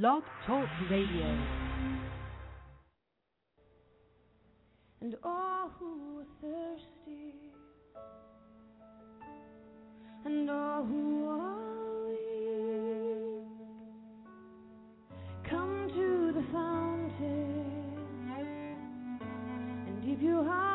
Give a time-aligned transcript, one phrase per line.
[0.00, 1.38] Blog Talk Radio.
[5.02, 7.34] And all who are thirsty,
[10.24, 13.44] and all who are weak,
[15.50, 17.66] come to the fountain.
[19.86, 20.71] And give you are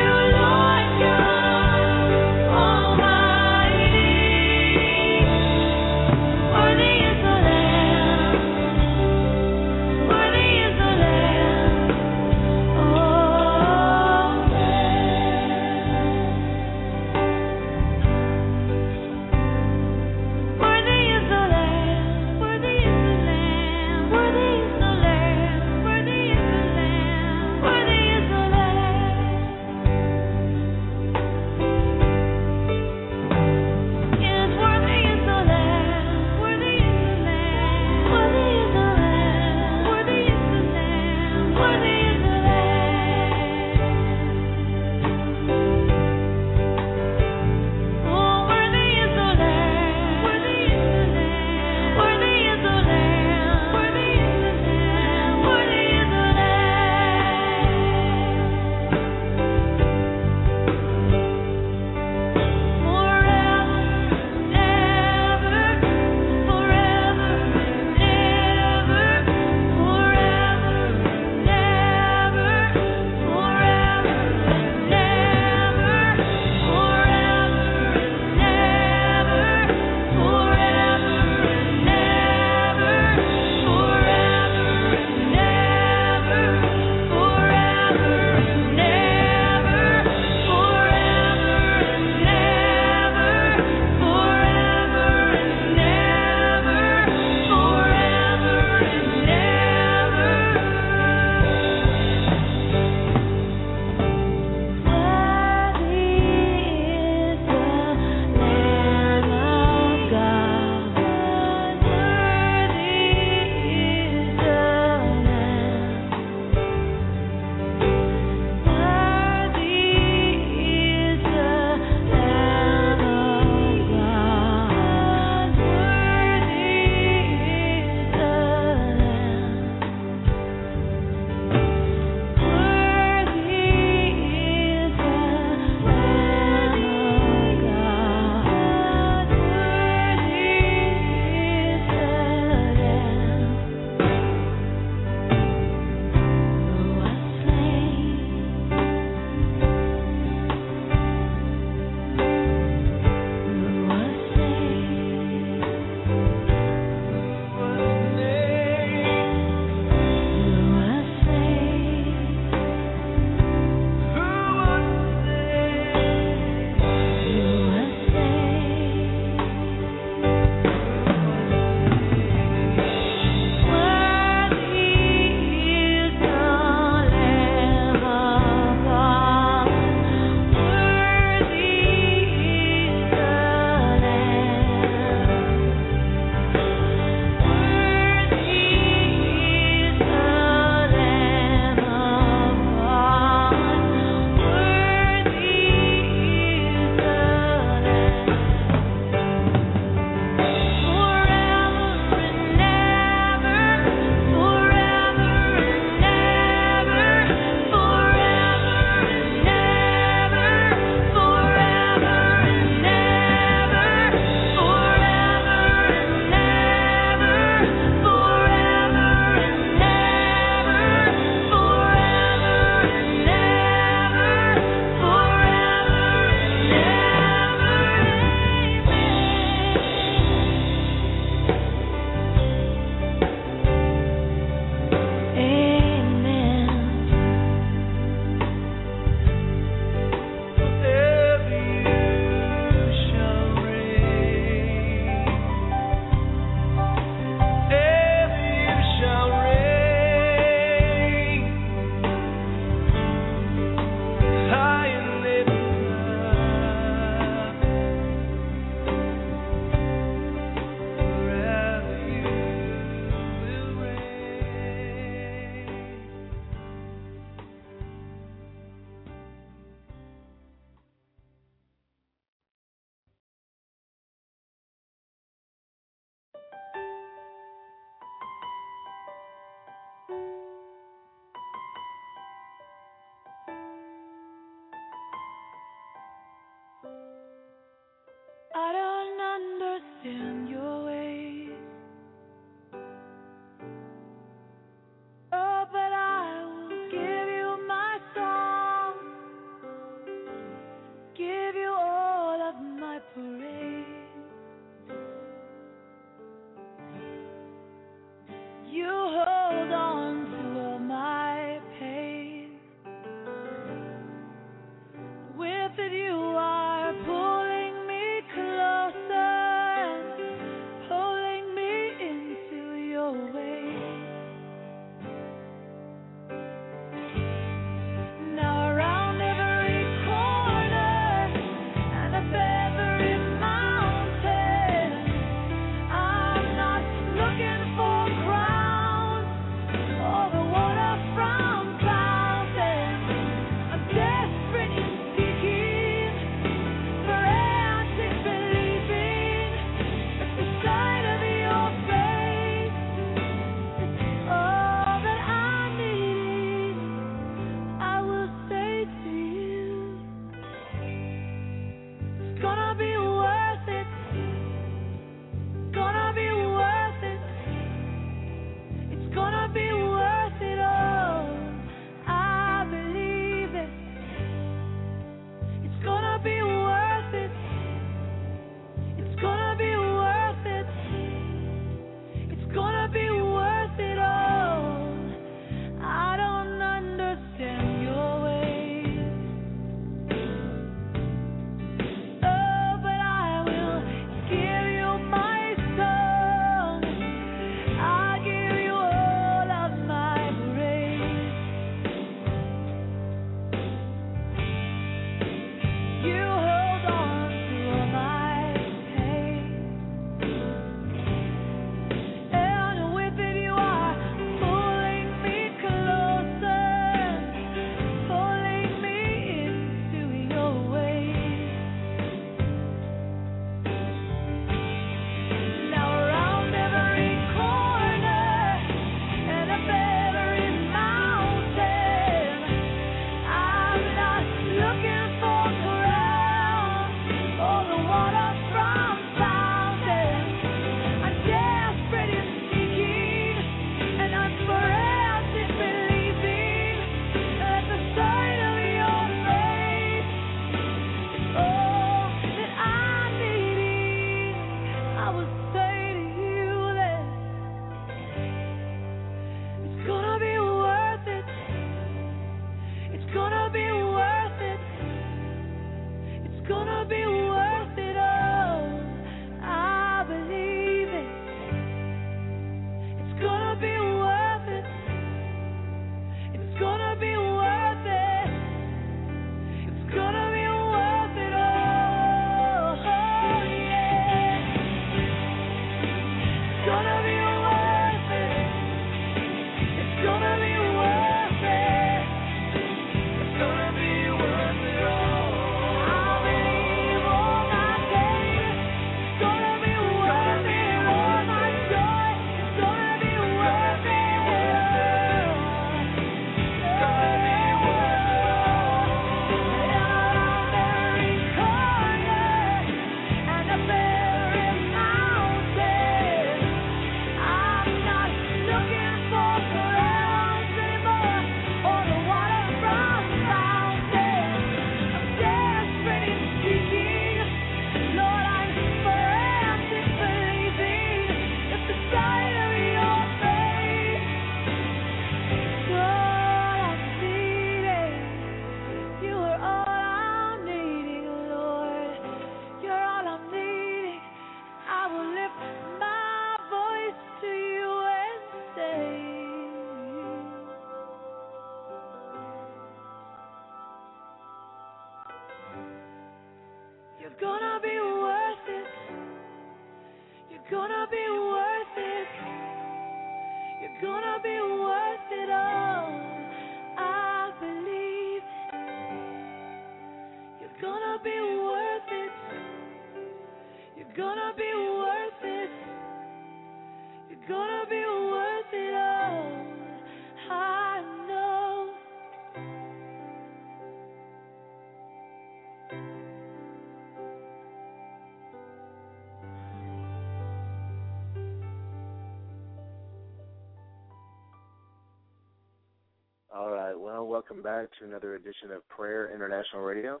[597.36, 600.00] welcome back to another edition of Prayer International Radio.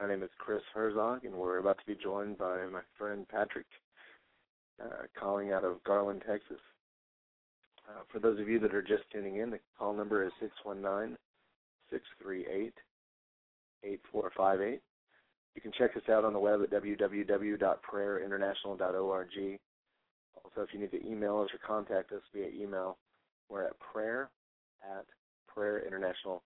[0.00, 3.66] My name is Chris Herzog, and we're about to be joined by my friend Patrick,
[4.80, 6.60] uh, calling out of Garland, Texas.
[7.88, 11.18] Uh, for those of you that are just tuning in, the call number is 619
[11.90, 12.72] 638
[13.82, 14.80] 8458.
[15.56, 19.58] You can check us out on the web at www.prayerinternational.org.
[20.44, 22.98] Also, if you need to email us or contact us via email,
[23.48, 24.30] we're at prayer
[24.84, 25.06] at
[25.56, 26.40] prayerinternational.org.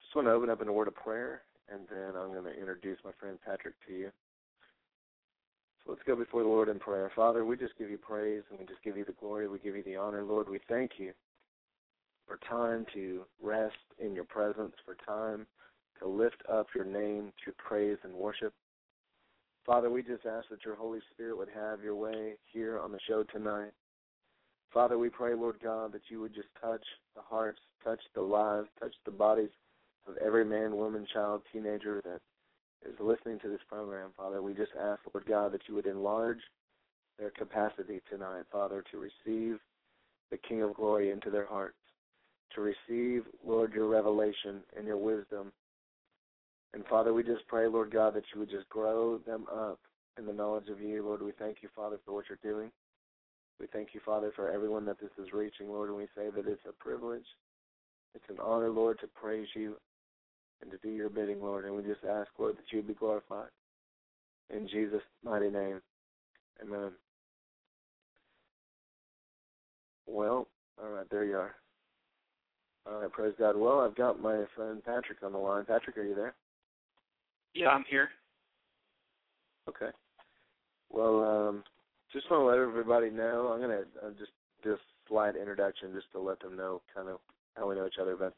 [0.00, 1.42] Just want to open up in a word of prayer,
[1.72, 4.10] and then I'm going to introduce my friend Patrick to you.
[5.84, 7.10] So let's go before the Lord in prayer.
[7.16, 9.48] Father, we just give you praise and we just give you the glory.
[9.48, 10.22] We give you the honor.
[10.22, 11.12] Lord, we thank you
[12.26, 15.46] for time to rest in your presence, for time
[16.00, 18.52] to lift up your name through praise and worship.
[19.66, 22.98] Father, we just ask that your Holy Spirit would have your way here on the
[23.08, 23.72] show tonight.
[24.72, 28.68] Father, we pray, Lord God, that you would just touch the hearts, touch the lives,
[28.80, 29.50] touch the bodies
[30.08, 32.20] of every man, woman, child, teenager that
[32.88, 34.40] is listening to this program, Father.
[34.42, 36.40] We just ask, Lord God, that you would enlarge
[37.18, 39.58] their capacity tonight, Father, to receive
[40.30, 41.76] the King of Glory into their hearts,
[42.54, 45.52] to receive, Lord, your revelation and your wisdom.
[46.72, 49.78] And Father, we just pray, Lord God, that you would just grow them up
[50.18, 51.04] in the knowledge of you.
[51.04, 52.70] Lord, we thank you, Father, for what you're doing.
[53.60, 56.50] We thank you, Father, for everyone that this is reaching, Lord, and we say that
[56.50, 57.24] it's a privilege,
[58.14, 59.76] it's an honor, Lord, to praise you
[60.60, 61.64] and to do your bidding, Lord.
[61.64, 63.48] And we just ask, Lord, that you be glorified.
[64.50, 65.80] In Jesus' mighty name,
[66.62, 66.90] amen.
[70.06, 70.48] Well,
[70.82, 71.54] all right, there you are.
[72.86, 73.56] All right, praise God.
[73.56, 75.64] Well, I've got my friend Patrick on the line.
[75.64, 76.34] Patrick, are you there?
[77.54, 78.08] Yeah, I'm here.
[79.68, 79.90] Okay.
[80.90, 81.64] Well, um,
[82.12, 83.50] just want to let everybody know.
[83.52, 84.76] I'm gonna uh, just do a
[85.08, 87.18] slight introduction just to let them know kind of
[87.56, 88.16] how we know each other.
[88.16, 88.34] But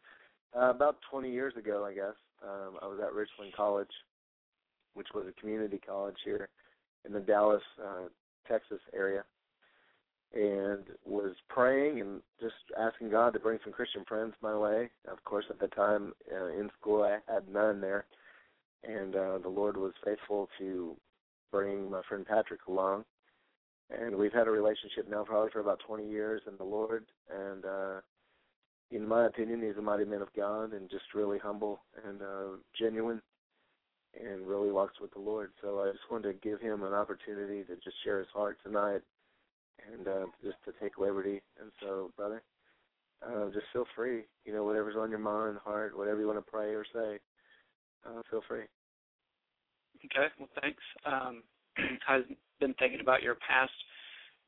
[0.58, 3.90] uh, about 20 years ago, I guess, um, I was at Richland College,
[4.94, 6.48] which was a community college here
[7.04, 8.08] in the Dallas, uh,
[8.48, 9.24] Texas area,
[10.34, 14.90] and was praying and just asking God to bring some Christian friends my way.
[15.10, 18.06] Of course, at the time uh, in school, I had none there,
[18.84, 20.96] and uh, the Lord was faithful to
[21.50, 23.04] bring my friend Patrick along
[23.90, 27.05] and we've had a relationship now probably for about 20 years in the Lord.
[27.31, 28.01] And uh,
[28.90, 32.57] in my opinion, he's a mighty man of God and just really humble and uh,
[32.79, 33.20] genuine,
[34.18, 35.51] and really walks with the Lord.
[35.61, 39.01] So I just wanted to give him an opportunity to just share his heart tonight,
[39.92, 41.42] and uh, just to take liberty.
[41.61, 42.42] And so, brother,
[43.27, 44.23] uh, just feel free.
[44.44, 47.18] You know, whatever's on your mind, heart, whatever you want to pray or say,
[48.07, 48.64] uh, feel free.
[50.05, 50.29] Okay.
[50.38, 50.83] Well, thanks.
[51.07, 51.42] Um,
[52.08, 52.24] I've
[52.60, 53.72] been thinking about your past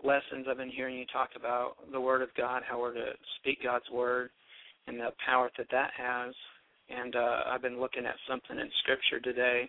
[0.04, 0.46] lessons.
[0.48, 3.88] I've been hearing you talk about the Word of God, how we're to speak God's
[3.92, 4.30] Word,
[4.86, 6.34] and the power that that has.
[6.88, 9.68] And uh, I've been looking at something in Scripture today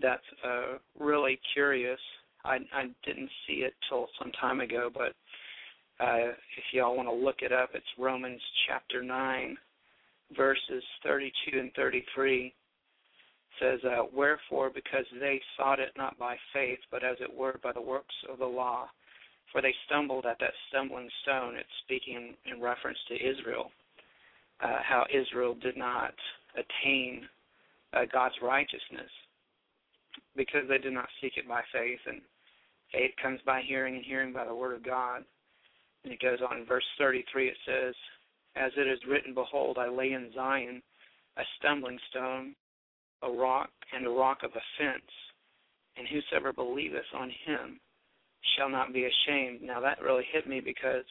[0.00, 1.98] that's uh, really curious.
[2.44, 5.14] I, I didn't see it till some time ago, but
[6.04, 9.56] uh, if y'all want to look it up, it's Romans chapter 9,
[10.36, 12.54] verses 32 and 33
[13.60, 17.72] says, uh, Wherefore, because they sought it not by faith, but as it were by
[17.72, 18.88] the works of the law,
[19.52, 21.56] for they stumbled at that stumbling stone.
[21.56, 23.70] It's speaking in, reference to Israel,
[24.60, 26.14] uh, how Israel did not
[26.54, 27.28] attain
[27.94, 29.10] uh, God's righteousness
[30.36, 32.00] because they did not seek it by faith.
[32.06, 32.20] And
[32.92, 35.24] faith comes by hearing, and hearing by the word of God.
[36.04, 37.94] And it goes on in verse 33, it says,
[38.56, 40.82] As it is written, Behold, I lay in Zion
[41.36, 42.54] a stumbling stone
[43.22, 45.10] a rock and a rock of offense,
[45.96, 47.80] and whosoever believeth on him
[48.56, 49.62] shall not be ashamed.
[49.62, 51.04] Now that really hit me because,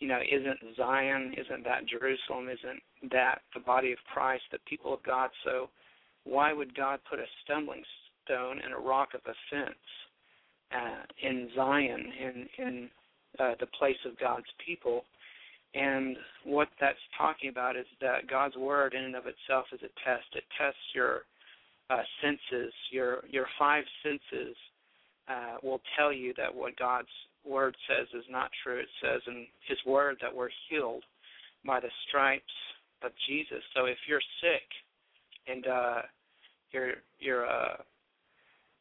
[0.00, 4.92] you know, isn't Zion, isn't that Jerusalem, isn't that the body of Christ, the people
[4.92, 5.30] of God?
[5.44, 5.70] So
[6.24, 7.82] why would God put a stumbling
[8.24, 9.78] stone and a rock of offense
[10.72, 12.90] uh, in Zion, in in
[13.38, 15.04] uh, the place of God's people?
[15.74, 19.92] And what that's talking about is that God's word in and of itself is a
[20.04, 20.26] test.
[20.34, 21.22] It tests your
[21.90, 24.56] uh, senses, your your five senses
[25.28, 27.08] uh, will tell you that what God's
[27.46, 28.78] word says is not true.
[28.78, 31.04] It says in His word that we're healed
[31.66, 32.44] by the stripes
[33.02, 33.62] of Jesus.
[33.74, 34.68] So if you're sick
[35.46, 36.02] and uh,
[36.72, 37.76] you're you're uh,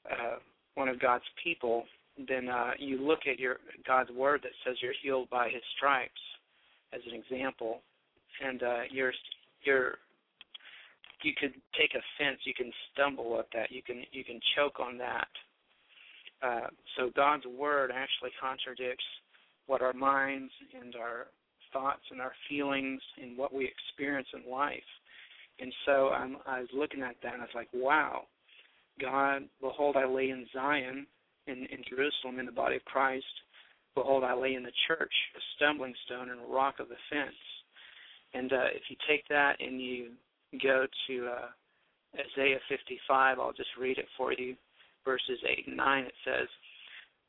[0.10, 0.36] uh,
[0.76, 1.84] one of God's people,
[2.28, 6.22] then uh, you look at your God's word that says you're healed by His stripes
[6.94, 7.82] as an example,
[8.46, 9.14] and uh, you're
[9.64, 9.98] you're
[11.24, 14.98] you could take offense, you can stumble at that, you can you can choke on
[14.98, 15.28] that.
[16.42, 19.04] Uh, so God's word actually contradicts
[19.66, 21.28] what our minds and our
[21.74, 24.80] thoughts and our feelings and what we experience in life.
[25.60, 28.24] And so I'm, I was looking at that and I was like, wow,
[29.02, 31.08] God, behold, I lay in Zion,
[31.48, 33.26] in, in Jerusalem, in the body of Christ.
[33.98, 37.36] Behold, I lay in the church, a stumbling stone and a rock of offense.
[38.36, 40.12] And uh, if you take that and you
[40.62, 41.48] go to uh,
[42.14, 44.56] Isaiah 55, I'll just read it for you.
[45.04, 46.48] Verses 8 and 9, it says,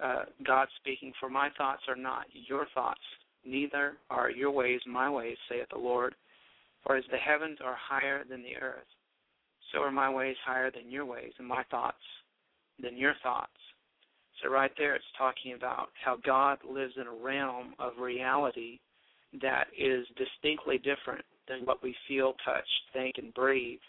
[0.04, 3.00] uh, God speaking, For my thoughts are not your thoughts,
[3.46, 6.14] neither are your ways my ways, saith the Lord.
[6.84, 8.86] For as the heavens are higher than the earth,
[9.72, 11.96] so are my ways higher than your ways, and my thoughts
[12.82, 13.52] than your thoughts.
[14.42, 18.78] So, right there, it's talking about how God lives in a realm of reality
[19.42, 23.80] that is distinctly different than what we feel, touch, think, and breathe.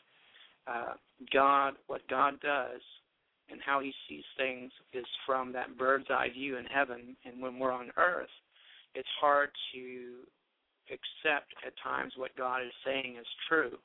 [0.68, 0.94] Uh,
[1.34, 2.82] God, what God does
[3.52, 7.16] and how He sees things is from that bird's eye view in heaven.
[7.26, 8.30] And when we're on earth,
[8.96, 10.14] it's hard to
[10.90, 13.78] accept at times what God is saying is true.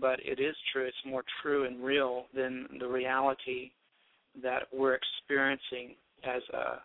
[0.00, 0.84] But it is true.
[0.84, 3.70] It's more true and real than the reality
[4.42, 6.76] that we're experiencing as uh,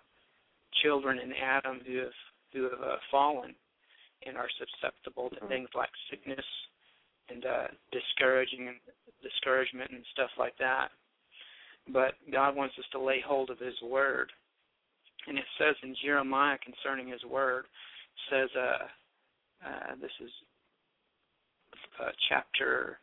[0.83, 2.19] children in Adam who have
[2.53, 3.55] who have uh, fallen
[4.25, 5.47] and are susceptible to mm-hmm.
[5.47, 6.45] things like sickness
[7.29, 8.77] and uh, discouraging and
[9.21, 10.89] discouragement and stuff like that.
[11.91, 14.31] But God wants us to lay hold of His Word,
[15.27, 17.65] and it says in Jeremiah concerning His Word,
[18.29, 20.31] says, uh, uh, this is
[21.99, 22.99] uh, chapter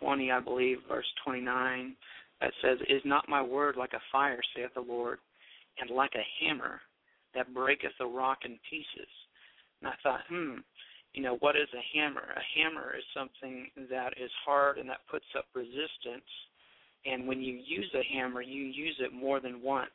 [0.00, 1.94] 20, I believe, verse 29
[2.42, 5.18] that says, Is not my word like a fire, saith the Lord,
[5.80, 6.80] and like a hammer
[7.34, 9.10] that breaketh the rock in pieces?
[9.80, 10.58] And I thought, hmm,
[11.14, 12.34] you know, what is a hammer?
[12.34, 16.28] A hammer is something that is hard and that puts up resistance.
[17.04, 19.90] And when you use a hammer, you use it more than once.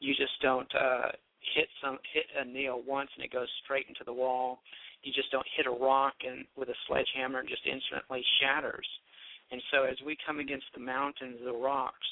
[0.00, 1.12] You just don't uh,
[1.54, 4.60] hit some hit a nail once and it goes straight into the wall.
[5.02, 8.86] You just don't hit a rock and with a sledgehammer and just instantly shatters.
[9.50, 12.06] And so as we come against the mountains, the rocks,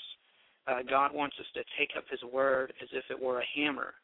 [0.66, 3.94] uh, God wants us to take up His word as if it were a hammer.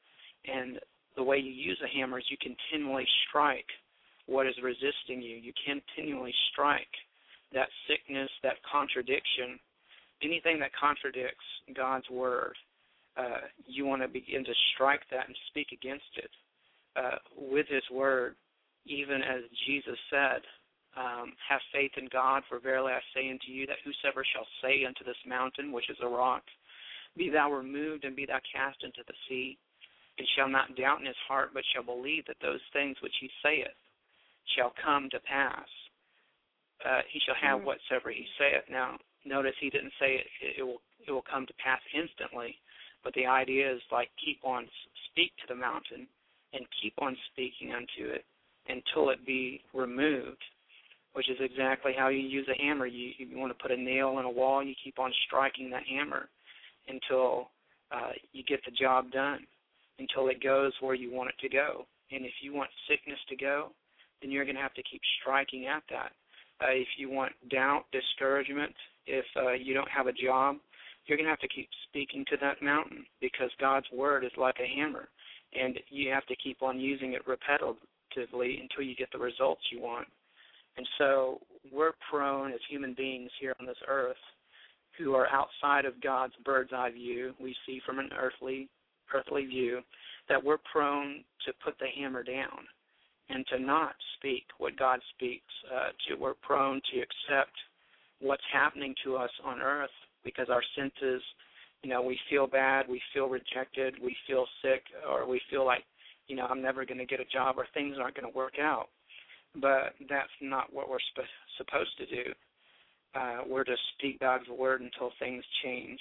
[0.46, 0.78] And
[1.16, 3.66] the way you use a hammer is you continually strike
[4.26, 5.36] what is resisting you.
[5.36, 6.90] You continually strike
[7.52, 9.58] that sickness, that contradiction,
[10.22, 12.54] anything that contradicts God's word.
[13.16, 16.30] Uh, you want to begin to strike that and speak against it
[16.96, 18.36] uh, with His word,
[18.86, 20.40] even as Jesus said,
[20.96, 24.84] um, have faith in God, for verily I say unto you that whosoever shall say
[24.84, 26.42] unto this mountain, which is a rock,
[27.16, 29.58] be thou removed and be thou cast into the sea,
[30.18, 33.30] and shall not doubt in his heart, but shall believe that those things which he
[33.42, 33.78] saith
[34.56, 35.68] shall come to pass.
[36.84, 37.66] Uh, he shall have mm-hmm.
[37.66, 38.64] whatsoever he saith.
[38.70, 40.26] Now, notice he didn't say it,
[40.58, 42.56] it will it will come to pass instantly,
[43.02, 44.68] but the idea is like keep on
[45.10, 46.06] speak to the mountain
[46.52, 48.24] and keep on speaking unto it
[48.68, 50.42] until it be removed
[51.12, 52.86] which is exactly how you use a hammer.
[52.86, 55.82] You, you want to put a nail in a wall, you keep on striking that
[55.84, 56.28] hammer
[56.88, 57.50] until
[57.90, 59.40] uh, you get the job done,
[59.98, 61.86] until it goes where you want it to go.
[62.12, 63.70] And if you want sickness to go,
[64.20, 66.12] then you're going to have to keep striking at that.
[66.62, 68.74] Uh, if you want doubt, discouragement,
[69.06, 70.56] if uh, you don't have a job,
[71.06, 74.56] you're going to have to keep speaking to that mountain because God's word is like
[74.60, 75.08] a hammer,
[75.58, 79.80] and you have to keep on using it repetitively until you get the results you
[79.80, 80.06] want.
[80.76, 81.40] And so
[81.72, 84.16] we're prone as human beings here on this earth
[84.98, 88.68] who are outside of God's bird's eye view, we see from an earthly
[89.12, 89.80] earthly view,
[90.28, 92.60] that we're prone to put the hammer down
[93.28, 95.52] and to not speak what God speaks.
[95.72, 97.52] Uh, to we're prone to accept
[98.20, 99.90] what's happening to us on earth
[100.24, 101.22] because our senses,
[101.82, 105.84] you know, we feel bad, we feel rejected, we feel sick, or we feel like,
[106.28, 108.54] you know, I'm never going to get a job or things aren't going to work
[108.60, 108.88] out
[109.56, 111.26] but that's not what we're sp-
[111.58, 112.30] supposed to do.
[113.14, 115.98] Uh, we're to speak God's word until things change.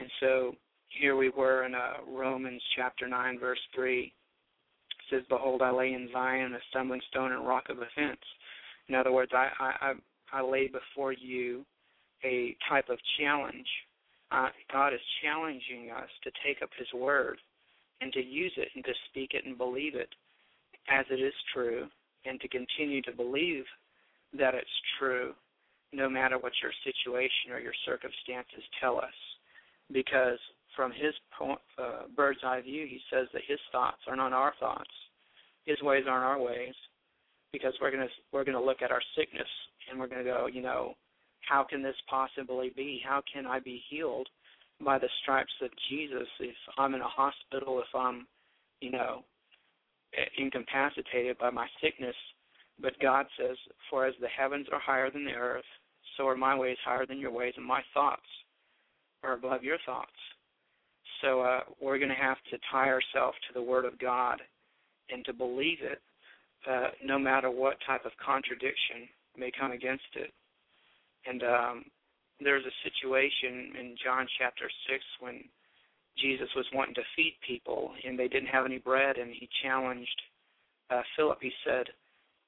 [0.00, 0.54] And so
[0.88, 4.02] here we were in uh, Romans chapter 9, verse 3.
[4.02, 4.12] It
[5.10, 8.20] says, Behold, I lay in Zion a stumbling stone and rock of offense.
[8.88, 11.64] In other words, I, I, I, I lay before you
[12.24, 13.66] a type of challenge.
[14.32, 17.38] Uh, God is challenging us to take up His word
[18.00, 20.08] and to use it and to speak it and believe it
[20.90, 21.86] as it is true
[22.24, 23.64] and to continue to believe
[24.38, 24.68] that it's
[24.98, 25.32] true
[25.92, 29.14] no matter what your situation or your circumstances tell us.
[29.92, 30.38] Because
[30.74, 34.54] from his point, uh, bird's eye view, he says that his thoughts are not our
[34.58, 34.90] thoughts,
[35.66, 36.74] his ways aren't our ways.
[37.52, 39.46] Because we're gonna we're gonna look at our sickness
[39.88, 40.94] and we're gonna go, you know,
[41.48, 43.00] how can this possibly be?
[43.04, 44.28] How can I be healed
[44.84, 48.26] by the stripes of Jesus if I'm in a hospital, if I'm,
[48.80, 49.24] you know,
[50.38, 52.16] incapacitated by my sickness.
[52.80, 53.56] But God says,
[53.90, 55.64] For as the heavens are higher than the earth,
[56.16, 58.22] so are my ways higher than your ways, and my thoughts
[59.22, 60.10] are above your thoughts.
[61.22, 64.40] So uh, we're going to have to tie ourselves to the Word of God
[65.10, 66.00] and to believe it,
[66.70, 70.32] uh, no matter what type of contradiction may come against it.
[71.26, 71.84] And um,
[72.40, 75.44] there's a situation in John chapter 6 when
[76.18, 80.22] Jesus was wanting to feed people and they didn't have any bread, and he challenged
[80.90, 81.38] uh, Philip.
[81.40, 81.86] He said,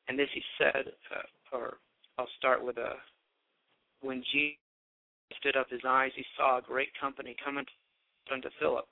[0.08, 1.78] and this he said, uh, or
[2.18, 2.94] I'll start with a
[4.02, 4.58] when Jesus
[5.30, 7.64] lifted up his eyes, he saw a great company coming
[8.32, 8.86] unto Philip.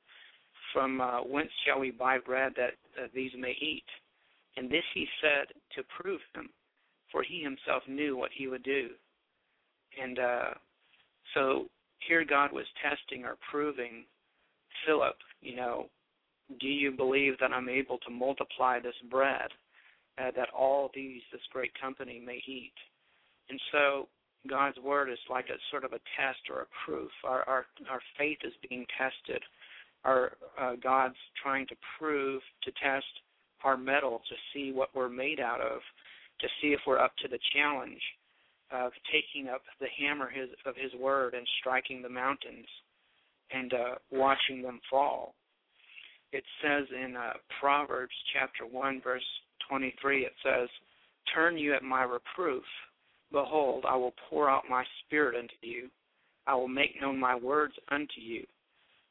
[0.72, 3.84] From uh, whence shall we buy bread that uh, these may eat?
[4.56, 5.46] And this he said
[5.76, 6.48] to prove him,
[7.12, 8.88] for he himself knew what he would do.
[10.02, 10.50] And uh,
[11.34, 11.66] so
[12.06, 14.04] here God was testing or proving
[14.86, 15.86] Philip, you know,
[16.60, 19.48] do you believe that I'm able to multiply this bread
[20.18, 22.74] uh, that all these, this great company may eat?
[23.48, 24.08] And so
[24.48, 27.10] God's word is like a sort of a test or a proof.
[27.24, 29.42] Our our, our faith is being tested.
[30.04, 33.06] Our uh, God's trying to prove to test
[33.64, 35.80] our mettle to see what we're made out of,
[36.40, 38.00] to see if we're up to the challenge
[38.70, 42.66] of taking up the hammer his, of His word and striking the mountains
[43.54, 45.34] and uh, watching them fall.
[46.32, 49.22] It says in uh, Proverbs chapter one verse
[49.68, 50.24] twenty three.
[50.24, 50.68] It says,
[51.34, 52.64] "Turn you at my reproof."
[53.32, 55.88] Behold, I will pour out my spirit unto you.
[56.46, 58.44] I will make known my words unto you.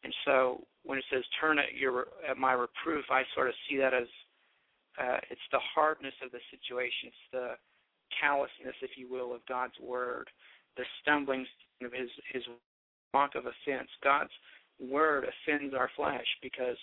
[0.03, 3.77] And so when it says turn at your at my reproof, I sort of see
[3.77, 4.07] that as
[5.01, 7.47] uh, it's the hardness of the situation, it's the
[8.19, 10.29] callousness, if you will, of God's word,
[10.77, 11.45] the stumbling
[11.83, 12.43] of his his
[13.14, 13.89] mock of offense.
[14.03, 14.32] God's
[14.80, 16.78] word offends our flesh because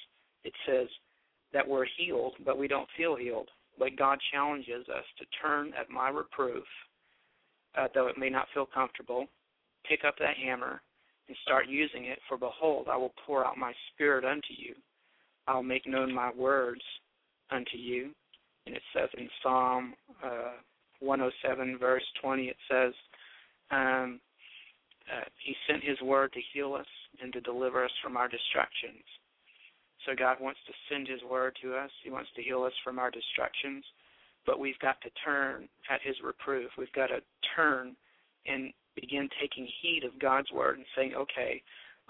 [0.44, 0.88] it says
[1.52, 3.48] that we're healed, but we don't feel healed.
[3.78, 6.64] But God challenges us to turn at my reproof
[7.76, 9.26] uh, though it may not feel comfortable,
[9.88, 10.80] pick up that hammer
[11.28, 12.18] and start using it.
[12.28, 14.74] For behold, I will pour out my spirit unto you.
[15.46, 16.82] I'll make known my words
[17.50, 18.10] unto you.
[18.66, 20.52] And it says in Psalm uh,
[21.00, 22.92] 107, verse 20, it says,
[23.70, 24.20] um,
[25.10, 26.86] uh, He sent His word to heal us
[27.22, 29.04] and to deliver us from our destructions.
[30.06, 31.90] So God wants to send His word to us.
[32.02, 33.84] He wants to heal us from our destructions
[34.46, 36.70] but we've got to turn at his reproof.
[36.78, 37.20] We've got to
[37.54, 37.94] turn
[38.46, 41.62] and begin taking heed of God's word and saying, okay,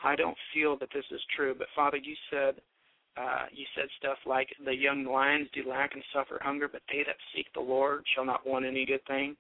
[0.03, 2.61] I don't feel that this is true, but Father, you said
[3.17, 7.03] uh, you said stuff like the young lions do lack and suffer hunger, but they
[7.05, 9.37] that seek the Lord shall not want any good thing.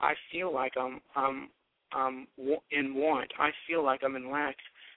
[0.00, 1.48] I feel like I'm I'm
[1.94, 2.26] I'm
[2.70, 3.30] in want.
[3.38, 4.56] I feel like I'm in lack,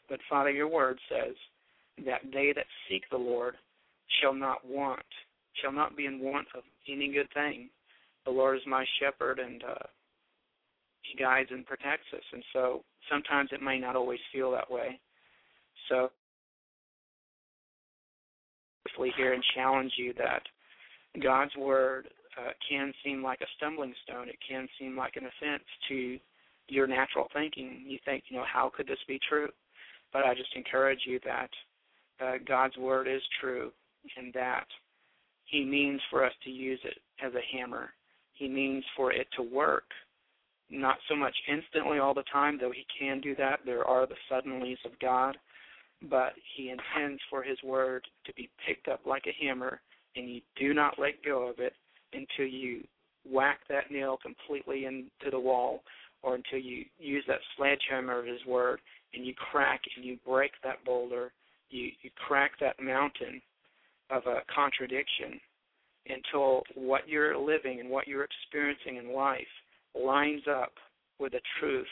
[0.10, 1.36] but Father, your word says
[2.06, 3.56] that they that seek the Lord
[4.22, 5.06] shall not want
[5.62, 7.70] shall not be in want of any good thing.
[8.26, 9.86] The Lord is my shepherd, and uh,
[11.02, 12.24] He guides and protects us.
[12.34, 15.00] And so sometimes it may not always feel that way.
[15.89, 16.12] So,
[19.16, 20.41] here and challenge you that
[21.22, 24.28] God's word uh, can seem like a stumbling stone.
[24.28, 26.18] It can seem like an offense to
[26.68, 27.84] your natural thinking.
[27.86, 29.49] You think, you know, how could this be true?
[30.13, 31.49] But I just encourage you that
[32.24, 33.72] uh, God's word is true,
[34.18, 34.65] and that
[35.45, 37.89] he means for us to use it as a hammer.
[38.34, 39.86] He means for it to work.
[40.70, 43.59] Not so much instantly all the time, though he can do that.
[43.65, 45.38] There are the suddenlies of God.
[46.09, 49.82] But he intends for his word to be picked up like a hammer,
[50.15, 51.74] and you do not let go of it
[52.13, 52.84] until you
[53.30, 55.82] whack that nail completely into the wall
[56.24, 58.80] or until you use that sledgehammer of his word
[59.13, 61.32] and you crack and you break that boulder,
[61.70, 63.41] you, you crack that mountain
[64.09, 65.39] of a contradiction
[66.07, 69.41] until what you're living and what you're experiencing in life
[69.95, 70.74] lines up
[71.20, 71.88] with the truth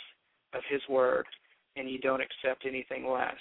[0.54, 1.26] of His Word
[1.76, 3.36] and you don't accept anything less.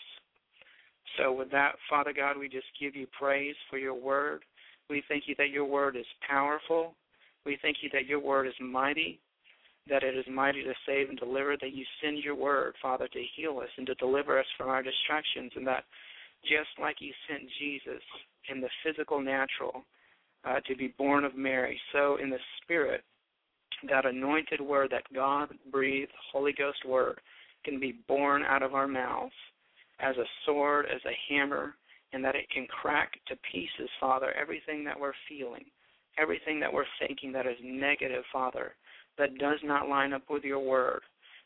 [1.18, 4.42] So, with that, Father God, we just give you praise for your Word.
[4.90, 6.94] We thank you that your Word is powerful.
[7.46, 9.20] We thank you that your Word is mighty,
[9.88, 13.22] that it is mighty to save and deliver, that you send your Word, Father, to
[13.36, 15.84] heal us and to deliver us from our distractions, and that
[16.42, 18.02] just like you sent Jesus
[18.50, 19.84] in the physical natural
[20.44, 21.80] uh, to be born of Mary.
[21.92, 23.02] So in the spirit,
[23.88, 27.20] that anointed word, that God breathed Holy Ghost word,
[27.64, 29.32] can be born out of our mouths
[30.00, 31.74] as a sword, as a hammer,
[32.12, 35.64] and that it can crack to pieces, Father, everything that we're feeling,
[36.18, 38.74] everything that we're thinking that is negative, Father,
[39.18, 41.00] that does not line up with your word.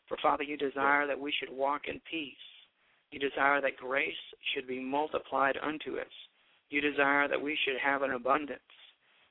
[0.07, 2.33] For Father, you desire that we should walk in peace.
[3.11, 4.13] You desire that grace
[4.53, 6.13] should be multiplied unto us.
[6.69, 8.59] You desire that we should have an abundance.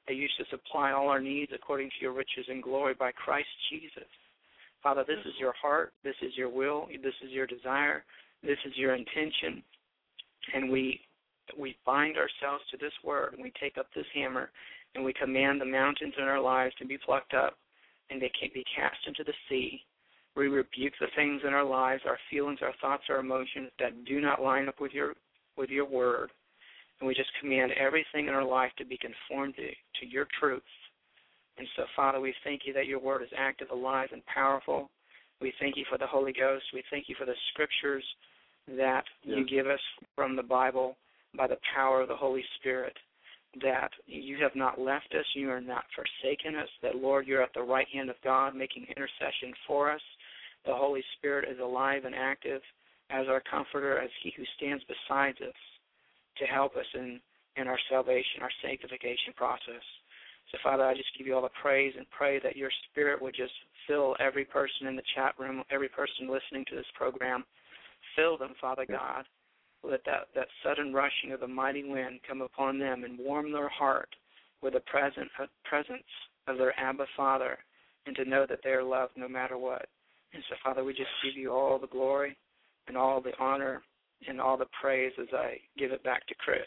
[0.08, 3.48] that you should supply all our needs according to your riches and glory by Christ
[3.70, 4.08] Jesus.
[4.82, 8.04] Father, this is your heart, this is your will, this is your desire,
[8.42, 9.62] this is your intention,
[10.54, 11.00] and we
[11.58, 14.50] we bind ourselves to this word and we take up this hammer
[14.94, 17.56] and we command the mountains in our lives to be plucked up
[18.10, 19.80] and they can be cast into the sea.
[20.36, 24.20] We rebuke the things in our lives, our feelings, our thoughts, our emotions that do
[24.20, 25.14] not line up with your
[25.56, 26.30] with your word.
[27.00, 30.62] And we just command everything in our life to be conformed to, to your truth.
[31.58, 34.90] And so, Father, we thank you that your word is active, alive, and powerful.
[35.40, 36.64] We thank you for the Holy Ghost.
[36.72, 38.04] We thank you for the scriptures
[38.76, 39.80] that you give us
[40.14, 40.96] from the Bible
[41.36, 42.96] by the power of the Holy Spirit.
[43.62, 47.54] That you have not left us, you are not forsaken us, that, Lord, you're at
[47.54, 50.02] the right hand of God making intercession for us.
[50.66, 52.60] The Holy Spirit is alive and active
[53.10, 55.54] as our comforter, as he who stands beside us
[56.36, 57.20] to help us in,
[57.56, 59.82] in our salvation, our sanctification process.
[60.52, 63.34] So, Father, I just give you all the praise and pray that your Spirit would
[63.34, 63.52] just
[63.86, 67.44] fill every person in the chat room, every person listening to this program.
[68.14, 69.24] Fill them, Father God.
[69.82, 73.68] Let that, that sudden rushing of the mighty wind come upon them and warm their
[73.68, 74.08] heart
[74.62, 76.02] with the present, uh, presence
[76.46, 77.58] of their Abba Father
[78.06, 79.86] and to know that they are loved no matter what.
[80.32, 82.36] And so, Father, we just give you all the glory
[82.86, 83.82] and all the honor
[84.26, 86.60] and all the praise as I give it back to Chris.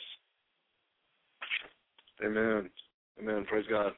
[2.24, 2.70] Amen.
[3.20, 3.46] Amen.
[3.48, 3.94] Praise God.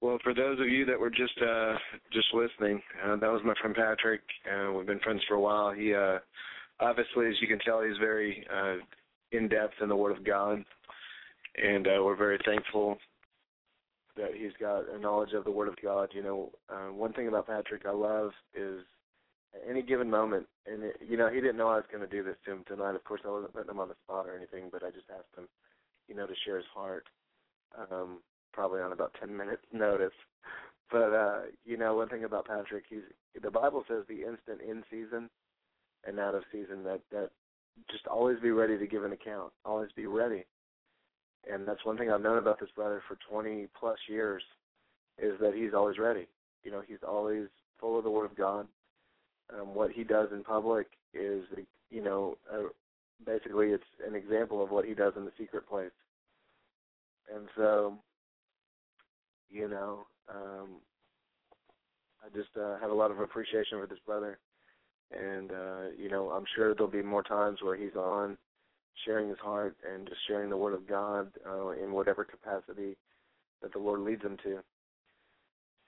[0.00, 1.74] Well, for those of you that were just uh,
[2.12, 4.20] just listening, uh, that was my friend Patrick.
[4.46, 5.72] Uh, we've been friends for a while.
[5.72, 6.18] He uh,
[6.80, 8.76] obviously, as you can tell, he's very uh,
[9.32, 10.64] in depth in the Word of God,
[11.56, 12.98] and uh, we're very thankful
[14.16, 16.08] that he's got a knowledge of the Word of God.
[16.12, 18.80] You know, uh, one thing about Patrick I love is
[19.54, 22.16] at any given moment, and it, you know, he didn't know I was going to
[22.16, 22.94] do this to him tonight.
[22.94, 25.36] Of course, I wasn't putting him on the spot or anything, but I just asked
[25.36, 25.48] him,
[26.08, 27.06] you know, to share his heart.
[27.90, 28.20] Um,
[28.52, 30.14] probably on about ten minutes notice.
[30.90, 33.00] But uh, you know, one thing about Patrick, he's
[33.42, 35.28] the Bible says the instant in season
[36.06, 37.30] and out of season that that
[37.90, 39.52] just always be ready to give an account.
[39.64, 40.44] Always be ready.
[41.50, 44.42] And that's one thing I've known about this brother for 20 plus years
[45.18, 46.26] is that he's always ready.
[46.64, 47.46] You know, he's always
[47.78, 48.66] full of the Word of God.
[49.54, 51.44] Um, what he does in public is,
[51.90, 52.68] you know, uh,
[53.24, 55.92] basically it's an example of what he does in the secret place.
[57.32, 57.94] And so,
[59.48, 60.68] you know, um,
[62.24, 64.38] I just uh, have a lot of appreciation for this brother
[65.10, 68.36] and uh, you know, I'm sure there'll be more times where he's on
[69.04, 72.96] sharing his heart and just sharing the word of God uh, in whatever capacity
[73.62, 74.58] that the Lord leads him to.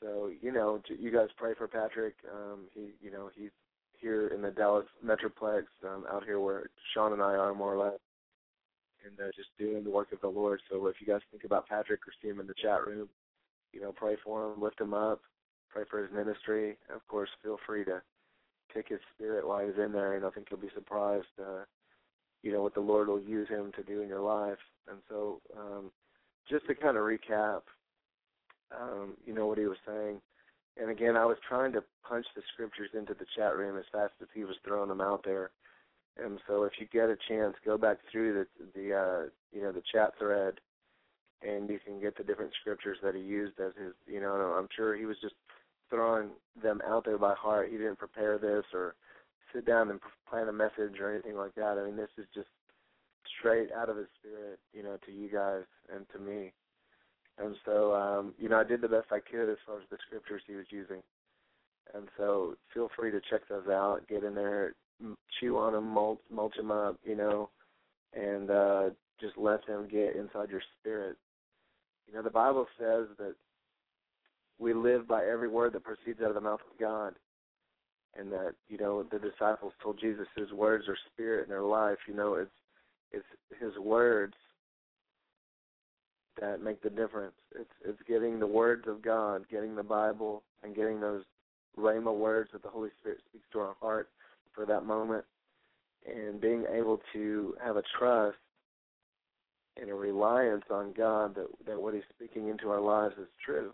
[0.02, 2.14] So, you know, you guys pray for Patrick.
[2.32, 3.50] Um, he, you know, he's
[3.98, 7.84] here in the Dallas Metroplex, um, out here where Shaun and I are more or
[7.84, 7.98] less,
[9.04, 10.60] and uh, just doing the work of the Lord.
[10.70, 13.08] So, if you guys think about Patrick or see him in the chat room,
[13.72, 15.20] you know, pray for him, lift him up,
[15.68, 16.76] pray for his ministry.
[16.94, 18.00] Of course, feel free to
[18.74, 21.64] take his spirit while he's in there, and I think you'll be surprised, uh,
[22.42, 24.58] you know, what the Lord will use him to do in your life.
[24.88, 25.90] And so, um,
[26.48, 27.62] just to kind of recap,
[28.78, 30.20] um, you know, what he was saying.
[30.80, 34.12] And again, I was trying to punch the scriptures into the chat room as fast
[34.22, 35.50] as he was throwing them out there.
[36.22, 39.72] And so, if you get a chance, go back through the the uh, you know
[39.72, 40.54] the chat thread,
[41.42, 43.92] and you can get the different scriptures that he used as his.
[44.06, 45.34] You know, I'm sure he was just
[45.90, 46.30] throwing
[46.62, 47.68] them out there by heart.
[47.70, 48.94] He didn't prepare this or
[49.54, 51.78] sit down and plan a message or anything like that.
[51.78, 52.48] I mean, this is just
[53.38, 55.64] straight out of his spirit, you know, to you guys
[55.94, 56.52] and to me.
[57.38, 59.98] And so, um, you know, I did the best I could as far as the
[60.06, 61.02] scriptures he was using.
[61.94, 64.00] And so, feel free to check those out.
[64.08, 64.74] Get in there,
[65.40, 67.48] chew on them, mulch, mulch them up, you know,
[68.12, 71.16] and uh, just let them get inside your spirit.
[72.06, 73.34] You know, the Bible says that
[74.58, 77.14] we live by every word that proceeds out of the mouth of God.
[78.18, 81.98] And that, you know, the disciples told Jesus his words are spirit in their life.
[82.08, 82.50] You know, it's
[83.12, 84.34] it's his words
[86.40, 87.34] that make the difference.
[87.54, 91.22] It's it's getting the words of God, getting the Bible and getting those
[91.78, 94.08] Rhema words that the Holy Spirit speaks to our heart
[94.52, 95.24] for that moment
[96.06, 98.36] and being able to have a trust
[99.80, 103.72] and a reliance on God that that what He's speaking into our lives is true.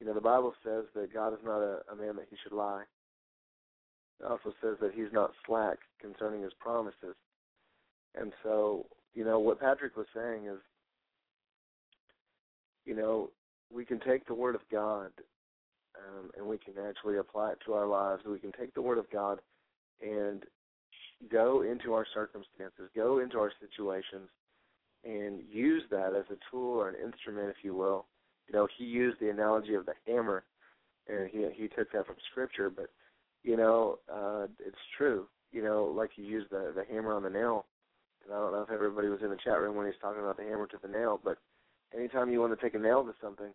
[0.00, 2.52] You know, the Bible says that God is not a, a man that he should
[2.52, 2.84] lie.
[4.20, 7.16] It also says that he's not slack concerning his promises.
[8.14, 10.58] And so, you know, what Patrick was saying is,
[12.84, 13.30] you know,
[13.72, 15.10] we can take the Word of God
[15.96, 18.22] um, and we can actually apply it to our lives.
[18.24, 19.40] We can take the Word of God
[20.00, 20.44] and
[21.30, 24.28] go into our circumstances, go into our situations,
[25.04, 28.06] and use that as a tool or an instrument, if you will.
[28.48, 30.44] You know, he used the analogy of the hammer,
[31.06, 32.70] and he he took that from scripture.
[32.70, 32.90] But
[33.42, 35.26] you know, uh, it's true.
[35.52, 37.66] You know, like he used the the hammer on the nail.
[38.24, 40.36] And I don't know if everybody was in the chat room when he's talking about
[40.36, 41.38] the hammer to the nail, but
[41.96, 43.52] anytime you want to take a nail to something,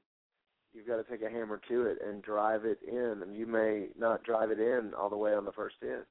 [0.74, 3.22] you've got to take a hammer to it and drive it in.
[3.22, 6.08] And you may not drive it in all the way on the first hit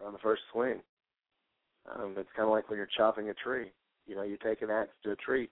[0.00, 0.80] or on the first swing.
[1.94, 3.70] Um, it's kind of like when you're chopping a tree.
[4.06, 5.48] You know, you take an axe to a tree,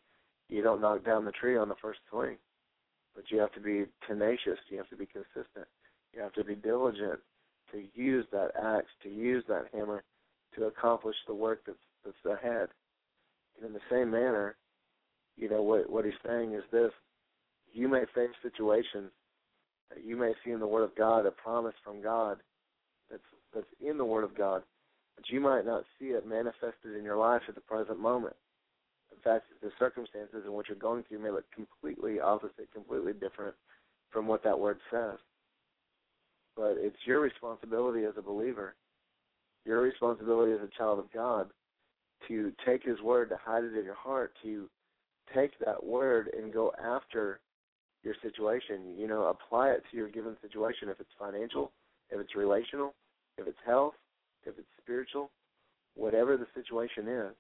[0.49, 2.37] you don't knock down the tree on the first swing,
[3.15, 4.59] but you have to be tenacious.
[4.69, 5.67] You have to be consistent.
[6.12, 7.21] You have to be diligent
[7.73, 10.05] to use that axe, to use that hammer,
[10.57, 12.69] to accomplish the work that's that's ahead.
[13.57, 14.57] And in the same manner,
[15.37, 16.93] you know what what he's saying is this:
[17.73, 19.11] you may face situations
[19.91, 22.39] that you may see in the Word of God, a promise from God
[23.11, 23.23] that's
[23.55, 24.62] that's in the Word of God,
[25.17, 28.37] but you might not see it manifested in your life at the present moment.
[29.23, 33.55] Fact, the circumstances in which you're going through may look completely opposite, completely different
[34.11, 35.19] from what that word says.
[36.57, 38.75] But it's your responsibility as a believer,
[39.65, 41.49] your responsibility as a child of God,
[42.29, 44.69] to take His word, to hide it in your heart, to
[45.35, 47.41] take that word and go after
[48.03, 48.95] your situation.
[48.97, 50.89] You know, apply it to your given situation.
[50.89, 51.73] If it's financial,
[52.11, 52.95] if it's relational,
[53.39, 53.95] if it's health,
[54.45, 55.31] if it's spiritual,
[55.97, 57.35] whatever the situation is,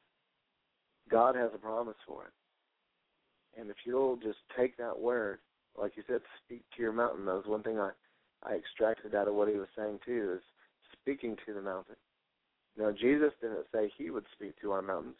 [1.10, 3.60] God has a promise for it.
[3.60, 5.38] And if you'll just take that word,
[5.78, 7.26] like you said, speak to your mountain.
[7.26, 7.90] That was one thing I,
[8.42, 10.42] I extracted out of what he was saying too, is
[11.00, 11.96] speaking to the mountain.
[12.78, 15.16] Now Jesus didn't say he would speak to our mountains.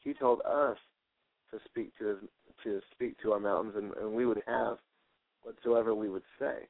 [0.00, 0.76] He told us
[1.50, 2.16] to speak to his,
[2.64, 4.78] to speak to our mountains, and, and we would have
[5.42, 6.66] whatsoever we would say.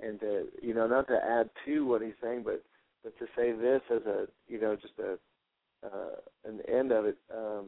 [0.00, 2.62] And to you know, not to add to what he's saying, but
[3.02, 5.18] but to say this as a you know just a
[5.84, 7.66] uh, the end of it, um,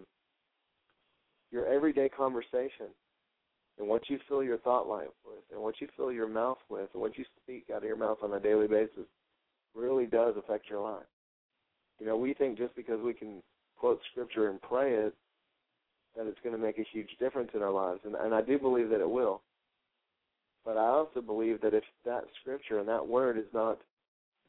[1.50, 2.88] your everyday conversation
[3.78, 6.88] and what you fill your thought life with and what you fill your mouth with
[6.92, 9.06] and what you speak out of your mouth on a daily basis
[9.74, 11.06] really does affect your life.
[12.00, 13.42] You know, we think just because we can
[13.76, 15.14] quote scripture and pray it
[16.16, 18.58] that it's going to make a huge difference in our lives, and, and I do
[18.58, 19.42] believe that it will.
[20.64, 23.78] But I also believe that if that scripture and that word is not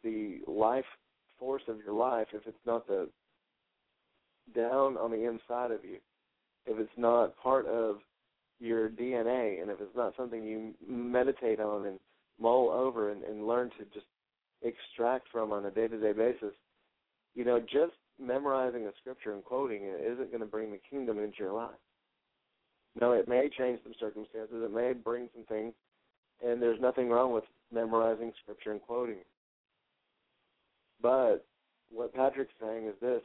[0.04, 0.86] the life
[1.38, 3.10] force of your life, if it's not the
[4.56, 5.98] down on the inside of you,
[6.66, 7.98] if it's not part of
[8.60, 12.00] your DNA, and if it's not something you meditate on and
[12.40, 14.06] mull over and, and learn to just
[14.62, 16.54] extract from on a day to day basis,
[17.36, 21.20] you know, just memorizing a scripture and quoting it isn't going to bring the kingdom
[21.20, 21.70] into your life.
[23.00, 25.74] No, it may change some circumstances, it may bring some things,
[26.44, 29.20] and there's nothing wrong with memorizing scripture and quoting.
[31.00, 31.46] But
[31.92, 33.22] what Patrick's saying is this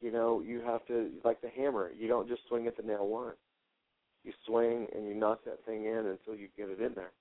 [0.00, 1.90] you know, you have to like the hammer.
[1.98, 3.36] You don't just swing at the nail once.
[4.24, 7.12] You swing and you knock that thing in until you get it in there.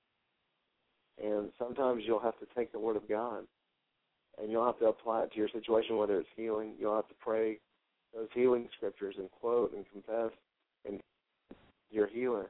[1.22, 3.44] And sometimes you'll have to take the word of God
[4.42, 6.74] and you'll have to apply it to your situation, whether it's healing.
[6.80, 7.60] You'll have to pray
[8.14, 10.32] those healing scriptures and quote and confess
[10.86, 11.02] and
[11.92, 12.50] your healer.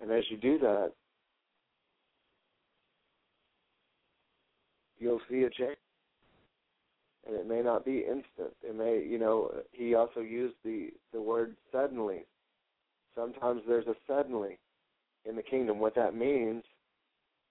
[0.00, 0.92] And as you do that,
[4.98, 5.76] you'll see a change
[7.26, 8.54] and it may not be instant.
[8.62, 12.26] It may, you know, he also used the the word suddenly.
[13.14, 14.58] Sometimes there's a suddenly
[15.24, 15.78] in the kingdom.
[15.78, 16.62] What that means,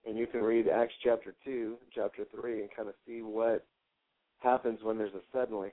[0.07, 3.65] and you can read Acts chapter two, chapter three, and kind of see what
[4.39, 5.69] happens when there's a suddenly.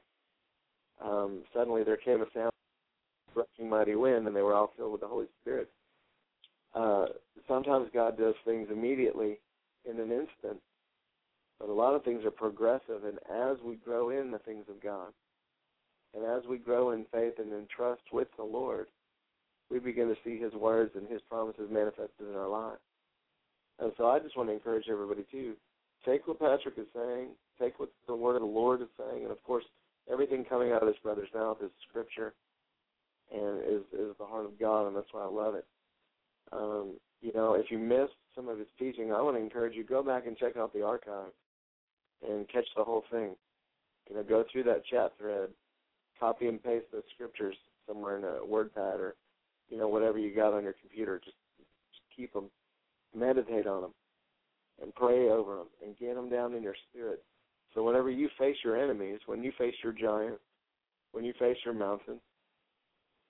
[1.02, 2.52] Um, suddenly there came a sound,
[3.34, 5.70] rushing mighty wind, and they were all filled with the Holy Spirit.
[6.74, 7.06] Uh,
[7.48, 9.38] sometimes God does things immediately
[9.88, 10.60] in an instant,
[11.58, 14.82] but a lot of things are progressive, and as we grow in the things of
[14.82, 15.12] God,
[16.14, 18.86] and as we grow in faith and in trust with the Lord,
[19.70, 22.80] we begin to see His words and His promises manifested in our lives.
[23.78, 25.54] And so I just want to encourage everybody to
[26.04, 27.28] take what Patrick is saying,
[27.60, 29.64] take what the word of the Lord is saying, and of course,
[30.10, 32.32] everything coming out of this brother's mouth is Scripture
[33.32, 35.66] and is is the heart of God, and that's why I love it.
[36.52, 39.82] Um, you know, if you missed some of his teaching, I want to encourage you
[39.82, 41.32] go back and check out the archive
[42.28, 43.34] and catch the whole thing.
[44.08, 45.48] You know, go through that chat thread,
[46.18, 47.56] copy and paste those scriptures
[47.86, 49.16] somewhere in a WordPad or
[49.68, 51.20] you know whatever you got on your computer.
[51.24, 52.50] Just, just keep them,
[53.14, 53.94] meditate on them,
[54.82, 57.22] and pray over them, and get them down in your spirit.
[57.74, 60.38] So whenever you face your enemies, when you face your giant,
[61.12, 62.20] when you face your mountain,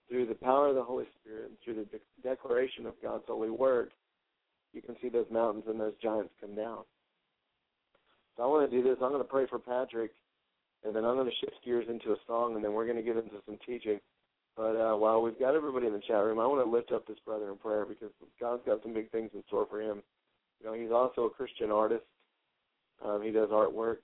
[0.09, 3.51] through the power of the Holy Spirit and through the de- declaration of God's holy
[3.51, 3.90] word,
[4.72, 6.84] you can see those mountains and those giants come down.
[8.37, 8.99] So I want to do this.
[9.03, 10.12] I'm going to pray for Patrick,
[10.84, 13.03] and then I'm going to shift gears into a song, and then we're going to
[13.03, 13.99] get into some teaching.
[14.57, 17.07] But uh, while we've got everybody in the chat room, I want to lift up
[17.07, 18.11] this brother in prayer because
[18.41, 20.03] God's got some big things in store for him.
[20.61, 22.05] You know, he's also a Christian artist.
[23.05, 23.99] Um, he does artwork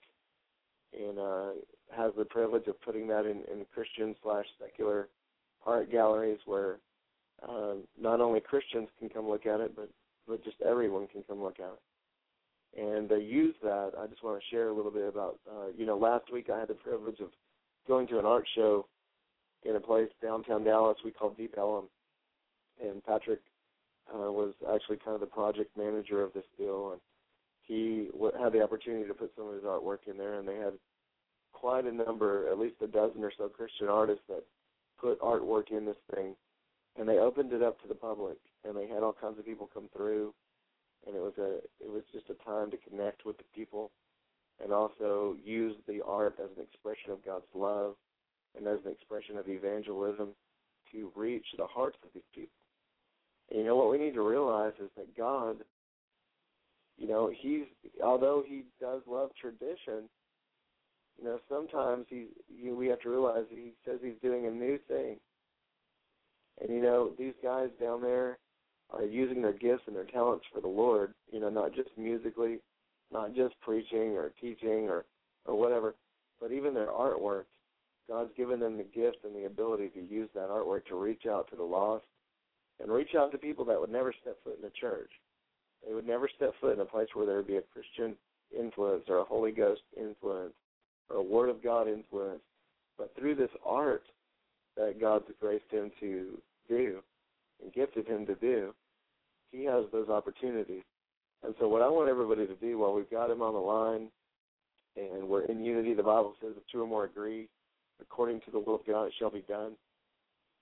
[0.93, 1.51] and uh,
[1.97, 5.09] has the privilege of putting that in, in Christian slash secular
[5.65, 6.77] art galleries where
[7.49, 9.89] um, not only Christians can come look at it, but
[10.29, 11.81] but just everyone can come look at it.
[12.79, 13.93] And they use that.
[13.99, 15.39] I just want to share a little bit about.
[15.49, 17.29] Uh, you know, last week I had the privilege of
[17.87, 18.87] going to an art show
[19.65, 21.85] in a place downtown Dallas we call Deep Ellum,
[22.83, 23.41] and Patrick
[24.13, 27.01] uh, was actually kind of the project manager of this deal, and
[27.63, 30.57] he w- had the opportunity to put some of his artwork in there, and they
[30.57, 30.73] had
[31.53, 34.43] quite a number, at least a dozen or so Christian artists that
[35.01, 36.35] put artwork in this thing,
[36.99, 39.71] and they opened it up to the public, and they had all kinds of people
[39.73, 40.35] come through,
[41.07, 43.91] and it was a it was just a time to connect with the people,
[44.63, 47.95] and also use the art as an expression of God's love,
[48.57, 50.29] and as an expression of evangelism
[50.93, 52.53] to reach the hearts of these people.
[53.51, 55.57] And you know what we need to realize is that God,
[56.97, 57.67] you know, he's
[58.03, 60.09] although he does love tradition,
[61.19, 64.79] you know, sometimes he you, we have to realize he says he's doing a new
[64.89, 65.17] thing.
[66.61, 68.39] And you know, these guys down there
[68.93, 72.59] are using their gifts and their talents for the Lord, you know, not just musically,
[73.13, 75.05] not just preaching or teaching or
[75.45, 75.95] or whatever,
[76.41, 77.45] but even their artwork.
[78.09, 81.49] God's given them the gift and the ability to use that artwork to reach out
[81.51, 82.05] to the lost
[82.81, 85.11] and reach out to people that would never step foot in a church.
[85.87, 88.17] They would never step foot in a place where there would be a Christian
[88.57, 90.53] influence or a Holy Ghost influence
[91.09, 92.43] or a Word of God influence.
[92.99, 94.05] But through this art
[94.77, 96.39] that God's graced him to
[96.69, 97.01] do
[97.63, 98.75] and gifted him to do,
[99.53, 100.83] he has those opportunities.
[101.45, 104.09] And so, what I want everybody to do while we've got him on the line
[104.97, 107.49] and we're in unity, the Bible says if two or more agree,
[108.01, 109.73] according to the will of God, it shall be done.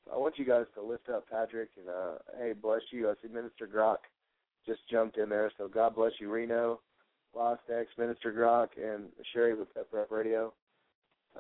[0.05, 3.09] So I want you guys to lift up Patrick and uh, hey, bless you.
[3.09, 3.99] I see Minister Grock
[4.66, 6.80] just jumped in there, so God bless you, Reno.
[7.34, 10.53] Lost X, Minister Grock, and Sherry with Pep Rep Radio.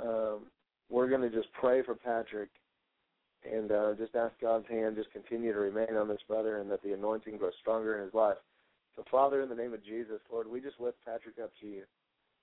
[0.00, 0.46] Um,
[0.88, 2.50] we're going to just pray for Patrick
[3.44, 6.82] and uh, just ask God's hand just continue to remain on this brother and that
[6.82, 8.36] the anointing grows stronger in his life.
[8.96, 11.82] So, Father, in the name of Jesus, Lord, we just lift Patrick up to you.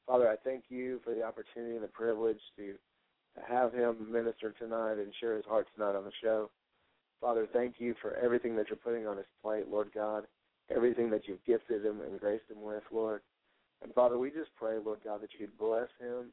[0.07, 2.75] Father, I thank you for the opportunity and the privilege to
[3.47, 6.49] have him minister tonight and share his heart tonight on the show.
[7.21, 10.23] Father, thank you for everything that you're putting on his plate, Lord God,
[10.73, 13.21] everything that you've gifted him and graced him with, Lord.
[13.83, 16.31] And Father, we just pray, Lord God, that you'd bless him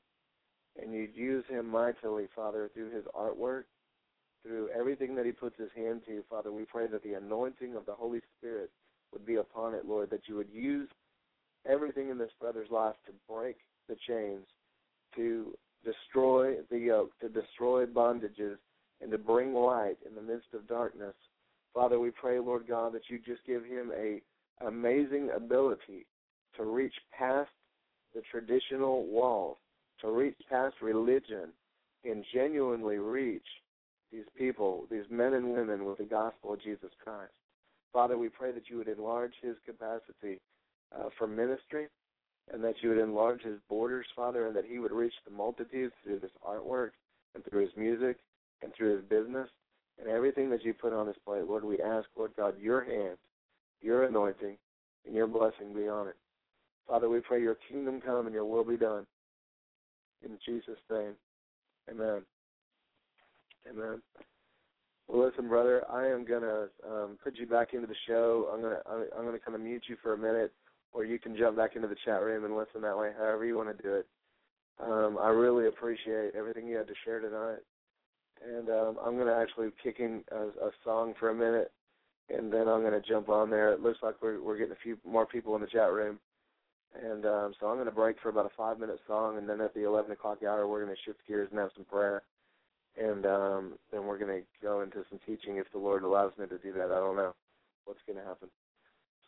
[0.81, 3.65] and you'd use him mightily, Father, through his artwork,
[4.45, 6.23] through everything that he puts his hand to.
[6.29, 8.71] Father, we pray that the anointing of the Holy Spirit
[9.13, 10.89] would be upon it, Lord, that you would use
[11.69, 13.57] everything in this brother's life to break
[13.89, 14.45] the chains,
[15.17, 18.57] to destroy the yoke, to destroy bondages,
[19.01, 21.15] and to bring light in the midst of darkness.
[21.73, 24.21] Father, we pray, Lord God, that you just give him a
[24.67, 26.07] amazing ability
[26.57, 27.51] to reach past
[28.15, 29.57] the traditional walls,
[30.01, 31.49] to reach past religion,
[32.05, 33.43] and genuinely reach
[34.15, 37.33] these people, these men and women, with the gospel of Jesus Christ.
[37.93, 40.41] Father, we pray that you would enlarge his capacity
[40.95, 41.87] uh, for ministry
[42.53, 45.95] and that you would enlarge his borders, Father, and that he would reach the multitudes
[46.05, 46.91] through this artwork
[47.35, 48.19] and through his music
[48.63, 49.49] and through his business
[49.99, 51.45] and everything that you put on his plate.
[51.49, 53.17] Lord, we ask, Lord God, your hand,
[53.81, 54.57] your anointing,
[55.07, 56.17] and your blessing be on it.
[56.87, 59.07] Father, we pray your kingdom come and your will be done.
[60.23, 61.15] In Jesus' name,
[61.91, 62.23] amen.
[63.69, 64.03] Amen.
[65.09, 68.51] Well, listen, brother, I am gonna um, put you back into the show.
[68.53, 68.81] I'm gonna
[69.17, 70.53] I'm gonna kind of mute you for a minute,
[70.93, 73.11] or you can jump back into the chat room and listen that way.
[73.17, 74.07] However you want to do it.
[74.83, 77.61] Um, I really appreciate everything you had to share tonight,
[78.45, 81.71] and um, I'm gonna actually kick in a, a song for a minute,
[82.31, 83.73] and then I'm gonna jump on there.
[83.73, 86.19] It looks like we're we're getting a few more people in the chat room.
[86.95, 89.61] And um, so I'm going to break for about a five minute song, and then
[89.61, 92.23] at the 11 o'clock hour, we're going to shift gears and have some prayer
[92.97, 96.47] and um, then we're going to go into some teaching if the Lord allows me
[96.47, 96.93] to do that.
[96.93, 97.35] I don't know
[97.85, 98.49] what's going to happen.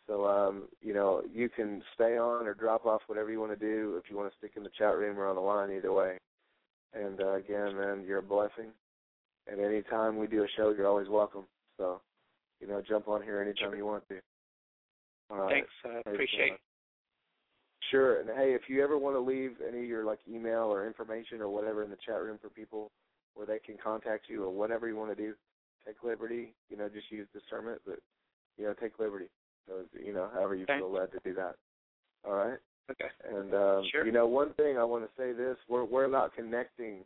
[0.07, 3.65] So, um, you know, you can stay on or drop off, whatever you want to
[3.65, 3.99] do.
[4.01, 6.17] If you want to stick in the chat room or on the line, either way.
[6.93, 8.71] And uh, again, man, you're a blessing.
[9.51, 11.43] And any time we do a show, you're always welcome.
[11.77, 12.01] So,
[12.61, 14.19] you know, jump on here anytime you want to.
[15.29, 15.51] All right.
[15.51, 15.69] Thanks.
[15.85, 16.59] I uh, appreciate it.
[17.91, 18.21] Sure.
[18.21, 21.41] And hey, if you ever want to leave any of your like email or information
[21.41, 22.91] or whatever in the chat room for people,
[23.37, 25.33] where they can contact you or whatever you want to do.
[25.85, 27.99] Take liberty, you know, just use discernment, but
[28.57, 29.27] you know, take liberty.
[29.67, 29.73] So
[30.03, 30.79] you know, however you okay.
[30.79, 31.55] feel led to do that.
[32.25, 32.57] All right.
[32.91, 33.09] Okay.
[33.29, 34.05] And um, Sure.
[34.05, 36.99] you know, one thing I want to say this: we're we're about connecting,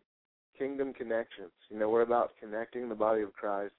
[0.57, 1.51] kingdom connections.
[1.69, 3.73] You know, we're about connecting the body of Christ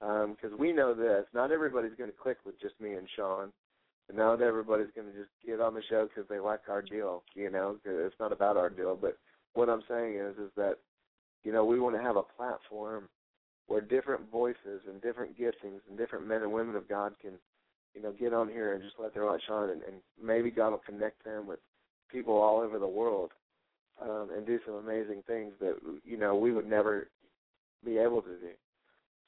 [0.00, 3.52] because we know this: not everybody's going to click with just me and Shaun,
[4.08, 7.22] and not everybody's going to just get on the show because they like our deal.
[7.34, 8.96] You know, 'cause it's not about our deal.
[8.96, 9.16] But
[9.54, 10.78] what I'm saying is, is that
[11.44, 13.08] you know, we want to have a platform
[13.66, 17.32] where different voices and different giftings and different men and women of God can,
[17.94, 20.70] you know, get on here and just let their light shine, and, and maybe God
[20.70, 21.60] will connect them with
[22.10, 23.30] people all over the world
[24.02, 27.08] um, and do some amazing things that you know we would never
[27.84, 28.52] be able to do.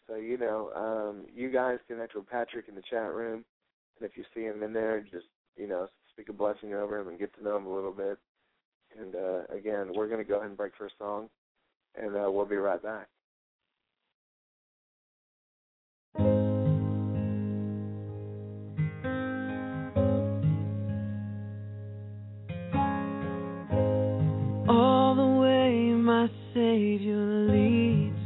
[0.08, 3.44] So you know, um, you guys connect with Patrick in the chat room,
[3.98, 7.08] and if you see him in there, just you know, speak a blessing over him
[7.08, 8.18] and get to know him a little bit.
[8.98, 11.28] And uh, again, we're going to go ahead and break for a song,
[11.96, 13.08] and uh, we'll be right back.
[24.68, 27.16] all the way my Savior
[27.50, 28.21] leads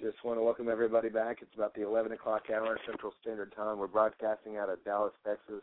[0.00, 1.42] Just want to welcome everybody back.
[1.42, 3.78] It's about the 11 o'clock hour Central Standard Time.
[3.78, 5.60] We're broadcasting out of Dallas, Texas,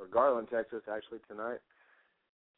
[0.00, 1.58] or Garland, Texas, actually tonight.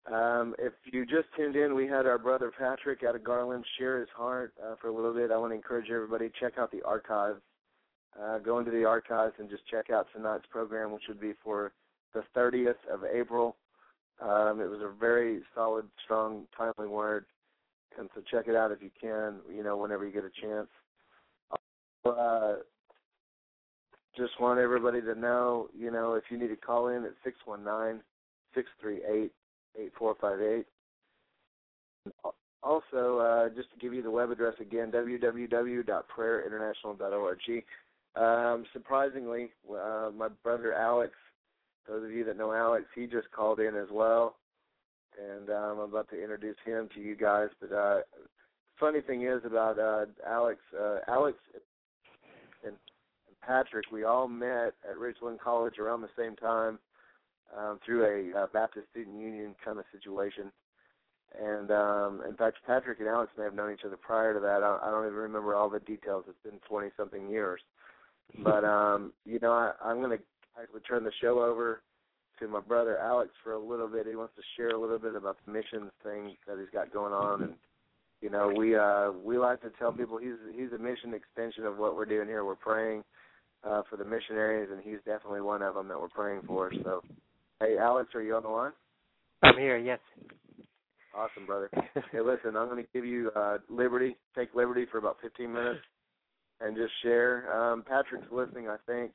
[0.06, 3.98] Um, if you just tuned in, we had our brother Patrick out of Garland share
[3.98, 5.32] his heart uh, for a little bit.
[5.32, 7.40] I want to encourage everybody check out the archives.
[8.16, 11.72] Uh, go into the archives and just check out tonight's program, which would be for
[12.12, 13.56] the 30th of April.
[14.22, 17.26] Um, it was a very solid, strong, timely word,
[17.98, 19.36] and so check it out if you can.
[19.54, 20.68] You know, whenever you get a chance.
[22.04, 22.56] Uh,
[24.16, 27.38] just want everybody to know, you know, if you need to call in at six
[27.44, 28.00] one nine
[28.54, 29.32] six three eight
[29.78, 30.66] eight four five eight.
[32.62, 37.64] Also, uh, just to give you the web address again, www.prayerinternational.org.
[38.16, 41.12] Um, surprisingly, uh, my brother Alex,
[41.88, 44.36] those of you that know Alex, he just called in as well,
[45.18, 47.48] and um, I'm about to introduce him to you guys.
[47.60, 48.00] But uh,
[48.78, 51.38] funny thing is about uh, Alex, uh, Alex
[52.64, 52.74] and
[53.42, 56.78] Patrick, we all met at Richland College around the same time
[57.56, 60.50] um, through a uh, Baptist Student Union kind of situation.
[61.40, 64.62] And um, in fact, Patrick and Alex may have known each other prior to that.
[64.62, 66.24] I, I don't even remember all the details.
[66.28, 67.60] It's been twenty something years.
[68.42, 70.24] But um, you know, I, I'm going to
[70.60, 71.82] actually turn the show over
[72.38, 74.06] to my brother Alex for a little bit.
[74.06, 77.12] He wants to share a little bit about the missions thing that he's got going
[77.12, 77.54] on, and
[78.20, 81.76] you know, we uh, we like to tell people he's he's a mission extension of
[81.76, 82.44] what we're doing here.
[82.44, 83.04] We're praying
[83.62, 86.72] uh, for the missionaries, and he's definitely one of them that we're praying for.
[86.82, 87.02] So,
[87.60, 88.72] hey, Alex, are you on the line?
[89.42, 89.76] I'm here.
[89.76, 89.98] Yes.
[91.14, 91.68] Awesome, brother.
[92.12, 95.80] hey, listen, I'm going to give you uh, liberty, take liberty for about 15 minutes,
[96.60, 97.52] and just share.
[97.54, 99.12] Um, Patrick's listening, I think.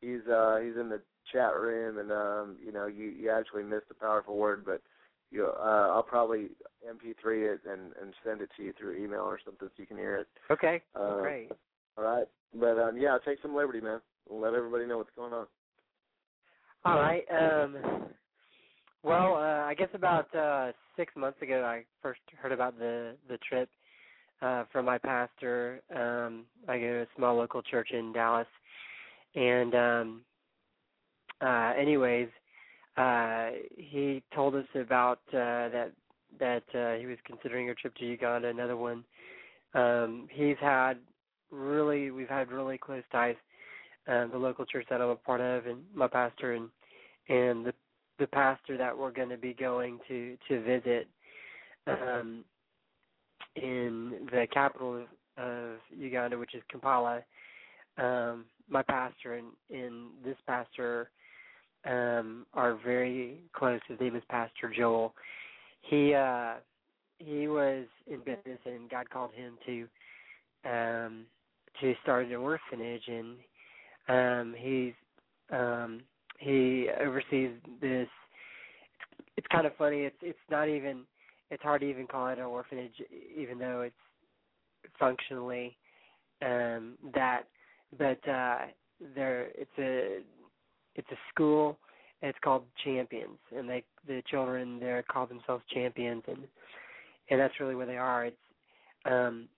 [0.00, 1.00] He's uh, he's in the
[1.32, 4.82] chat room, and um, you know, you you actually missed a powerful word, but
[5.30, 6.48] you uh, I'll probably
[6.88, 9.96] MP3 it and and send it to you through email or something so you can
[9.96, 10.28] hear it.
[10.50, 10.82] Okay.
[10.94, 11.50] Uh, Great.
[11.98, 14.00] All right, but um, yeah, take some liberty, man.
[14.28, 15.46] Let everybody know what's going on.
[16.84, 17.24] All right.
[17.30, 17.76] Um,
[19.02, 23.38] well, uh, I guess about uh, six months ago, I first heard about the the
[23.48, 23.68] trip
[24.42, 25.80] uh, from my pastor.
[25.94, 28.46] Um, I go to a small local church in Dallas,
[29.34, 30.20] and um,
[31.40, 32.28] uh, anyways,
[32.96, 35.92] uh, he told us about uh, that
[36.38, 38.48] that uh, he was considering a trip to Uganda.
[38.48, 39.04] Another one.
[39.74, 40.94] Um, he's had
[41.50, 43.36] really, we've had really close ties.
[44.08, 46.68] Um, the local church that I'm a part of, and my pastor, and
[47.28, 47.74] and the
[48.18, 51.08] the pastor that we're going to be going to to visit
[51.86, 52.44] um,
[53.56, 57.22] in the capital of, of Uganda, which is Kampala.
[57.98, 61.10] Um, my pastor and, and this pastor
[61.86, 63.80] um, are very close.
[63.88, 65.14] His name is Pastor Joel.
[65.82, 66.54] He uh,
[67.18, 69.88] he was in business, and God called him to
[70.68, 71.24] um,
[71.80, 73.36] to start an orphanage, and
[74.08, 74.92] um, he's
[75.50, 76.00] um,
[76.38, 78.08] he oversees this.
[79.18, 80.00] It's, it's kind of funny.
[80.00, 81.02] It's it's not even.
[81.48, 83.00] It's hard to even call it an orphanage,
[83.38, 83.94] even though it's
[84.98, 85.76] functionally
[86.42, 87.44] um, that.
[87.96, 88.58] But uh,
[89.14, 90.22] there, it's a
[90.96, 91.78] it's a school.
[92.22, 96.38] And it's called Champions, and they the children there call themselves champions, and
[97.28, 98.24] and that's really where they are.
[98.24, 98.36] It's
[99.04, 99.48] um,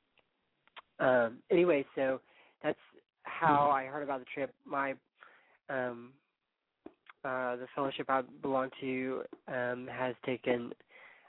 [0.99, 2.21] um, anyway, so
[2.63, 2.79] that's
[3.23, 4.53] how I heard about the trip.
[4.67, 4.95] My
[5.71, 6.11] um,
[7.25, 10.73] uh, the fellowship I belong to um, has taken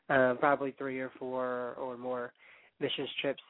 [0.10, 2.34] um, probably three or four or more
[2.80, 3.43] missions trips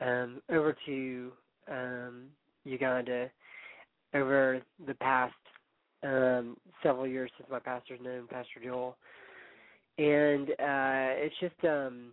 [0.00, 1.32] um, over to
[1.70, 2.24] um,
[2.64, 3.30] Uganda
[4.14, 5.34] over the past
[6.06, 8.96] um, several years since my pastor's known Pastor Joel,
[9.98, 12.12] and uh, it's just um,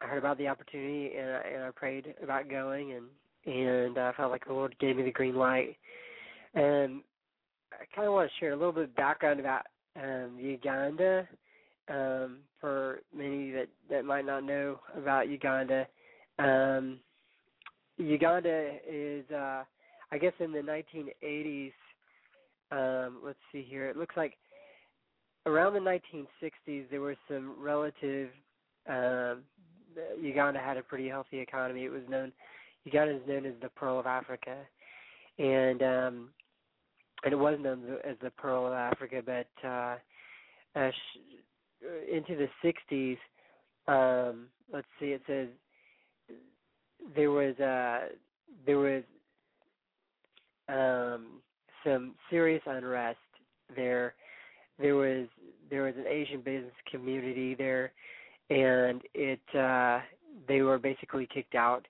[0.00, 3.06] I heard about the opportunity and I, and I prayed about going and
[3.44, 5.76] and I felt like the Lord gave me the green light.
[6.54, 7.00] And
[7.72, 9.62] I kind of want to share a little bit of background about
[9.96, 11.26] um, Uganda
[11.88, 15.86] um, for many that that might not know about Uganda.
[16.38, 17.00] Um,
[17.98, 19.64] Uganda is, uh,
[20.10, 21.72] I guess, in the 1980s.
[22.72, 23.88] Um, let's see here.
[23.88, 24.38] It looks like
[25.46, 28.30] around the 1960s there were some relative.
[28.88, 29.42] Um,
[30.20, 31.84] Uganda had a pretty healthy economy.
[31.84, 32.32] It was known
[32.84, 34.56] Uganda is known as the Pearl of Africa,
[35.38, 36.28] and um,
[37.24, 39.22] and it was known as the Pearl of Africa.
[39.24, 39.96] But uh,
[40.74, 42.48] uh, sh- into the
[42.90, 43.18] '60s,
[43.86, 45.08] um, let's see.
[45.08, 45.48] It says
[47.14, 48.08] there was uh,
[48.64, 49.02] there was
[50.68, 51.41] um,
[51.84, 53.18] some serious unrest
[53.74, 54.14] there.
[54.78, 55.26] There was
[55.70, 57.92] there was an Asian business community there,
[58.50, 60.00] and it uh,
[60.48, 61.86] they were basically kicked out,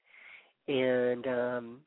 [0.68, 1.80] and um,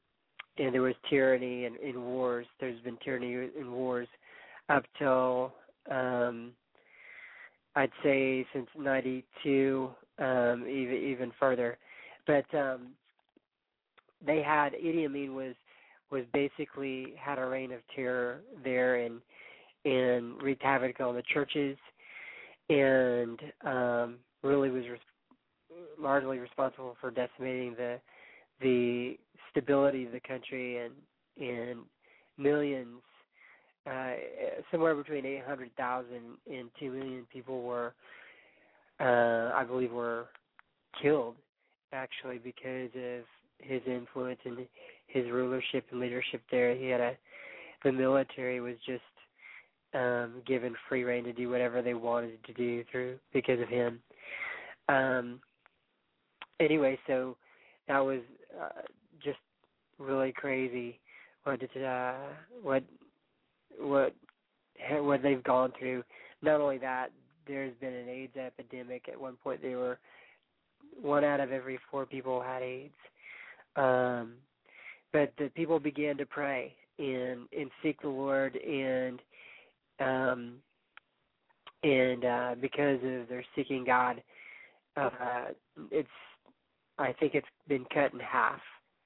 [0.58, 2.48] and there was tyranny and in wars.
[2.60, 4.08] There's been tyranny in wars
[4.70, 5.54] up till
[5.92, 6.52] um,
[7.76, 9.90] I'd say since '92,
[10.20, 11.78] um, even even further.
[12.26, 12.88] But um,
[14.26, 15.56] they had Idi Amin was
[16.12, 19.22] was basically had a reign of terror there and
[19.86, 21.78] and wreaked havoc on the churches
[22.70, 28.00] and um, really was res- largely responsible for decimating the
[28.62, 29.18] the
[29.52, 30.94] stability of the country and
[31.40, 31.80] and
[32.38, 33.02] millions
[33.90, 34.14] uh,
[34.72, 36.08] somewhere between 800,000
[36.52, 37.94] and 2 million people were
[39.00, 40.28] uh, I believe were
[41.02, 41.36] killed
[41.94, 43.26] actually because of
[43.60, 44.58] his influence and
[45.16, 46.76] his rulership and leadership there.
[46.76, 47.14] He had a
[47.84, 49.02] the military was just
[49.94, 54.00] um given free rein to do whatever they wanted to do through because of him.
[54.90, 55.40] Um
[56.60, 57.38] anyway, so
[57.88, 58.20] that was
[58.62, 58.82] uh,
[59.24, 59.40] just
[59.98, 61.00] really crazy
[61.44, 62.14] what did, uh
[62.62, 62.84] what
[63.80, 64.14] what
[65.00, 66.04] what they've gone through.
[66.42, 67.12] Not only that,
[67.48, 69.08] there's been an AIDS epidemic.
[69.08, 69.98] At one point, they were
[71.02, 72.94] one out of every four people had AIDS.
[73.76, 74.34] Um,
[75.16, 79.22] but the people began to pray and and seek the Lord and
[80.02, 80.56] um
[81.84, 84.22] and uh because of their seeking God
[84.98, 85.46] uh
[85.90, 86.10] it's
[86.98, 88.60] I think it's been cut in half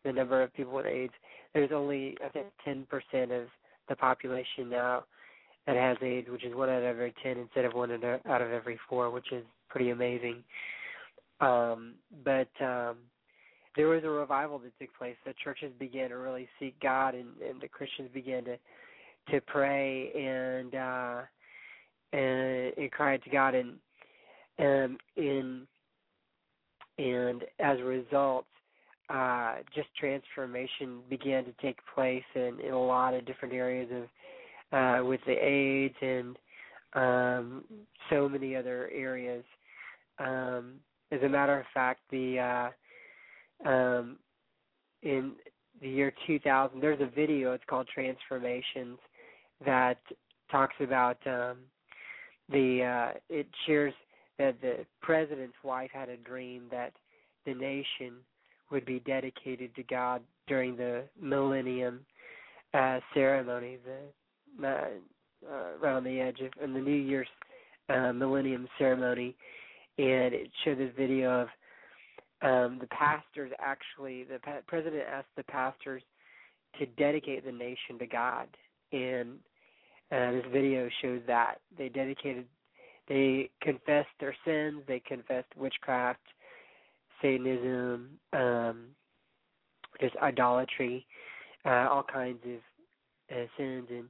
[0.04, 1.14] the number of people with AIDS.
[1.54, 3.48] There's only I think ten percent of
[3.88, 5.04] the population now
[5.68, 8.52] that has AIDS, which is one out of every ten instead of one out of
[8.52, 10.44] every four, which is pretty amazing.
[11.40, 11.94] Um
[12.26, 12.98] but um
[13.80, 15.16] there was a revival that took place.
[15.26, 18.58] The churches began to really seek God, and, and the Christians began to
[19.32, 21.22] to pray and uh,
[22.12, 23.76] and, and cry to God, and
[24.60, 25.66] um, in
[26.98, 28.44] and as a result,
[29.10, 33.90] uh, just transformation began to take place in, in a lot of different areas
[34.74, 36.38] of uh, with the AIDS and
[36.96, 37.64] um,
[38.10, 39.46] so many other areas.
[40.18, 40.82] Um,
[41.14, 42.70] as a matter of fact, the uh,
[43.66, 44.18] um,
[45.04, 45.34] in
[45.82, 46.80] the year 2000.
[46.80, 47.54] There's a video.
[47.54, 49.00] It's called Transformations
[49.66, 50.00] that
[50.52, 51.58] talks about um,
[52.50, 52.84] the.
[52.84, 53.94] Uh, it shares
[54.38, 56.94] that the president's wife had a dream that
[57.46, 58.16] the nation
[58.72, 62.02] would be dedicated to God during the millennium
[62.74, 64.88] uh, ceremony, the uh,
[65.50, 67.28] uh, around the edge of in the New Year's
[67.90, 69.36] uh, millennium ceremony,
[69.98, 71.48] and it showed this video of
[72.42, 76.04] um, the pastors actually, the pa- president asked the pastors
[76.78, 78.48] to dedicate the nation to God,
[78.92, 79.40] and
[80.12, 81.56] uh, this video shows that.
[81.78, 82.46] They dedicated,
[83.08, 86.22] they confessed their sins, they confessed witchcraft,
[87.22, 88.86] Satanism, um,
[90.00, 91.06] just idolatry,
[91.66, 94.10] uh, all kinds of uh, sins, and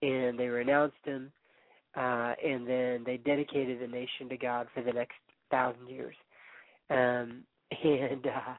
[0.00, 1.32] and they renounced them,
[1.96, 5.16] uh, and then they dedicated the nation to God for the next
[5.50, 6.14] thousand years.
[6.90, 7.42] Um,
[7.84, 8.54] and uh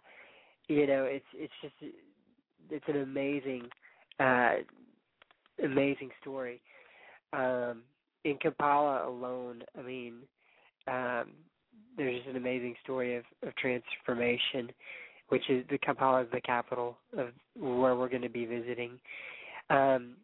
[0.68, 1.73] you know it's it's just
[2.69, 3.64] it's an amazing
[4.19, 4.56] uh
[5.64, 6.61] amazing story.
[7.34, 7.84] Um
[8.26, 10.15] in Kampala alone i mean
[10.88, 11.31] um
[11.95, 14.72] there's just an amazing story of of transformation
[15.30, 18.99] which is the Kampala is the capital of where we're going to be visiting.
[19.69, 20.18] Um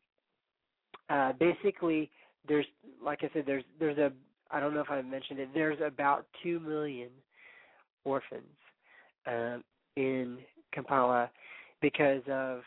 [1.09, 2.09] uh basically
[2.47, 2.65] there's
[3.03, 4.11] like i said there's there's a
[4.51, 7.09] i don't know if i mentioned it there's about 2 million
[8.03, 8.43] orphans
[9.27, 9.63] um,
[9.95, 10.37] in
[10.73, 11.29] Kampala
[11.81, 12.61] because of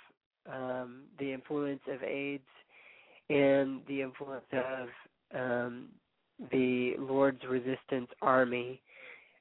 [0.52, 2.42] um, the influence of AIDS
[3.30, 4.88] and the influence of
[5.34, 5.88] um,
[6.50, 8.80] the Lord's Resistance Army,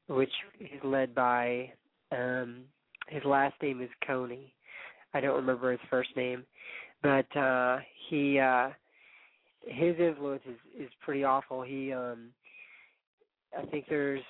[0.07, 1.71] which is led by
[2.11, 2.63] um,
[3.07, 4.51] his last name is Kony.
[5.13, 6.43] I don't remember his first name,
[7.01, 7.77] but uh,
[8.09, 8.69] he uh,
[9.65, 11.61] his influence is is pretty awful.
[11.61, 12.29] He um,
[13.57, 14.23] I think there's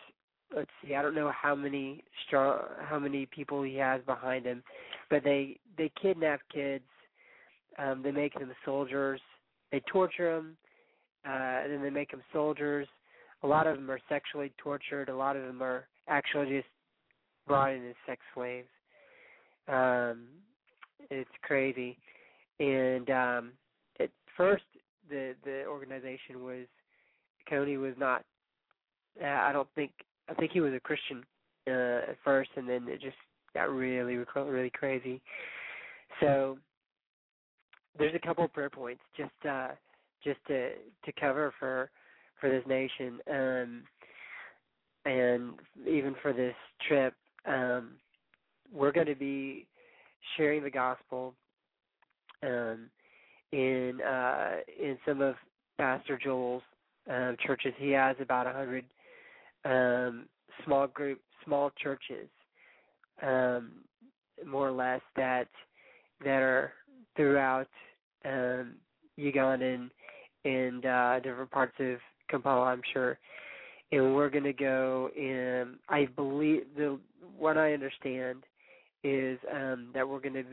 [0.56, 4.64] let's see, I don't know how many strong how many people he has behind him,
[5.10, 6.84] but they they kidnap kids,
[7.78, 9.22] um, they make them soldiers,
[9.72, 10.58] they torture them,
[11.28, 12.88] uh, and then they make them soldiers.
[13.44, 15.10] A lot of them are sexually tortured.
[15.10, 16.68] A lot of them are actually just
[17.48, 18.68] brought in as sex slaves.
[19.68, 20.24] Um,
[21.12, 21.98] it's crazy,
[22.60, 23.52] and um,
[24.00, 24.64] at first
[25.10, 26.66] the the organization was
[27.52, 28.24] Kony was not.
[29.24, 29.92] I don't think
[30.30, 31.24] I think he was a Christian
[31.68, 33.18] uh, at first, and then it just
[33.54, 35.22] got really, really crazy.
[36.20, 36.58] So
[37.98, 39.70] there's a couple of prayer points just uh,
[40.24, 40.72] just to
[41.06, 41.90] to cover for
[42.40, 43.84] for this nation, um,
[45.06, 45.54] and
[45.86, 46.56] even for this
[46.88, 47.14] trip.
[47.46, 47.94] Um,
[48.74, 49.66] we're going to be
[50.36, 51.34] sharing the gospel
[52.44, 52.90] um,
[53.52, 55.36] in uh, in some of
[55.78, 56.64] Pastor Joel's
[57.10, 57.74] um, churches.
[57.78, 58.86] He has about a hundred
[59.66, 60.26] um,
[60.66, 62.30] small group, small churches,
[63.22, 63.72] um,
[64.46, 65.48] more or less that
[66.24, 66.74] that are
[67.16, 67.68] throughout
[68.26, 68.76] um,
[69.18, 69.92] Uganda and,
[70.46, 71.98] and uh, different parts of
[72.30, 73.18] Kampala, I'm sure.
[73.92, 75.76] And we're going to go in.
[75.90, 77.00] I believe the
[77.38, 78.44] what I understand
[79.04, 80.44] is um, that we're going to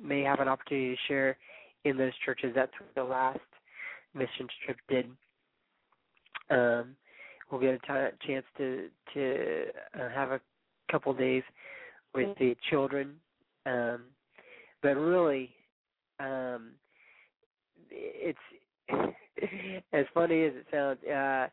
[0.00, 1.36] may have an opportunity to share
[1.84, 2.52] in those churches.
[2.54, 3.40] That's what the last
[4.14, 5.06] mission trip did.
[6.50, 6.96] Um,
[7.52, 7.78] we'll get a
[8.10, 9.64] t- chance to to
[9.94, 10.40] uh, have a
[10.90, 11.42] couple days
[12.14, 13.14] with the children,
[13.66, 14.02] um,
[14.82, 15.50] but really,
[16.18, 16.72] um,
[17.90, 18.38] it's
[19.92, 20.98] as funny as it sounds.
[21.04, 21.48] Uh,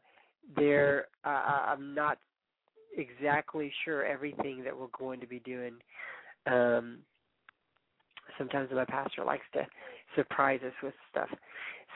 [0.56, 2.18] there, uh, I'm not
[2.98, 5.74] exactly sure everything that we're going to be doing.
[6.48, 7.00] Um,
[8.38, 9.66] sometimes my pastor likes to
[10.16, 11.30] surprise us with stuff.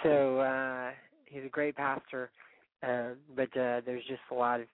[0.03, 0.91] So uh,
[1.25, 2.31] he's a great pastor,
[2.85, 4.67] uh, but uh, there's just a lot of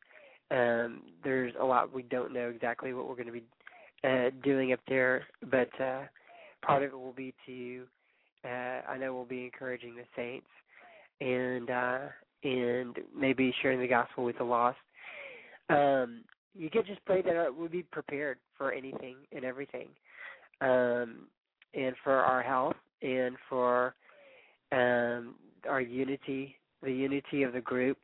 [0.51, 3.43] um, there's a lot we don't know exactly what we're going to be
[4.03, 5.25] uh, doing up there.
[5.51, 6.01] But uh,
[6.65, 7.83] part of it will be to
[8.45, 10.47] uh, I know we'll be encouraging the saints
[11.21, 12.07] and uh,
[12.43, 14.77] and maybe sharing the gospel with the lost.
[15.69, 16.21] Um,
[16.55, 19.89] you could just pray that we'll be prepared for anything and everything,
[20.61, 21.27] um,
[21.73, 23.93] and for our health and for
[24.71, 25.35] um,
[25.67, 27.97] our unity, the unity of the group,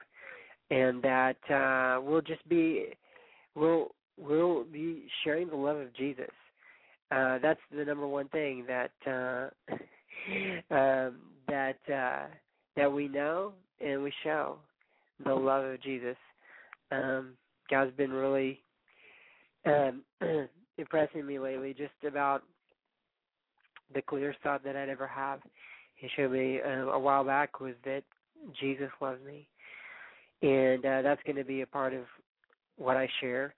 [0.71, 2.87] and that uh, we'll just be
[3.55, 6.31] we'll we'll be sharing the love of Jesus.
[7.11, 9.49] Uh, that's the number one thing that uh,
[10.73, 11.15] um,
[11.47, 12.25] that uh,
[12.75, 13.53] that we know
[13.83, 14.57] and we show
[15.23, 16.17] the love of Jesus.
[16.91, 17.33] Um,
[17.69, 18.61] God's been really
[19.65, 20.01] um,
[20.77, 22.43] impressing me lately, just about
[23.93, 25.39] the clearest thought that I'd ever have.
[25.95, 28.03] He showed me uh, a while back was that
[28.59, 29.47] Jesus loves me,
[30.41, 32.03] and uh, that's going to be a part of
[32.77, 33.53] what I share.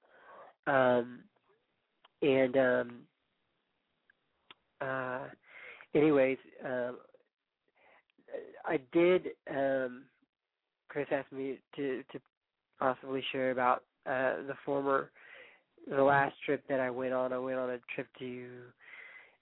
[0.66, 1.20] Um,
[2.22, 2.92] and um,
[4.82, 5.20] uh,
[5.96, 6.98] anyways, um,
[8.66, 9.28] I did.
[9.50, 10.04] Um,
[10.90, 12.20] Chris asked me to to
[12.80, 15.12] possibly share about uh, the former,
[15.90, 17.34] the last trip that I went on.
[17.34, 18.48] I went on a trip to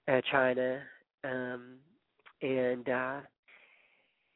[0.08, 0.80] uh, China,
[1.24, 1.74] um,
[2.42, 3.20] and uh,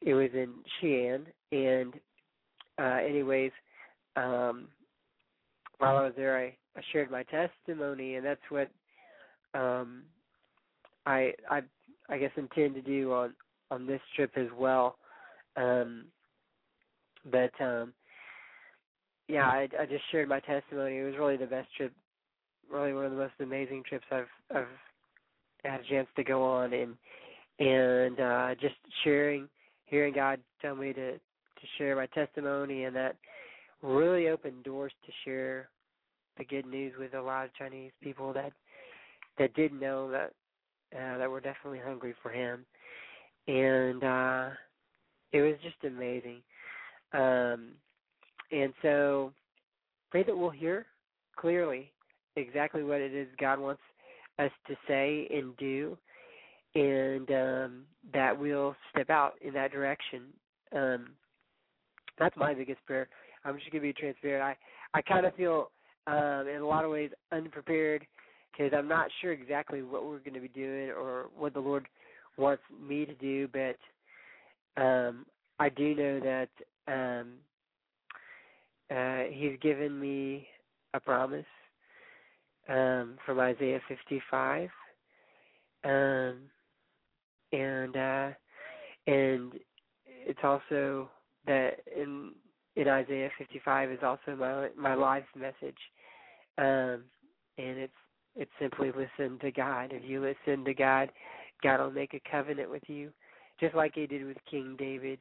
[0.01, 1.25] it was in Xi'an.
[1.51, 1.93] And
[2.79, 3.51] uh, anyways,
[4.15, 4.67] um,
[5.77, 8.69] while I was there, I, I shared my testimony, and that's what
[9.53, 10.03] um,
[11.05, 11.61] I I
[12.09, 13.33] I guess intend to do on
[13.69, 14.97] on this trip as well.
[15.55, 16.05] Um,
[17.31, 17.93] but um,
[19.27, 20.97] yeah, I, I just shared my testimony.
[20.97, 21.93] It was really the best trip,
[22.71, 24.67] really one of the most amazing trips I've I've
[25.63, 26.95] had a chance to go on, and
[27.59, 29.47] and uh, just sharing,
[29.91, 33.15] hearing God tell me to to share my testimony, and that
[33.83, 35.69] really opened doors to share
[36.39, 38.51] the good news with a lot of Chinese people that
[39.37, 40.31] that did know that
[40.97, 42.65] uh, that were definitely hungry for Him,
[43.47, 44.49] and uh,
[45.31, 46.41] it was just amazing.
[47.13, 47.73] Um,
[48.51, 49.33] and so,
[50.09, 50.85] pray that we'll hear
[51.35, 51.91] clearly
[52.35, 53.81] exactly what it is God wants
[54.39, 55.97] us to say and do,
[56.75, 57.83] and um,
[58.13, 60.23] that we'll step out in that direction.
[60.75, 61.09] Um,
[62.17, 63.09] that's my biggest prayer.
[63.43, 64.43] I'm just gonna be transparent.
[64.43, 65.71] I I kind of feel
[66.07, 68.05] um, in a lot of ways unprepared
[68.51, 71.87] because I'm not sure exactly what we're going to be doing or what the Lord
[72.37, 75.25] wants me to do, but um,
[75.59, 76.49] I do know that
[76.87, 77.33] um,
[78.95, 80.47] uh, He's given me
[80.93, 81.45] a promise
[82.67, 84.69] um, from Isaiah 55,
[85.83, 86.37] um,
[87.51, 88.29] and uh,
[89.07, 89.53] and
[90.07, 91.09] it's also
[91.47, 92.31] that in
[92.75, 95.77] in Isaiah 55 is also my my life's message,
[96.57, 97.03] um,
[97.57, 97.93] and it's
[98.35, 99.91] it's simply listen to God.
[99.91, 101.09] If you listen to God,
[101.63, 103.11] God will make a covenant with you,
[103.59, 105.19] just like He did with King David.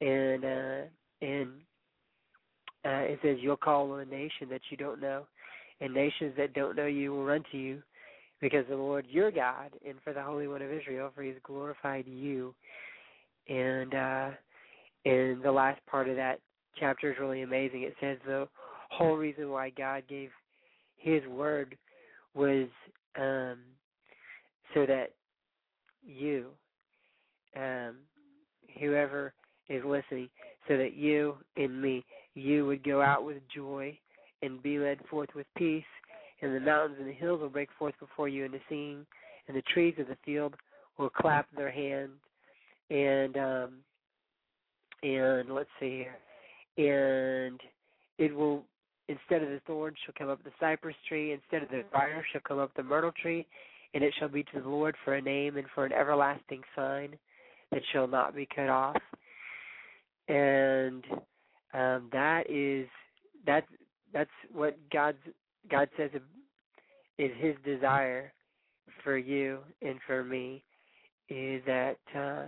[0.00, 0.82] And uh,
[1.20, 1.50] and
[2.84, 5.24] uh, it says you'll call on a nation that you don't know,
[5.80, 7.82] and nations that don't know you will run to you,
[8.42, 11.38] because the Lord your God and for the Holy One of Israel, for He has
[11.44, 12.54] glorified you.
[13.48, 14.30] And uh,
[15.06, 16.40] and the last part of that
[16.78, 17.82] chapter is really amazing.
[17.82, 18.46] It says the
[18.90, 20.30] whole reason why God gave
[20.96, 21.78] His word
[22.34, 22.66] was
[23.18, 23.58] um,
[24.74, 25.10] so that
[26.04, 26.46] you,
[27.56, 27.96] um,
[28.80, 29.32] whoever
[29.68, 30.28] is listening,
[30.68, 32.04] so that you and me,
[32.34, 33.96] you would go out with joy
[34.42, 35.84] and be led forth with peace,
[36.42, 39.06] and the mountains and the hills will break forth before you into singing,
[39.48, 40.54] and the trees of the field
[40.98, 42.18] will clap their hands,
[42.90, 43.70] and um,
[45.02, 46.04] and let's see
[46.76, 47.60] here, and
[48.18, 48.64] it will
[49.08, 52.40] instead of the thorn shall come up the cypress tree, instead of the briar shall
[52.46, 53.46] come up the myrtle tree,
[53.94, 57.16] and it shall be to the Lord for a name and for an everlasting sign
[57.70, 58.96] that shall not be cut off.
[60.28, 61.04] And
[61.74, 62.86] um, that is
[63.46, 63.66] that's
[64.12, 65.18] that's what God's
[65.70, 66.10] God says
[67.18, 68.32] is His desire
[69.04, 70.62] for you and for me
[71.28, 72.44] is that uh,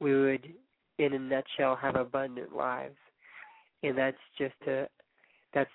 [0.00, 0.52] we would,
[0.98, 2.96] in a nutshell, have abundant lives,
[3.82, 4.86] and that's just a
[5.52, 5.70] that's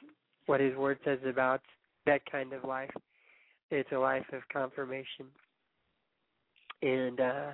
[0.45, 1.61] what His Word says about
[2.05, 2.91] that kind of life.
[3.71, 5.25] It's a life of confirmation,
[6.81, 7.51] and uh,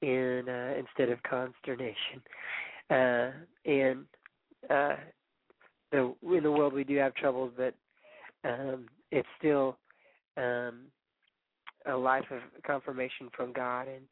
[0.00, 2.22] and uh, instead of consternation,
[2.90, 3.30] uh,
[3.64, 4.04] and
[4.70, 4.96] uh,
[5.90, 7.74] the in the world we do have troubles, but
[8.44, 9.76] um, it's still
[10.36, 10.86] um,
[11.86, 14.04] a life of confirmation from God and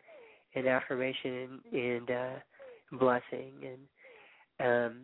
[0.54, 3.80] and affirmation and, and uh, blessing and
[4.60, 5.00] um,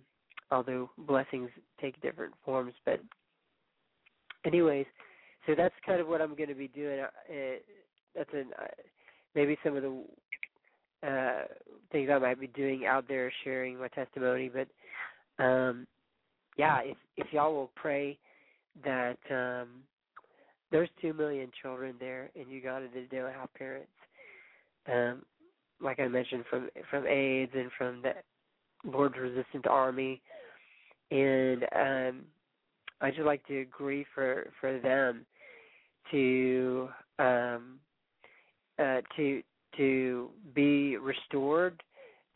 [0.51, 1.51] although blessings
[1.81, 3.01] take different forms, but
[4.45, 4.87] anyways,
[5.47, 7.01] so that's kind of what I'm going to be doing.
[7.01, 7.59] Uh,
[8.15, 8.67] that's an uh,
[9.35, 10.05] maybe some of the
[11.07, 11.45] uh
[11.93, 14.67] things I might be doing out there sharing my testimony but
[15.43, 15.87] um
[16.57, 18.19] yeah if if y'all will pray
[18.85, 19.69] that um
[20.71, 23.89] there's two million children there in Uganda that don't have parents.
[24.91, 25.23] Um
[25.81, 28.13] like I mentioned from from AIDS and from the
[28.85, 30.21] Lord's Resistant Army.
[31.11, 32.25] And um
[33.01, 35.25] I just like to agree for for them
[36.11, 36.89] to
[37.19, 37.79] um
[38.79, 39.43] uh to
[39.77, 41.83] to be restored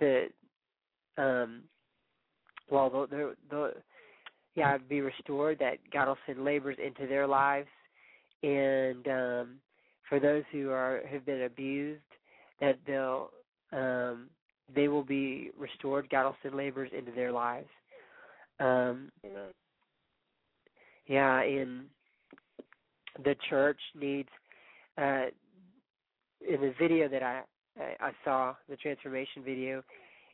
[0.01, 0.29] that
[1.19, 1.63] um
[2.71, 3.75] well the the, the
[4.55, 5.59] yeah be restored.
[5.59, 7.69] That God will send laborers into their lives.
[8.43, 9.57] And um
[10.09, 12.01] for those who are have been abused
[12.61, 13.31] that they'll
[13.73, 14.29] um
[14.75, 16.09] they will be restored.
[16.11, 17.69] God will send laborers into their lives.
[18.61, 19.11] Um
[21.07, 21.87] yeah and
[23.25, 24.29] the church needs
[24.99, 25.27] uh
[26.47, 27.43] in the video that I
[27.79, 29.83] I saw the transformation video,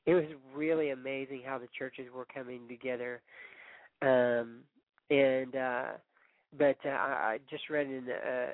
[0.06, 0.24] it was
[0.54, 3.20] really amazing how the churches were coming together.
[4.02, 4.60] Um,
[5.10, 5.84] and uh,
[6.56, 8.46] but uh, I just read in uh,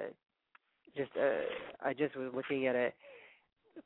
[0.97, 2.93] just uh, I just was looking at a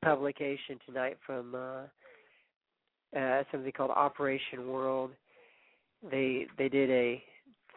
[0.05, 5.11] publication tonight from uh, uh, something called Operation World.
[6.11, 7.23] They they did a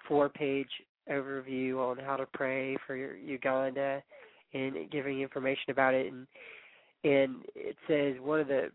[0.08, 0.70] four page
[1.10, 4.04] overview on how to pray for Uganda
[4.54, 6.28] and giving information about it and
[7.04, 8.70] and it says one of the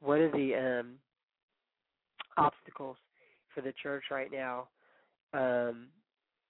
[0.00, 0.92] one of the um
[2.36, 2.96] obstacles
[3.56, 4.68] for the church right now
[5.34, 5.88] um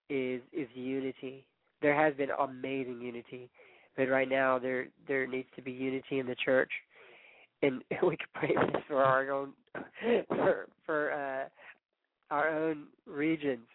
[0.09, 1.45] is is unity.
[1.83, 3.51] There has been amazing unity,
[3.97, 6.71] but right now there there needs to be unity in the church,
[7.63, 9.53] and we could pray this for our own
[10.29, 13.67] for for uh, our own regions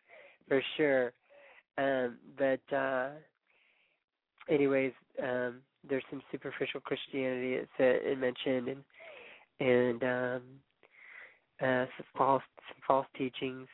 [0.47, 1.13] for sure.
[1.77, 3.09] Um, but uh,
[4.49, 8.83] anyways, um, there's some superficial Christianity that's mentioned and
[9.59, 10.41] and um
[11.61, 13.67] uh some false some false teachings.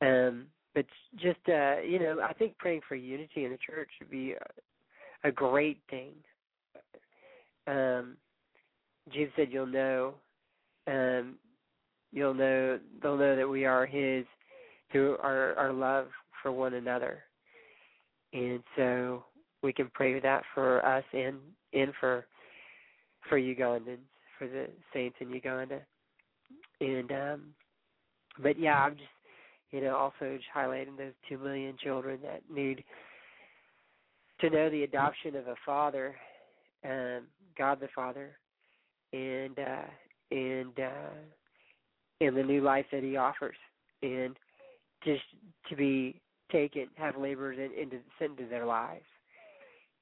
[0.00, 0.86] Um but
[1.16, 5.28] just uh you know, I think praying for unity in the church would be a,
[5.28, 6.12] a great thing.
[7.66, 8.16] Um
[9.12, 10.14] Jesus said you'll know
[10.86, 11.36] um
[12.12, 14.24] you'll know they'll know that we are his
[14.90, 16.08] through our our love
[16.42, 17.22] for one another.
[18.32, 19.24] And so
[19.62, 21.36] we can pray that for us and
[21.72, 22.26] and for
[23.28, 23.98] for Ugandans,
[24.38, 25.80] for the saints in Uganda.
[26.82, 27.42] And um
[28.42, 29.08] but yeah, I'm just
[29.70, 32.84] you know, also just highlighting those two million children that need
[34.40, 36.14] to know the adoption of a father,
[36.84, 37.22] um,
[37.56, 38.36] God the Father,
[39.12, 39.86] and uh
[40.30, 41.14] and uh
[42.20, 43.56] and the new life that he offers.
[44.02, 44.36] And
[45.04, 45.22] just
[45.68, 49.04] to be taken, have laborers in, into sent into their lives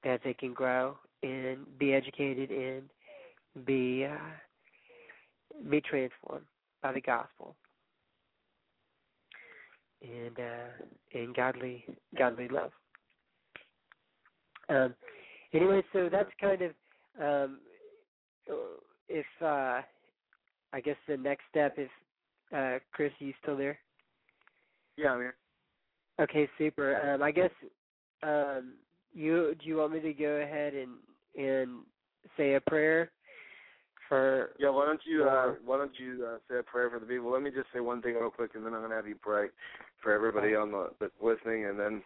[0.03, 4.17] that they can grow and be educated and be uh,
[5.69, 6.47] be transformed
[6.83, 7.57] by the gospel
[10.03, 11.85] and uh, and godly
[12.17, 12.71] godly love.
[14.69, 14.95] Um,
[15.53, 16.73] anyway, so that's kind of
[17.21, 17.59] um,
[19.09, 19.81] if uh,
[20.73, 21.91] I guess the next step is
[22.55, 23.79] uh, Chris, are you still there?
[24.97, 25.35] Yeah, I'm here.
[26.21, 27.15] Okay, super.
[27.15, 27.51] Um, I guess
[28.23, 28.75] um,
[29.13, 30.93] you do you want me to go ahead and
[31.37, 31.81] and
[32.37, 33.11] say a prayer
[34.11, 34.51] for?
[34.59, 37.33] Yeah, why don't you uh, why don't you uh, say a prayer for the people?
[37.33, 39.15] Let me just say one thing real quick, and then I'm going to have you
[39.15, 39.47] pray
[40.03, 42.03] for everybody on the that's listening, and then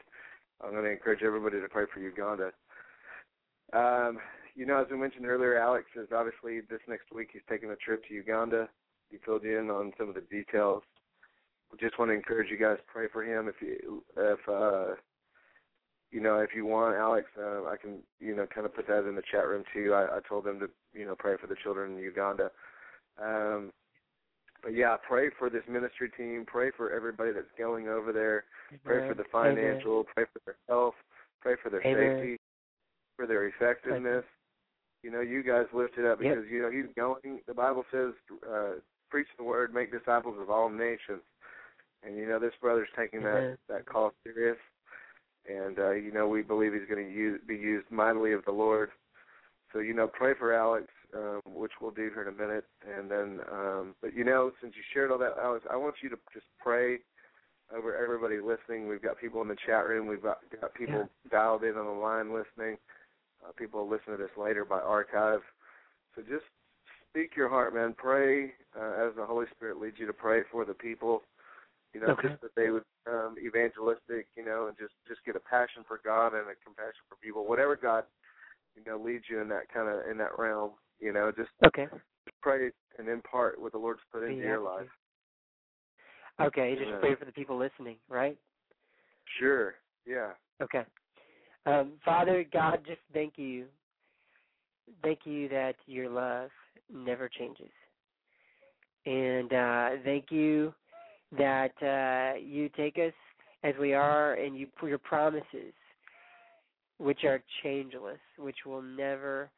[0.62, 2.52] I'm going to encourage everybody to pray for Uganda.
[3.72, 4.18] Um,
[4.54, 7.76] you know, as we mentioned earlier, Alex is obviously this next week he's taking a
[7.76, 8.68] trip to Uganda.
[9.10, 10.82] He filled you in on some of the details.
[11.72, 13.48] We just want to encourage you guys pray for him.
[13.48, 14.94] If you if uh,
[16.14, 19.06] you know if you want, Alex, uh, I can you know kind of put that
[19.08, 19.92] in the chat room too.
[19.92, 22.50] I, I told them to you know pray for the children in Uganda.
[23.20, 23.72] Um,
[24.62, 26.44] but yeah, pray for this ministry team.
[26.46, 28.44] Pray for everybody that's going over there.
[28.84, 29.92] Pray for the financial.
[29.92, 30.04] Amen.
[30.14, 30.94] Pray for their health.
[31.42, 32.16] Pray for their Amen.
[32.16, 32.36] safety.
[33.16, 34.24] For their effectiveness.
[35.02, 36.34] You know, you guys lift it up Yep.
[36.34, 37.40] because you know he's going.
[37.46, 38.14] The Bible says,
[38.48, 38.78] uh,
[39.10, 41.22] "Preach the word, make disciples of all nations."
[42.04, 43.58] And you know this brother's taking Amen.
[43.68, 44.58] that that call serious.
[45.48, 48.52] And uh, you know we believe he's going to use, be used mightily of the
[48.52, 48.90] Lord.
[49.72, 52.64] So you know, pray for Alex, um, which we'll do here in a minute.
[52.96, 56.08] And then, um, but you know, since you shared all that, Alex, I want you
[56.10, 56.98] to just pray
[57.74, 58.88] over everybody listening.
[58.88, 60.06] We've got people in the chat room.
[60.06, 62.76] We've got, got people dialed in on the line listening.
[63.44, 65.40] Uh, people will listen to this later by archive.
[66.14, 66.44] So just
[67.10, 67.94] speak your heart, man.
[67.96, 71.22] Pray uh, as the Holy Spirit leads you to pray for the people.
[71.94, 72.28] You know, Okay.
[72.28, 74.26] just that they would um, evangelistic.
[74.36, 77.46] You know, and just just get a passion for God and a compassion for people.
[77.46, 78.04] Whatever God,
[78.76, 80.72] you know, leads you in that kind of in that realm.
[81.00, 81.86] You know, just Okay.
[82.42, 84.88] pray and impart what the Lord's put into Be your life.
[86.40, 86.98] Okay, just Yeah.
[86.98, 88.38] pray for the people listening, right?
[89.38, 89.76] Sure.
[90.04, 90.32] Yeah.
[90.60, 90.84] Okay.
[91.66, 93.66] Um, Father God, just thank you.
[95.02, 96.50] Thank you that your love
[96.92, 97.70] never changes.
[99.06, 100.74] And uh, thank you
[101.38, 103.12] that uh, you take us
[103.62, 105.72] as we are and you your promises,
[106.98, 109.50] which are changeless, which will never,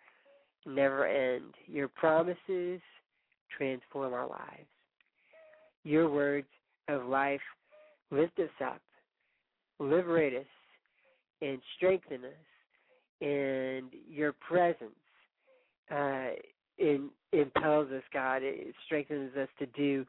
[0.64, 1.54] never end.
[1.66, 2.80] Your promises
[3.56, 4.68] transform our lives.
[5.84, 6.48] Your words
[6.88, 7.40] of life
[8.10, 8.80] lift us up,
[9.78, 10.46] liberate us,
[11.42, 13.26] and strengthen us.
[13.26, 14.90] And your presence
[15.90, 16.28] uh,
[16.78, 18.42] in, impels us, God.
[18.42, 20.04] It strengthens us to do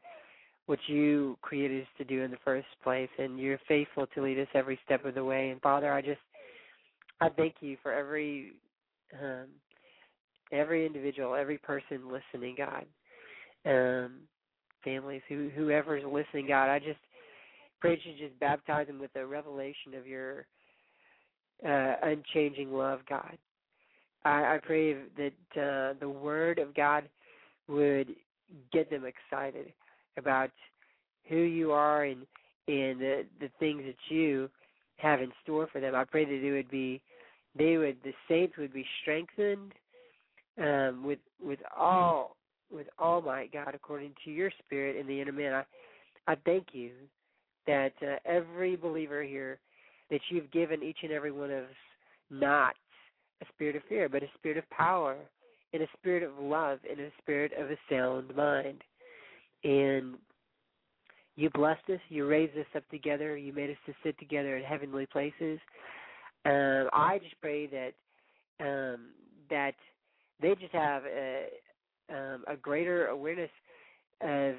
[0.68, 3.10] what you created us to do in the first place.
[3.18, 5.49] And you're faithful to lead us every step of the way.
[5.49, 6.19] And Father, I just,
[7.19, 8.53] I thank you for every,
[9.14, 9.48] um,
[10.52, 12.85] every individual, every person listening, God.
[13.65, 14.19] Um,
[14.84, 16.99] families, who, whoever's listening, God, I just
[17.81, 20.45] pray that you just baptize them with a revelation of your
[21.68, 23.38] uh, unchanging love, God.
[24.23, 27.10] I, I pray that uh, the Word of God
[27.68, 28.15] would
[28.72, 29.73] get them excited
[30.18, 30.52] about
[31.30, 32.26] who you are and
[32.68, 34.49] and the the things that you
[34.98, 35.95] have in store for them.
[35.95, 37.02] I pray that it would be
[37.57, 39.73] they would the saints would be strengthened
[40.61, 42.35] um, with with all
[42.72, 45.53] with all might, God, according to your Spirit in the inner man.
[45.53, 46.91] I I thank you
[47.68, 49.60] that uh, every believer here
[50.10, 51.69] that you've given each and every one of us
[52.30, 52.76] not
[53.41, 55.18] a spirit of fear, but a spirit of power
[55.73, 58.81] and a spirit of love and a spirit of a sound mind.
[59.64, 60.16] And
[61.36, 64.64] you blessed us, you raised us up together, you made us to sit together in
[64.64, 65.60] heavenly places.
[66.46, 67.94] Um, I just pray that
[68.60, 69.10] um,
[69.50, 69.76] that
[70.42, 71.46] they just have a,
[72.10, 73.52] um, a greater awareness
[74.22, 74.56] of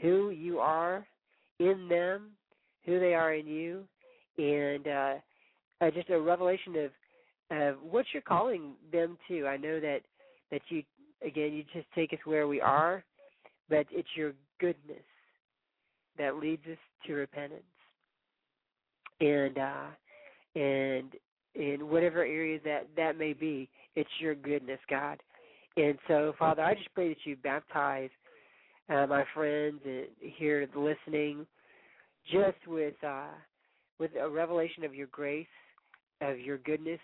[0.00, 1.06] who you are
[1.58, 2.30] in them,
[2.84, 3.84] who they are in you,
[4.38, 5.14] and uh,
[5.80, 6.90] uh, just a revelation of
[7.50, 9.46] of what you're calling them to.
[9.46, 10.00] I know that
[10.50, 10.82] that you
[11.24, 13.04] again you just take us where we are,
[13.68, 15.02] but it's your goodness
[16.18, 17.62] that leads us to repentance,
[19.20, 19.86] and uh,
[20.54, 21.12] and
[21.54, 25.18] in whatever area that that may be, it's your goodness, God.
[25.76, 28.10] And so, Father, I just pray that you baptize
[28.88, 29.80] uh, my friends
[30.20, 31.46] here listening,
[32.30, 33.28] just with uh,
[33.98, 35.46] with a revelation of your grace,
[36.20, 37.00] of your goodness,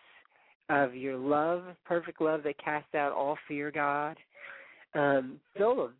[0.68, 4.16] of your love, perfect love that casts out all fear, God.
[4.94, 5.94] Um, fill them,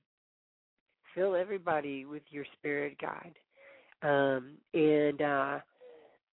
[1.14, 3.32] fill everybody with your Spirit, God,
[4.02, 5.58] um, and uh,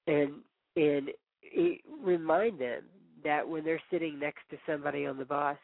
[0.08, 0.34] and
[0.76, 1.10] and
[1.42, 2.84] it, remind them
[3.24, 5.58] that when they're sitting next to somebody on the bus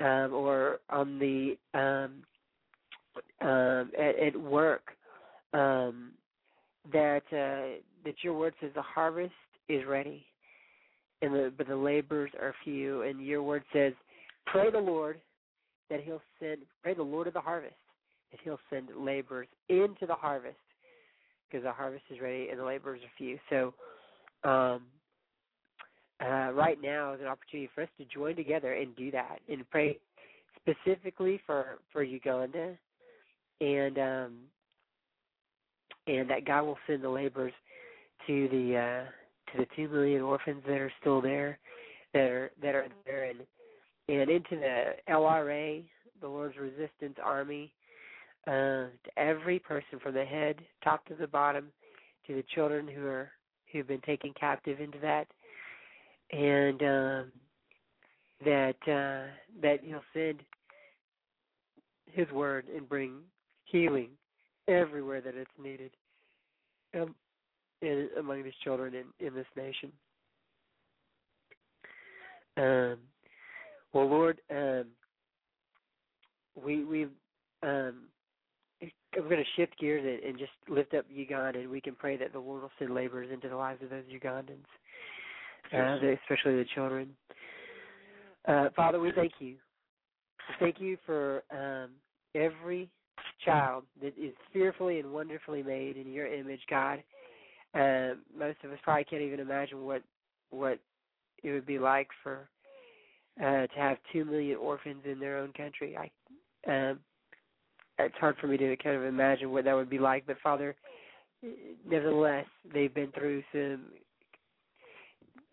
[0.00, 2.22] um, or on the um,
[3.46, 4.88] um, at, at work,
[5.52, 6.12] um,
[6.92, 9.32] that uh, that your word says the harvest
[9.68, 10.24] is ready,
[11.22, 13.02] and the but the laborers are few.
[13.02, 13.92] And your word says,
[14.46, 15.20] pray the Lord
[15.90, 16.58] that He'll send.
[16.82, 17.74] Pray the Lord of the harvest
[18.44, 20.56] He'll send laborers into the harvest.
[21.48, 23.38] because the harvest is ready and the laborers are few.
[23.50, 23.74] So,
[24.48, 24.82] um,
[26.20, 29.68] uh, right now is an opportunity for us to join together and do that and
[29.70, 29.98] pray
[30.56, 32.76] specifically for for Uganda,
[33.60, 34.34] and um,
[36.06, 37.52] and that God will send the laborers
[38.26, 41.58] to the uh, to the two million orphans that are still there,
[42.14, 43.40] that are that are there, and
[44.08, 45.84] and into the LRA,
[46.20, 47.72] the Lord's Resistance Army,
[48.52, 51.66] to every person from the head, top to the bottom,
[52.26, 53.30] to the children who are
[53.72, 55.26] who've been taken captive into that,
[56.32, 57.32] and um,
[58.44, 59.30] that uh,
[59.62, 60.40] that He'll send
[62.12, 63.18] His word and bring
[63.64, 64.10] healing
[64.66, 65.90] everywhere that it's needed
[66.94, 67.14] um,
[67.82, 69.92] in, among these children in, in this nation.
[72.56, 72.98] Um,
[73.92, 74.86] well, Lord, um,
[76.62, 77.06] we we
[77.62, 78.04] um,
[79.18, 82.16] I'm going to shift gears and, and just lift up Uganda, and we can pray
[82.16, 84.64] that the Lord will send laborers into the lives of those Ugandans,
[85.74, 87.10] uh, especially the children.
[88.46, 89.56] Uh, Father, we thank you.
[90.48, 91.90] We thank you for um,
[92.34, 92.88] every
[93.44, 97.02] child that is fearfully and wonderfully made in your image, God.
[97.74, 100.02] Uh, most of us probably can't even imagine what
[100.50, 100.78] what
[101.44, 102.48] it would be like for
[103.38, 105.96] uh, to have two million orphans in their own country.
[105.96, 106.10] I
[106.70, 106.98] um,
[107.98, 110.26] it's hard for me to kind of imagine what that would be like.
[110.26, 110.74] But Father,
[111.88, 113.86] nevertheless, they've been through some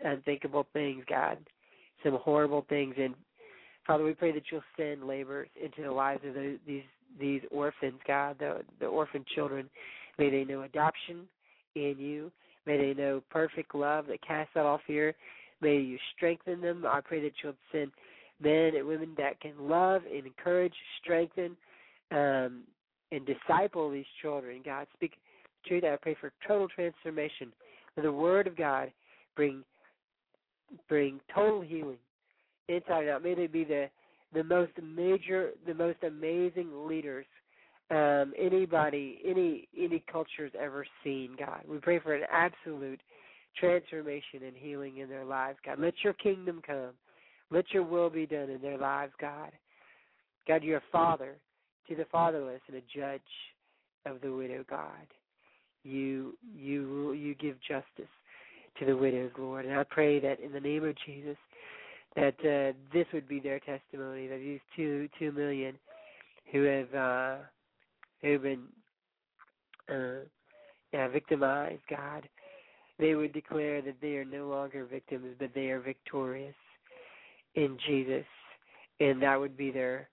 [0.04, 1.38] unthinkable things, God,
[2.04, 3.16] some horrible things, and
[3.86, 6.84] Father, we pray that you'll send labor into the lives of those, these
[7.20, 9.70] these orphans, God, the the orphan children.
[10.18, 11.28] May they know adoption
[11.76, 12.32] in you.
[12.66, 15.14] May they know perfect love that casts out all fear.
[15.62, 16.84] May you strengthen them.
[16.88, 17.92] I pray that you'll send
[18.42, 21.56] men and women that can love and encourage, strengthen,
[22.12, 22.64] um,
[23.12, 24.62] and disciple these children.
[24.64, 25.14] God, speak
[25.66, 25.84] truth.
[25.84, 27.52] I pray for total transformation.
[27.96, 28.92] May the Word of God
[29.36, 29.64] bring
[30.90, 31.98] bring total healing
[32.68, 33.24] inside and out.
[33.24, 33.90] May they be the
[34.34, 37.26] the most major, the most amazing leaders
[37.92, 41.36] um, anybody, any any culture's ever seen.
[41.38, 43.00] God, we pray for an absolute
[43.58, 45.58] transformation and healing in their lives.
[45.66, 46.92] God, let your kingdom come.
[47.52, 49.52] Let your will be done in their lives, God.
[50.48, 51.36] God, you're a father
[51.90, 53.22] to the fatherless and a judge
[54.06, 55.08] of the widow, God.
[55.84, 58.12] You you you give justice
[58.80, 59.66] to the widows, Lord.
[59.66, 61.38] And I pray that in the name of Jesus
[62.16, 65.76] that uh, this would be their testimony, that these two two million
[66.52, 67.36] who have uh
[68.22, 68.64] who've been
[69.90, 70.26] uh
[70.94, 72.28] yeah, victimized, God,
[73.00, 76.56] they would declare that they are no longer victims, but they are victorious
[77.56, 78.26] in Jesus,
[79.00, 80.08] and that would be their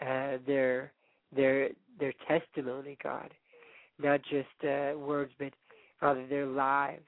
[0.00, 0.92] uh, their
[1.34, 3.32] their their testimony, God,
[4.02, 5.52] not just uh, words, but
[6.00, 7.04] Father, their lives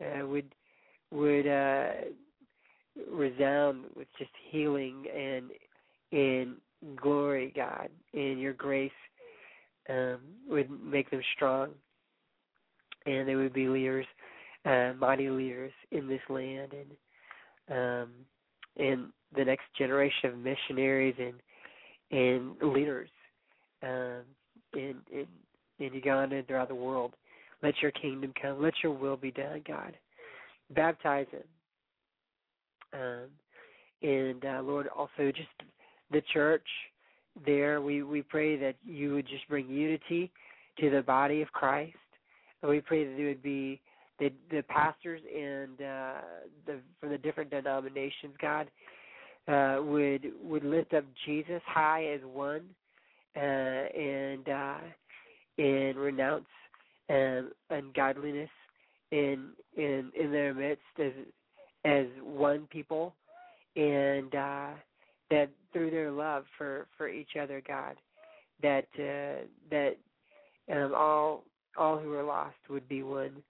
[0.00, 0.54] uh, would
[1.10, 1.92] would uh,
[3.10, 5.50] resound with just healing and
[6.10, 6.56] in
[6.96, 8.90] glory, God, and your grace
[9.88, 10.18] um,
[10.48, 11.70] would make them strong,
[13.06, 14.06] and they would be leaders,
[14.64, 16.90] uh, mighty leaders in this land, and
[17.70, 18.10] um,
[18.76, 21.34] and the next generation of missionaries and
[22.10, 23.08] and leaders
[23.82, 24.22] um,
[24.74, 25.26] in in
[25.78, 27.14] in Uganda and throughout the world.
[27.62, 28.60] Let your kingdom come.
[28.60, 29.96] Let your will be done, God.
[30.70, 31.42] Baptize them.
[32.92, 35.48] Um, and uh, Lord, also just
[36.10, 36.66] the church
[37.46, 40.30] there, we, we pray that you would just bring unity
[40.80, 41.96] to the body of Christ.
[42.62, 43.80] And we pray that there would be
[44.18, 46.20] the the pastors and uh,
[46.66, 48.68] the from the different denominations, God,
[49.48, 52.62] uh, would would lift up Jesus high as one,
[53.36, 54.78] uh, and uh,
[55.58, 56.46] and renounce
[57.10, 58.50] um, ungodliness
[59.10, 61.12] in in in their midst as
[61.84, 63.14] as won people,
[63.76, 64.70] and uh,
[65.30, 67.96] that through their love for for each other, God,
[68.62, 69.96] that uh, that
[70.70, 71.44] um, all
[71.76, 73.42] all who are lost would be one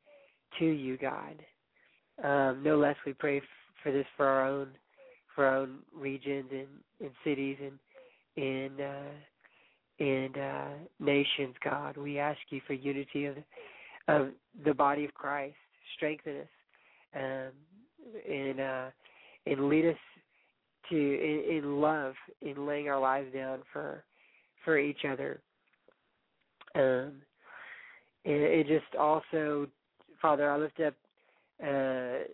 [0.59, 1.37] to you, God.
[2.23, 3.45] Um, no less, we pray f-
[3.83, 4.69] for this for our own
[5.35, 6.69] for our own regions and,
[7.01, 7.79] and cities and
[8.37, 9.11] and uh,
[10.03, 10.69] and uh,
[10.99, 11.97] nations, God.
[11.97, 13.37] We ask you for unity of
[14.09, 14.29] of
[14.65, 15.55] the body of Christ.
[15.97, 16.47] Strengthen us
[17.15, 17.53] um,
[18.29, 18.87] and uh,
[19.47, 19.97] and lead us
[20.91, 24.03] to in, in love in laying our lives down for
[24.65, 25.41] for each other.
[26.75, 27.13] Um,
[28.25, 29.69] and just also,
[30.21, 30.95] Father, I lift up
[31.63, 32.25] uh,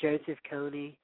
[0.00, 0.94] Joseph Kony.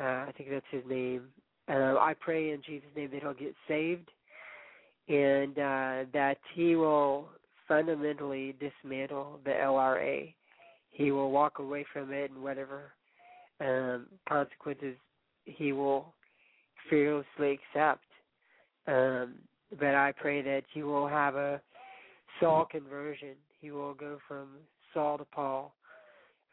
[0.00, 1.24] Uh, I think that's his name.
[1.68, 4.08] Uh, I pray in Jesus' name that he'll get saved
[5.08, 7.28] and uh, that he will
[7.68, 10.32] fundamentally dismantle the LRA.
[10.90, 12.92] He will walk away from it and whatever
[13.60, 14.96] um, consequences
[15.44, 16.12] he will
[16.88, 18.04] fearlessly accept.
[18.86, 19.34] Um,
[19.78, 21.60] but I pray that he will have a
[22.40, 23.34] Saul conversion.
[23.60, 24.48] He will go from
[24.92, 25.74] Saul to Paul,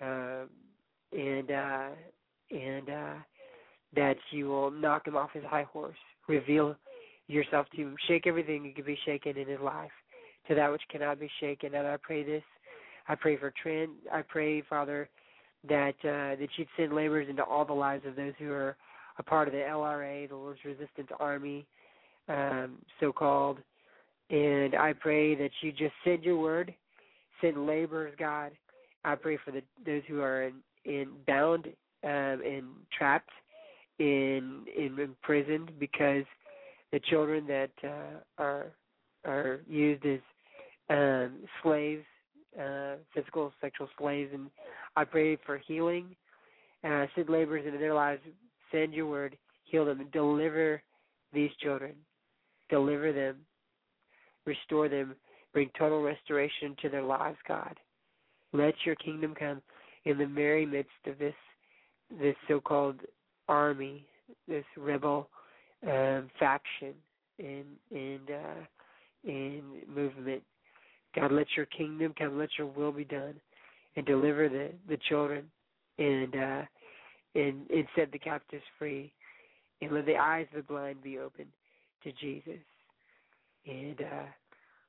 [0.02, 0.44] uh,
[1.12, 1.88] and uh,
[2.52, 3.14] and uh,
[3.96, 5.98] that you will knock him off his high horse,
[6.28, 6.76] reveal
[7.30, 9.92] yourself to shake everything that can be shaken in his life,
[10.48, 11.76] to that which cannot be shaken.
[11.76, 12.44] And I pray this.
[13.08, 13.92] I pray for Trent.
[14.12, 15.08] I pray, Father,
[15.68, 18.76] that uh, that you'd send laborers into all the lives of those who are
[19.20, 21.66] a part of the LRA, the Lord's Resistance Army,
[22.28, 23.60] um, so called.
[24.30, 26.74] And I pray that you just send your word,
[27.42, 28.52] send laborers, God.
[29.04, 30.54] I pray for the those who are in,
[30.86, 31.68] in bound
[32.04, 32.10] um,
[32.46, 32.66] and
[32.98, 33.32] trapped
[34.00, 36.26] in in imprisoned because
[36.92, 38.68] the children that uh, are
[39.26, 40.20] are used as
[40.90, 42.06] um, slaves,
[42.60, 44.50] uh, physical sexual slaves, and
[44.96, 46.16] I pray for healing.
[46.82, 48.22] And I send laborers into their lives.
[48.72, 50.82] Send your word, heal them, and deliver
[51.34, 51.94] these children.
[52.70, 53.38] Deliver them,
[54.46, 55.16] restore them,
[55.54, 57.76] bring total restoration to their lives, God.
[58.54, 59.62] Let your kingdom come
[60.06, 61.34] in the very midst of this
[62.20, 63.02] this so-called
[63.48, 64.06] army,
[64.48, 65.30] this rebel
[65.88, 66.94] um, faction
[67.40, 68.66] and and uh,
[69.26, 70.44] and movement.
[71.16, 72.38] God, let your kingdom come.
[72.38, 73.36] Let your will be done,
[73.96, 75.46] and deliver the the children,
[75.98, 76.62] and uh,
[77.36, 79.12] and and set the captives free,
[79.82, 81.50] and let the eyes of the blind be opened
[82.04, 82.62] to Jesus,
[83.68, 84.26] and uh,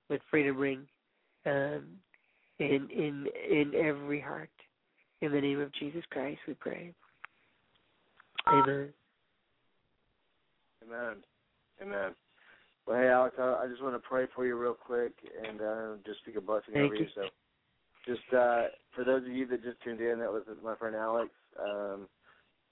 [0.09, 0.87] let freedom ring
[1.47, 1.85] um,
[2.59, 4.51] in in in every heart.
[5.23, 6.95] In the name of Jesus Christ, we pray.
[8.47, 8.89] Amen.
[10.91, 11.17] Amen.
[11.81, 12.15] Amen.
[12.87, 15.13] Well, hey, Alex, I, I just want to pray for you real quick
[15.47, 17.01] and uh, just speak a blessing Thank over you.
[17.03, 17.07] you.
[17.15, 17.29] So,
[18.07, 18.63] just uh,
[18.95, 21.31] for those of you that just tuned in, that was my friend Alex.
[21.61, 22.09] Um,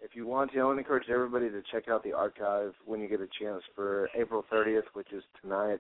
[0.00, 3.00] if you want to, I want to encourage everybody to check out the archive when
[3.00, 5.78] you get a chance for April 30th, which is tonight.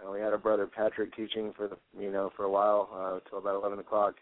[0.00, 3.28] Uh, we had our brother Patrick teaching for the you know for a while uh,
[3.28, 4.14] till about 11 o'clock,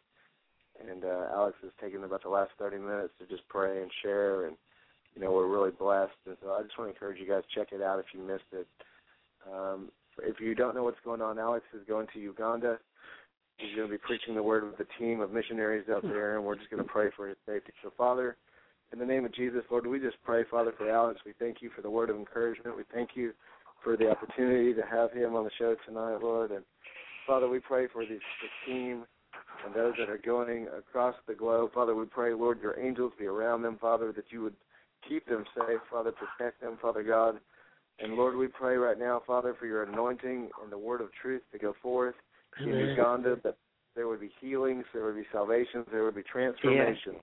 [0.81, 4.47] and uh, Alex has taken about the last 30 minutes to just pray and share
[4.47, 4.57] and
[5.17, 6.13] you know, we're really blessed.
[6.27, 8.53] And so I just want to encourage you guys check it out if you missed
[8.53, 8.67] it.
[9.51, 9.89] Um,
[10.23, 12.79] if you don't know what's going on, Alex is going to Uganda.
[13.57, 16.45] He's going to be preaching the word with a team of missionaries out there, and
[16.45, 17.73] we're just going to pray for his safety.
[17.83, 18.37] So, Father,
[18.93, 21.21] in the name of Jesus, Lord, we just pray, Father, for Alex.
[21.25, 22.77] We thank you for the word of encouragement.
[22.77, 23.33] We thank you
[23.83, 26.51] for the opportunity to have him on the show tonight, Lord.
[26.51, 26.65] And
[27.27, 28.21] Father, we pray for the, this
[28.67, 29.05] team
[29.65, 31.73] and those that are going across the globe.
[31.75, 34.55] Father, we pray, Lord, your angels be around them, Father, that you would
[35.09, 37.39] keep them safe, Father, protect them, Father God.
[37.99, 41.43] And Lord, we pray right now, Father, for your anointing and the word of truth
[41.53, 42.15] to go forth
[42.61, 43.57] in Uganda, that
[43.95, 47.17] there would be healings, there would be salvations, there would be transformation.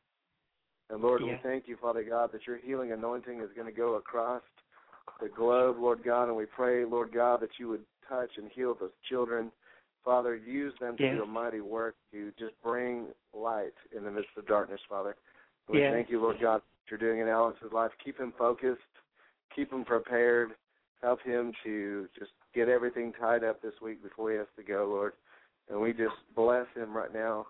[0.90, 3.96] And Lord, we thank you, Father God, that your healing anointing is going to go
[3.96, 4.42] across
[5.22, 8.76] the globe, Lord God, and we pray, Lord God, that you would touch and heal
[8.80, 9.52] those children.
[10.04, 11.16] Father, use them to Yeah.
[11.16, 15.16] do a mighty work to just bring light in the midst of darkness, Father.
[15.70, 15.92] We Yeah.
[15.92, 17.92] thank you, Lord God, you're doing in Alex's life.
[18.04, 18.82] Keep him focused,
[19.56, 20.52] keep him prepared,
[21.02, 24.88] help him to just get everything tied up this week before he has to go,
[24.90, 25.14] Lord.
[25.70, 27.48] And we just bless him right now.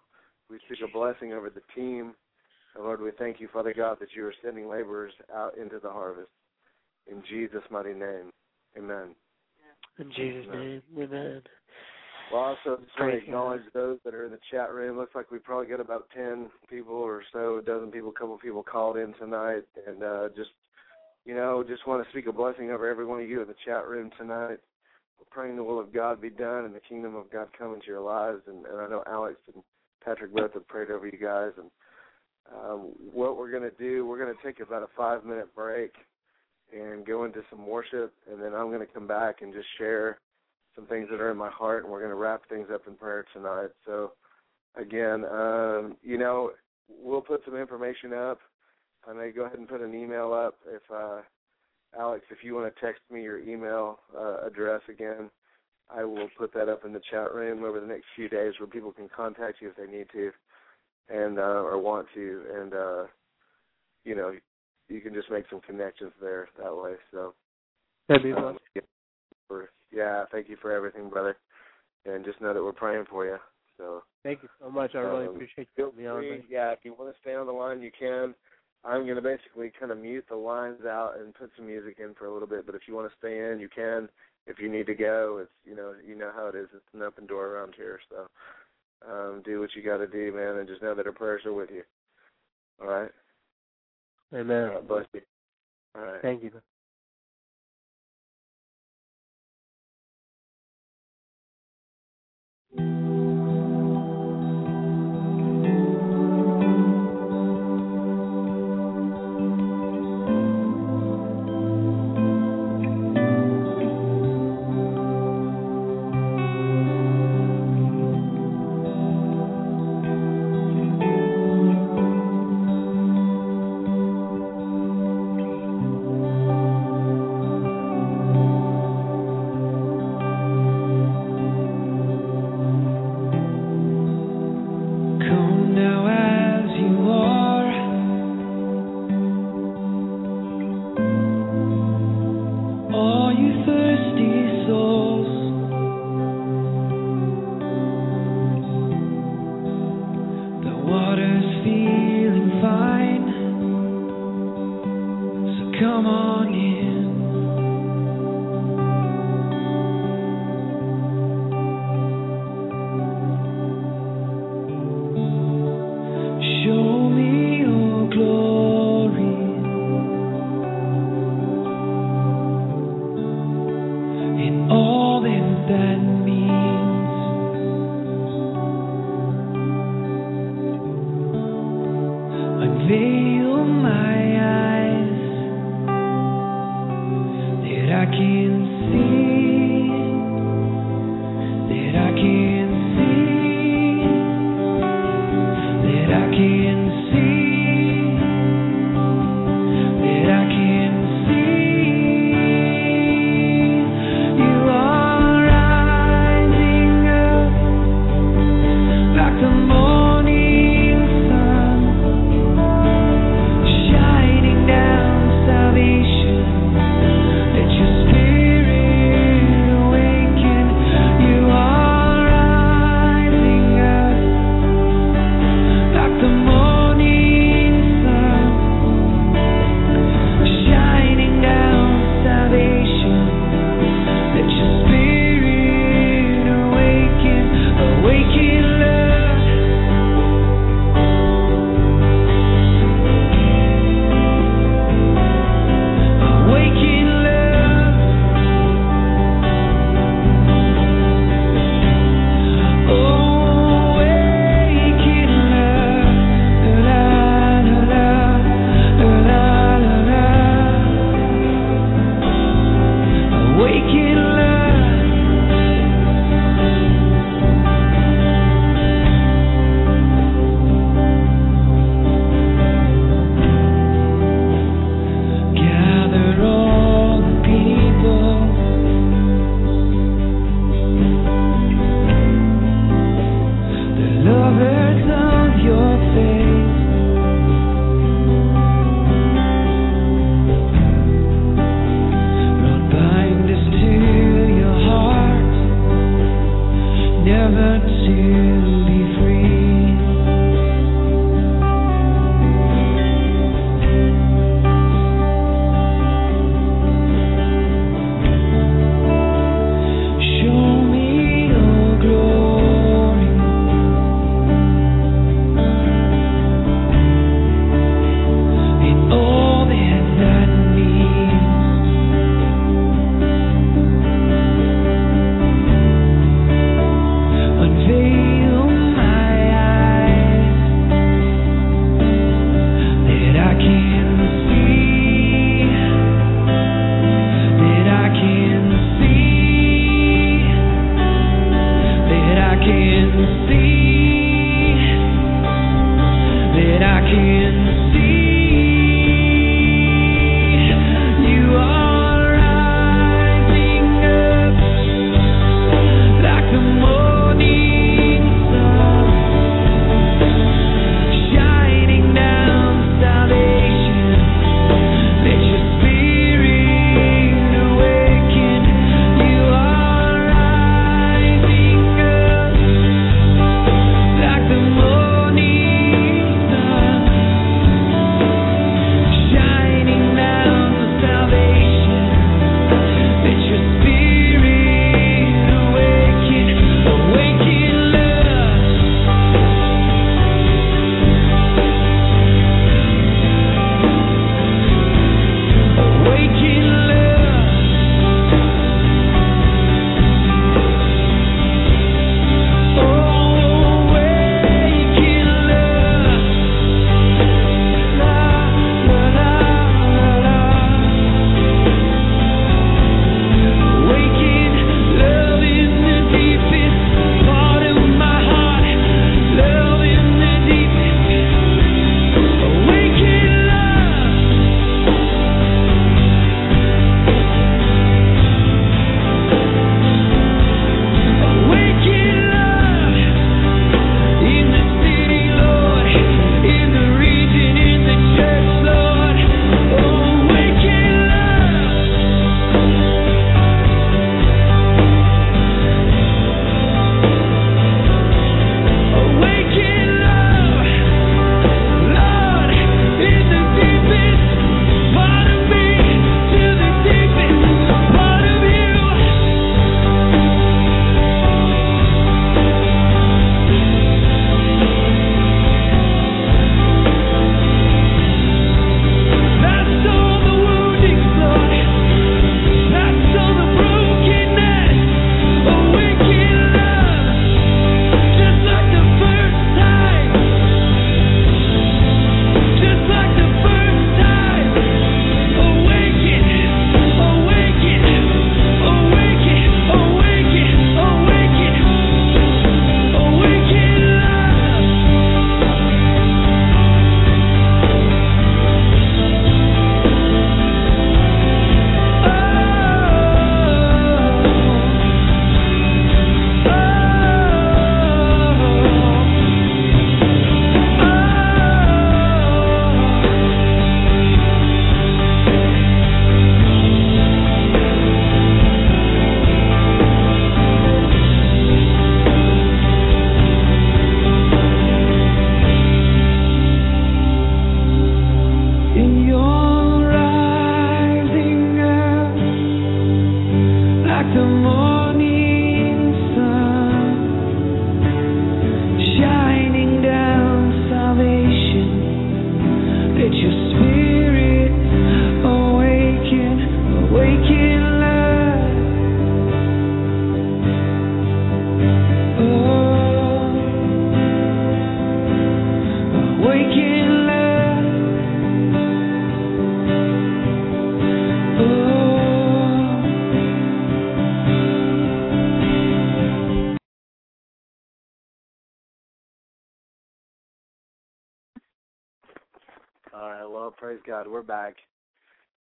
[0.50, 2.14] We speak a blessing over the team.
[2.76, 5.90] And Lord, we thank you, Father God, that you are sending laborers out into the
[5.90, 6.30] harvest.
[7.10, 8.32] In Jesus' mighty name.
[8.78, 9.16] Amen.
[10.00, 11.42] In Jesus' name, amen.
[12.32, 14.98] Well, also just want to acknowledge those that are in the chat room.
[14.98, 18.36] Looks like we probably got about ten people or so, a dozen people, a couple
[18.36, 20.50] of people called in tonight, and uh, just
[21.26, 23.56] you know, just want to speak a blessing over every one of you in the
[23.66, 24.58] chat room tonight.
[25.18, 27.88] We're praying the will of God be done and the kingdom of God come into
[27.88, 28.42] your lives.
[28.48, 29.64] And, and I know Alex and
[30.04, 31.52] Patrick both have prayed over you guys.
[31.58, 31.72] And
[32.54, 35.94] um, what we're going to do, we're going to take about a five minute break
[36.74, 40.20] and go into some worship, and then I'm going to come back and just share
[40.76, 42.96] some things that are in my heart, and we're going to wrap things up in
[42.96, 43.70] prayer tonight.
[43.86, 44.14] So,
[44.76, 46.52] again, um, you know,
[46.90, 48.40] we'll put some information up.
[49.08, 51.22] I may go ahead and put an email up if uh,
[52.00, 55.30] Alex, if you want to text me your email uh, address again,
[55.94, 58.68] I will put that up in the chat room over the next few days where
[58.68, 60.32] people can contact you if they need to,
[61.10, 63.04] and uh, or want to, and uh,
[64.06, 64.34] you know,
[64.90, 66.94] you can just make some connections there that way.
[67.12, 67.34] So.
[68.10, 68.60] That'd be Um, awesome.
[68.76, 68.82] yeah,
[69.94, 71.38] yeah, thank you for everything, brother.
[72.06, 73.38] And just know that we're praying for you.
[73.78, 74.92] So Thank you so much.
[74.96, 76.24] I really um, appreciate you me on.
[76.50, 78.34] yeah, if you want to stay on the line, you can.
[78.86, 82.14] I'm going to basically kind of mute the lines out and put some music in
[82.14, 82.66] for a little bit.
[82.66, 84.10] But if you want to stay in, you can.
[84.48, 86.68] if you need to go, it's you know you know how it is.
[86.74, 88.00] It's an open door around here.
[88.10, 88.28] So
[89.10, 91.54] um, do what you got to do, man, and just know that our prayers are
[91.54, 91.84] with you.
[92.82, 93.12] All right.
[94.34, 94.70] Amen.
[94.70, 95.22] All right, bless you.
[95.96, 96.22] All right.
[96.22, 96.52] Thank you.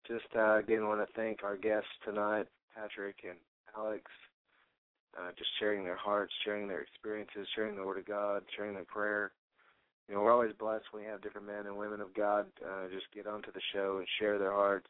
[0.08, 3.36] Just uh, again want to thank our guests tonight, Patrick and
[3.76, 4.04] Alex,
[5.18, 8.86] uh, just sharing their hearts, sharing their experiences, sharing the Word of God, sharing their
[8.86, 9.32] prayer.
[10.08, 12.88] You know, we're always blessed when we have different men and women of God uh,
[12.90, 14.88] just get onto the show and share their hearts.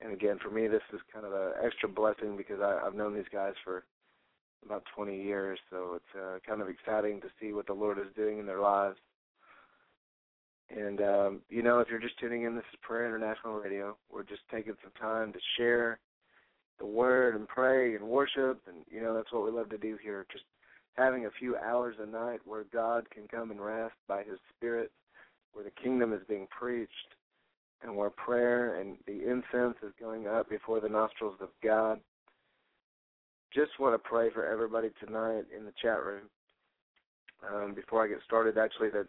[0.00, 3.14] And again, for me, this is kind of an extra blessing because I, I've known
[3.14, 3.82] these guys for
[4.64, 8.14] about 20 years, so it's uh, kind of exciting to see what the Lord is
[8.14, 8.98] doing in their lives.
[10.74, 13.96] And um, you know, if you're just tuning in, this is Prayer International Radio.
[14.10, 15.98] We're just taking some time to share
[16.78, 19.98] the word and pray and worship, and you know that's what we love to do
[20.02, 20.24] here.
[20.32, 20.44] Just
[20.94, 24.90] having a few hours a night where God can come and rest by His Spirit,
[25.52, 26.90] where the kingdom is being preached,
[27.82, 32.00] and where prayer and the incense is going up before the nostrils of God.
[33.54, 36.30] Just want to pray for everybody tonight in the chat room.
[37.46, 39.06] Um, before I get started, actually, that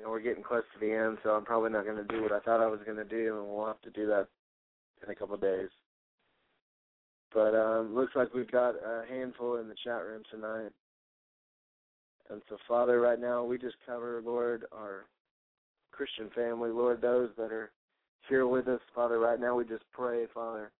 [0.00, 2.32] know we're getting close to the end, so I'm probably not going to do what
[2.32, 4.28] I thought I was going to do, and we'll have to do that
[5.04, 5.68] in a couple of days.
[7.34, 10.70] But um, looks like we've got a handful in the chat room tonight.
[12.30, 15.06] And so, Father, right now we just cover, Lord, our
[15.92, 17.70] Christian family, Lord, those that are
[18.28, 19.18] here with us, Father.
[19.18, 20.70] Right now we just pray, Father,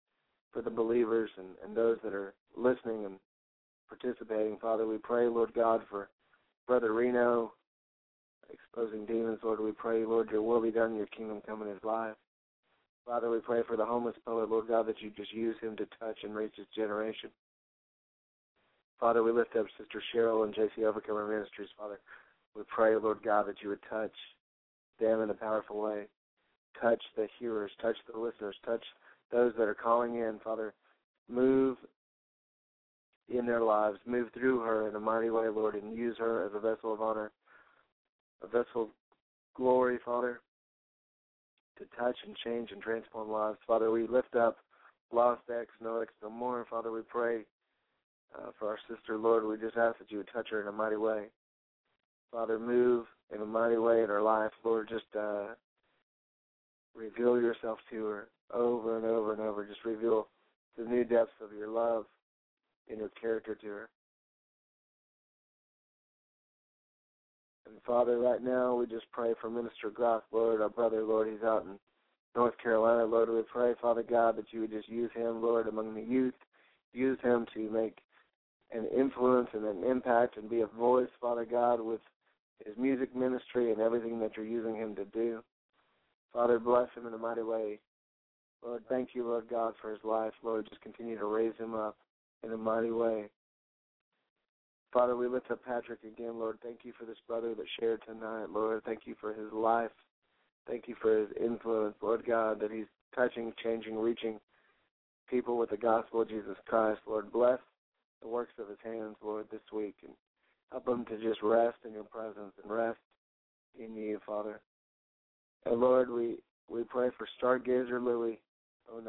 [0.53, 3.17] for the believers and, and those that are listening and
[3.89, 4.87] participating, Father.
[4.87, 6.09] We pray, Lord God, for
[6.67, 7.53] Brother Reno,
[8.53, 9.61] exposing demons, Lord.
[9.61, 12.15] We pray, Lord, your will be done, your kingdom come in his life.
[13.07, 15.87] Father, we pray for the homeless poet, Lord God, that you just use him to
[15.99, 17.31] touch and reach his generation.
[19.01, 21.99] Father, we lift up Sister Cheryl and JC Overcomer Ministries, Father.
[22.55, 24.15] We pray, Lord God, that you would touch
[25.01, 26.05] them in a powerful way.
[26.81, 28.85] Touch the hearers, touch the listeners, touch
[29.33, 30.75] those that are calling in, Father.
[31.29, 31.79] Move
[33.29, 36.53] in their lives, move through her in a mighty way, Lord, and use her as
[36.55, 37.33] a vessel of honor,
[38.43, 38.89] a vessel of
[39.55, 40.41] glory, Father
[41.79, 43.59] to touch and change and transform lives.
[43.67, 44.59] Father, we lift up
[45.13, 46.67] lost ex, no ex, no more.
[46.71, 47.41] Father, we pray
[48.35, 49.45] uh, for our sister, Lord.
[49.45, 51.25] We just ask that you would touch her in a mighty way.
[52.31, 54.53] Father, move in a mighty way in her life.
[54.65, 55.49] Lord, just uh,
[56.95, 59.67] reveal yourself to her over and over and over.
[59.67, 60.29] Just reveal
[60.79, 62.07] the new depths of your love
[62.89, 63.89] and your character to her.
[67.67, 71.43] And Father, right now we just pray for Minister Groff, Lord, our brother, Lord, he's
[71.43, 71.79] out in
[72.35, 73.29] North Carolina, Lord.
[73.29, 76.35] We pray, Father God, that you would just use him, Lord, among the youth.
[76.93, 77.99] Use him to make
[78.73, 82.01] an influence and an impact and be a voice, Father God, with
[82.65, 85.43] his music ministry and everything that you're using him to do.
[86.33, 87.79] Father, bless him in a mighty way.
[88.65, 90.33] Lord, thank you, Lord God, for his life.
[90.43, 91.97] Lord, just continue to raise him up
[92.45, 93.27] in a mighty way.
[94.93, 96.59] Father, we lift up Patrick again, Lord.
[96.63, 98.83] Thank you for this brother that shared tonight, Lord.
[98.85, 99.91] Thank you for his life.
[100.69, 104.39] Thank you for his influence, Lord God, that he's touching, changing, reaching
[105.31, 107.01] people with the gospel of Jesus Christ.
[107.07, 107.59] Lord, bless
[108.21, 110.13] the works of his hands, Lord, this week and
[110.71, 112.99] help him to just rest in your presence and rest
[113.79, 114.61] in you, Father.
[115.65, 116.37] And Lord, we,
[116.69, 118.41] we pray for Stargazer Lily
[118.95, 119.05] 09.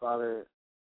[0.00, 0.46] Father,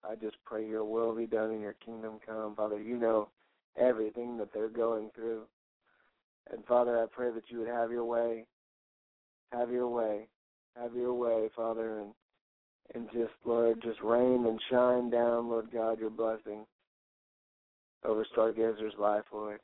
[0.07, 2.55] I just pray your will be done and your kingdom come.
[2.55, 3.29] Father, you know
[3.77, 5.43] everything that they're going through.
[6.51, 8.45] And Father, I pray that you would have your way.
[9.51, 10.27] Have your way.
[10.79, 12.11] Have your way, Father, and
[12.93, 16.65] and just Lord, just rain and shine down, Lord God, your blessing
[18.03, 19.59] over Stargazer's life, Lord.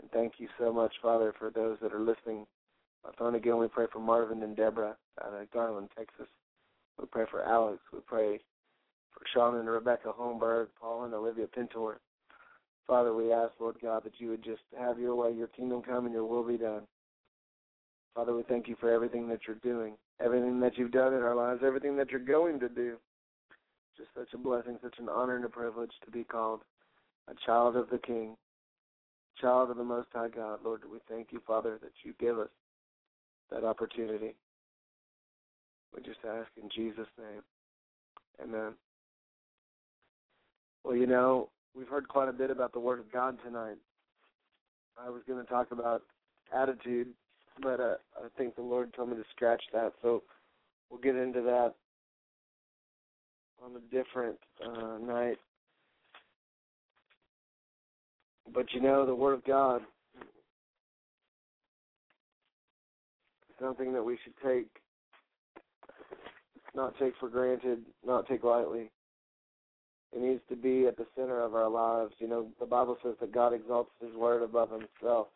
[0.00, 2.46] And thank you so much, Father, for those that are listening.
[3.02, 6.28] My phone again, we pray for Marvin and Deborah out of Garland, Texas.
[7.00, 7.80] We pray for Alex.
[7.92, 8.40] We pray
[9.14, 12.00] for Shaun and Rebecca Holmberg, Paul and Olivia Pintor.
[12.86, 16.04] Father, we ask, Lord God, that you would just have your way, your kingdom come,
[16.04, 16.82] and your will be done.
[18.14, 21.34] Father, we thank you for everything that you're doing, everything that you've done in our
[21.34, 22.96] lives, everything that you're going to do.
[23.96, 26.60] Just such a blessing, such an honor and a privilege to be called
[27.28, 28.36] a child of the King,
[29.40, 30.60] child of the Most High God.
[30.64, 32.50] Lord, we thank you, Father, that you give us
[33.50, 34.34] that opportunity.
[35.94, 37.42] We just ask in Jesus' name.
[38.42, 38.72] Amen.
[40.84, 43.78] Well, you know, we've heard quite a bit about the Word of God tonight.
[45.02, 46.02] I was going to talk about
[46.54, 47.08] attitude,
[47.62, 50.22] but uh, I think the Lord told me to scratch that, so
[50.90, 51.72] we'll get into that
[53.64, 55.38] on a different uh, night.
[58.52, 59.80] But you know, the Word of God
[63.48, 64.68] is something that we should take,
[66.74, 68.90] not take for granted, not take lightly.
[70.14, 72.14] It needs to be at the center of our lives.
[72.18, 75.28] You know, the Bible says that God exalts His Word above Himself.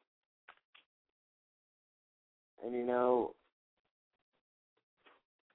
[2.64, 3.34] And you know,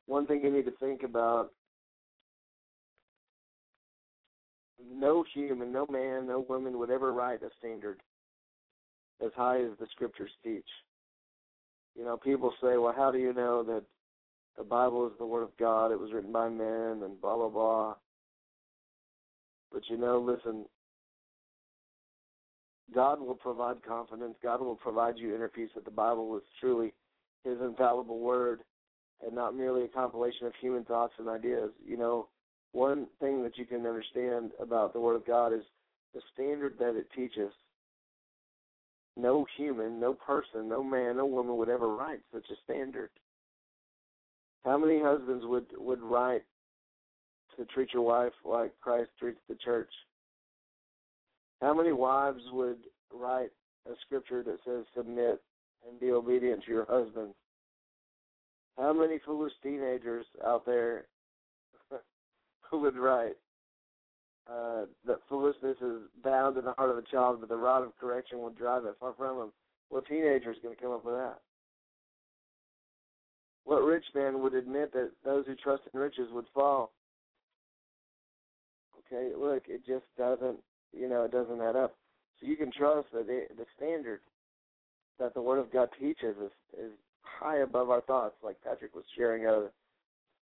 [0.08, 1.52] one thing you need to think about
[4.94, 8.00] no human, no man, no woman would ever write a standard
[9.24, 10.68] as high as the scriptures teach.
[11.96, 13.84] You know, people say, well, how do you know that
[14.58, 15.92] the Bible is the Word of God?
[15.92, 17.96] It was written by men and blah, blah, blah.
[19.74, 20.66] But you know, listen,
[22.94, 24.36] God will provide confidence.
[24.44, 26.94] God will provide you inner peace that the Bible is truly
[27.44, 28.62] His infallible Word
[29.26, 31.72] and not merely a compilation of human thoughts and ideas.
[31.86, 32.28] You know,
[32.72, 35.64] one thing that you can understand about the Word of God is
[36.14, 37.52] the standard that it teaches.
[39.16, 43.10] No human, no person, no man, no woman would ever write such a standard.
[44.66, 46.44] How many husbands would would write
[47.58, 49.90] to treat your wife like Christ treats the church?
[51.62, 52.80] How many wives would
[53.14, 53.52] write
[53.86, 55.42] a scripture that says submit
[55.88, 57.34] and be obedient to your husband?
[58.78, 61.06] How many foolish teenagers out there
[62.74, 63.38] would write
[64.50, 67.98] uh, that foolishness is bound in the heart of a child, but the rod of
[67.98, 69.52] correction will drive it far from him?
[69.90, 71.40] What teenager is going to come up with that?
[73.66, 76.92] What rich man would admit that those who trust in riches would fall?
[79.14, 80.58] Okay, look, it just doesn't,
[80.92, 81.96] you know, it doesn't add up.
[82.40, 84.22] So you can trust that the, the standard
[85.20, 86.92] that the Word of God teaches is, is
[87.22, 89.72] high above our thoughts, like Patrick was sharing out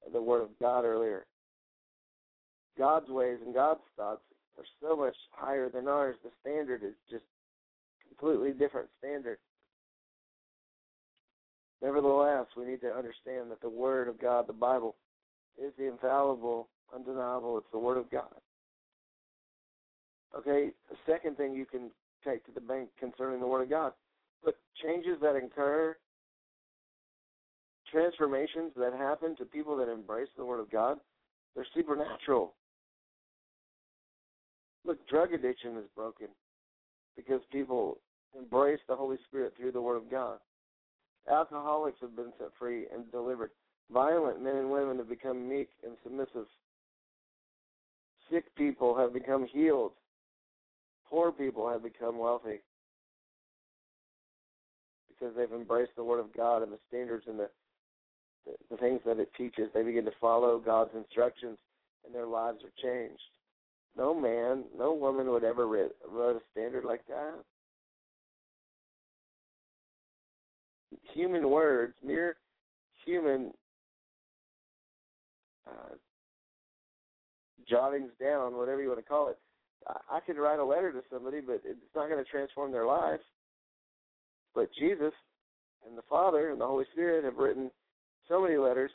[0.06, 1.26] of the Word of God earlier.
[2.78, 4.22] God's ways and God's thoughts
[4.56, 6.16] are so much higher than ours.
[6.22, 7.24] The standard is just
[8.08, 9.38] completely different standard.
[11.82, 14.94] Nevertheless, we need to understand that the Word of God, the Bible,
[15.60, 17.58] is the infallible, undeniable.
[17.58, 18.30] It's the Word of God.
[20.36, 21.90] Okay, the second thing you can
[22.24, 23.92] take to the bank concerning the Word of God.
[24.44, 25.96] Look, changes that occur,
[27.90, 30.98] transformations that happen to people that embrace the Word of God,
[31.54, 32.54] they're supernatural.
[34.84, 36.28] Look, drug addiction is broken
[37.16, 37.98] because people
[38.36, 40.38] embrace the Holy Spirit through the Word of God.
[41.30, 43.50] Alcoholics have been set free and delivered.
[43.92, 46.46] Violent men and women have become meek and submissive.
[48.30, 49.92] Sick people have become healed.
[51.12, 52.62] Poor people have become wealthy
[55.10, 57.50] because they've embraced the Word of God and the standards and the,
[58.46, 59.68] the, the things that it teaches.
[59.74, 61.58] They begin to follow God's instructions,
[62.06, 63.20] and their lives are changed.
[63.94, 67.34] No man, no woman would ever write, write a standard like that.
[71.12, 72.36] Human words, mere
[73.04, 73.52] human
[75.68, 75.94] uh,
[77.68, 79.38] jottings down, whatever you want to call it.
[79.86, 83.20] I, could write a letter to somebody, but it's not going to transform their life.
[84.54, 85.12] But Jesus
[85.86, 87.70] and the Father and the Holy Spirit have written
[88.28, 88.90] so many letters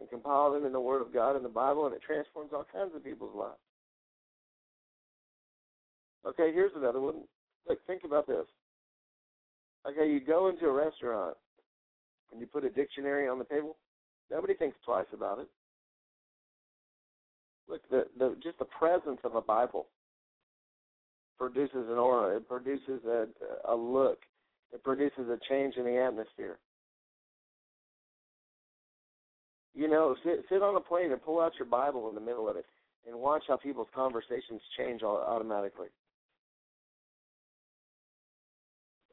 [0.00, 2.66] and compiled them in the Word of God in the Bible, and it transforms all
[2.72, 3.58] kinds of people's lives.
[6.26, 7.22] Okay, here's another one.
[7.68, 8.46] Like, think about this.
[9.88, 11.36] Okay, you go into a restaurant
[12.30, 13.76] and you put a dictionary on the table.
[14.30, 15.48] Nobody thinks twice about it.
[17.68, 19.86] Look, the, the just the presence of a Bible
[21.38, 22.36] produces an aura.
[22.36, 23.26] It produces a,
[23.68, 24.18] a look.
[24.72, 26.58] It produces a change in the atmosphere.
[29.74, 32.48] You know, sit sit on a plane and pull out your Bible in the middle
[32.48, 32.66] of it
[33.06, 35.88] and watch how people's conversations change automatically.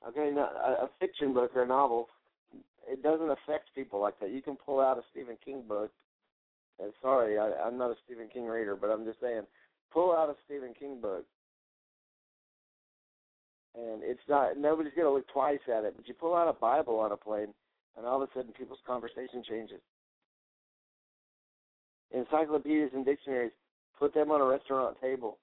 [0.07, 2.07] Okay, a, a fiction book or a novel,
[2.88, 4.31] it doesn't affect people like that.
[4.31, 5.91] You can pull out a Stephen King book.
[6.81, 9.43] And sorry, I, I'm not a Stephen King reader, but I'm just saying,
[9.91, 11.26] pull out a Stephen King book,
[13.76, 15.93] and it's not nobody's gonna look twice at it.
[15.95, 17.53] But you pull out a Bible on a plane,
[17.97, 19.81] and all of a sudden people's conversation changes.
[22.11, 23.51] Encyclopedias and dictionaries,
[23.99, 25.38] put them on a restaurant table.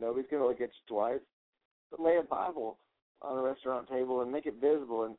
[0.00, 1.20] Nobody's gonna look at you twice
[1.90, 2.78] but lay a Bible
[3.22, 5.16] on a restaurant table and make it visible and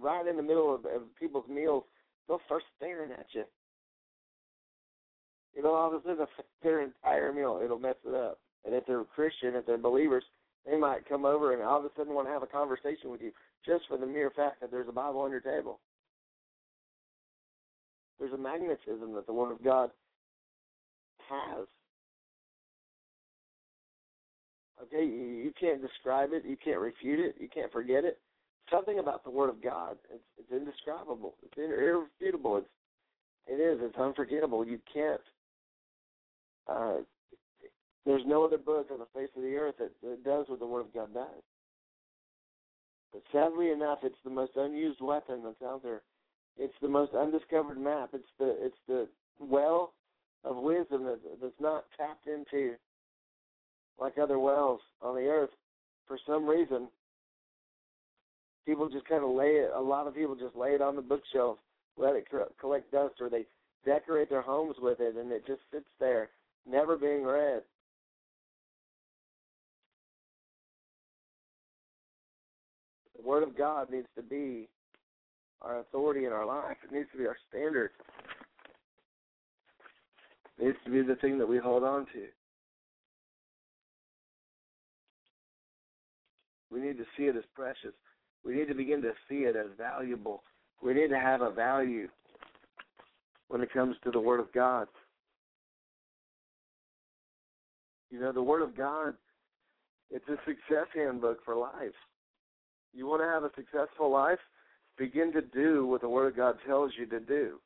[0.00, 1.84] right in the middle of, of people's meals,
[2.28, 3.44] they'll start staring at you.
[5.54, 6.26] You know, all of a sudden
[6.62, 8.38] their entire meal, it'll mess it up.
[8.64, 10.24] And if they're Christian, if they're believers,
[10.66, 13.20] they might come over and all of a sudden want to have a conversation with
[13.20, 13.30] you
[13.64, 15.80] just for the mere fact that there's a Bible on your table.
[18.18, 19.90] There's a magnetism that the Word of God
[21.28, 21.66] has
[24.82, 28.18] Okay, you, you can't describe it, you can't refute it, you can't forget it.
[28.70, 32.68] Something about the Word of God, it's, it's indescribable, it's irrefutable, it's
[33.46, 34.66] it is, it's unforgettable.
[34.66, 35.20] You can't.
[36.68, 36.94] Uh,
[38.06, 40.66] there's no other book on the face of the earth that, that does what the
[40.66, 41.42] Word of God does.
[43.12, 46.02] The sadly enough, it's the most unused weapon that's out there.
[46.58, 48.10] It's the most undiscovered map.
[48.12, 49.08] It's the it's the
[49.38, 49.92] well
[50.44, 52.74] of wisdom that that's not tapped into
[53.98, 55.50] like other wells on the earth.
[56.06, 56.88] For some reason,
[58.66, 59.70] people just kind of lay it.
[59.74, 61.58] A lot of people just lay it on the bookshelf,
[61.96, 62.26] let it
[62.60, 63.44] collect dust, or they
[63.84, 66.30] decorate their homes with it, and it just sits there,
[66.68, 67.62] never being read.
[73.16, 74.68] The Word of God needs to be
[75.62, 76.76] our authority in our life.
[76.84, 77.90] It needs to be our standard.
[80.58, 82.26] It needs to be the thing that we hold on to.
[86.70, 87.94] We need to see it as precious.
[88.44, 90.42] We need to begin to see it as valuable.
[90.82, 92.08] We need to have a value
[93.48, 94.86] when it comes to the Word of God.
[98.10, 99.14] You know, the Word of God,
[100.10, 101.94] it's a success handbook for life.
[102.92, 104.38] You want to have a successful life?
[104.98, 107.58] Begin to do what the Word of God tells you to do.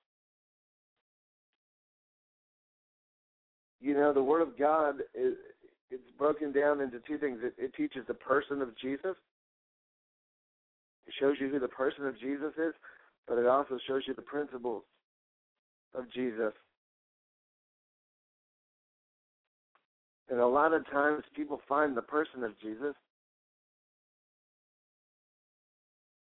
[3.81, 5.35] You know, the Word of God is
[5.91, 7.39] it's broken down into two things.
[7.43, 9.17] It, it teaches the person of Jesus.
[11.09, 12.75] It shows you who the person of Jesus is,
[13.27, 14.83] but it also shows you the principles
[15.95, 16.53] of Jesus.
[20.29, 22.95] And a lot of times people find the person of Jesus,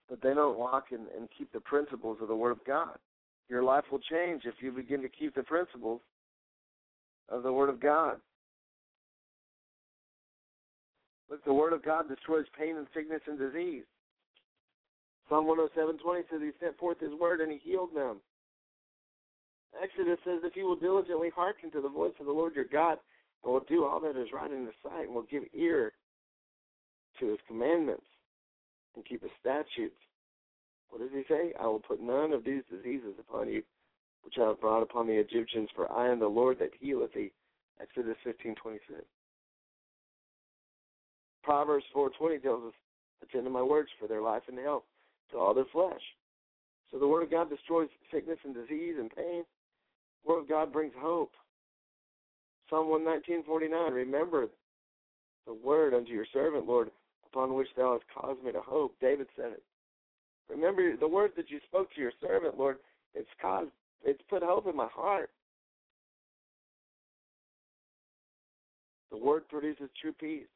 [0.07, 2.97] but they don't walk and, and keep the principles of the Word of God.
[3.49, 6.01] Your life will change if you begin to keep the principles
[7.29, 8.17] of the Word of God.
[11.31, 13.85] Look, the Word of God destroys pain and sickness and disease.
[15.29, 18.17] Psalm 107:20 says He sent forth His word and He healed them.
[19.81, 22.97] Exodus says, if you will diligently hearken to the voice of the Lord your God,
[23.43, 25.93] and will do all that is right in His sight, and will give ear
[27.19, 28.07] to His commandments,
[28.95, 29.95] and keep His statutes.
[30.89, 31.53] What does He say?
[31.59, 33.61] I will put none of these diseases upon you,
[34.23, 37.31] which I have brought upon the Egyptians, for I am the Lord that healeth thee.
[37.79, 39.05] Exodus 15:26.
[41.43, 42.73] Proverbs 4:20 tells us,
[43.21, 44.83] "Attend to my words, for their life and health
[45.31, 46.01] to all their flesh."
[46.91, 49.45] So the Word of God destroys sickness and disease and pain.
[50.23, 51.35] The Word of God brings hope.
[52.69, 53.93] Psalm 119:49.
[53.93, 54.49] Remember
[55.45, 56.91] the word unto your servant, Lord,
[57.25, 58.95] upon which thou hast caused me to hope.
[58.99, 59.63] David said it.
[60.47, 62.77] Remember the word that you spoke to your servant, Lord.
[63.15, 63.71] It's caused,
[64.03, 65.31] it's put hope in my heart.
[69.09, 70.47] The word produces true peace.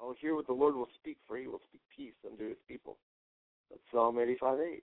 [0.00, 2.58] I will hear what the Lord will speak, for he will speak peace unto his
[2.66, 2.96] people.
[3.70, 4.82] That's Psalm 85 8.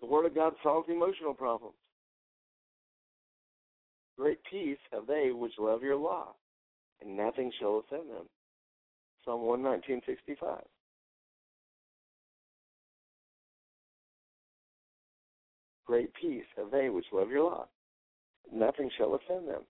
[0.00, 1.76] The Word of God solves emotional problems.
[4.18, 6.34] Great peace have they which love your law,
[7.02, 8.26] and nothing shall offend them.
[9.24, 10.62] Psalm 119.65.
[15.86, 17.66] Great peace have they which love your law.
[18.52, 19.62] Nothing shall offend them.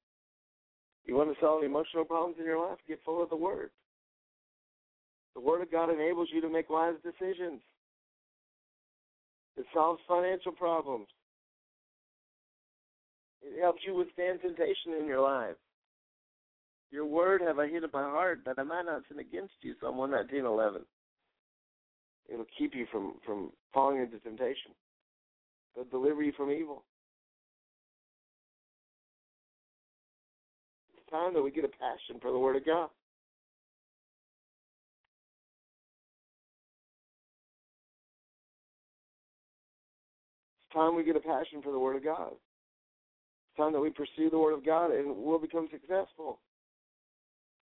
[1.07, 2.79] You want to solve emotional problems in your life?
[2.87, 3.71] Get full of the Word.
[5.35, 7.61] The Word of God enables you to make wise decisions.
[9.57, 11.07] It solves financial problems.
[13.43, 15.55] It helps you withstand temptation in your life.
[16.91, 19.75] Your word have I hid in my heart that I might not sin against you.
[19.81, 20.83] Psalm one nineteen eleven.
[22.33, 24.73] It'll keep you from, from falling into temptation.
[25.75, 26.85] It'll deliver you from evil.
[31.17, 32.89] Time that we get a passion for the Word of God.
[40.65, 42.33] It's time we get a passion for the Word of God.
[42.33, 46.39] It's time that we pursue the Word of God and we'll become successful.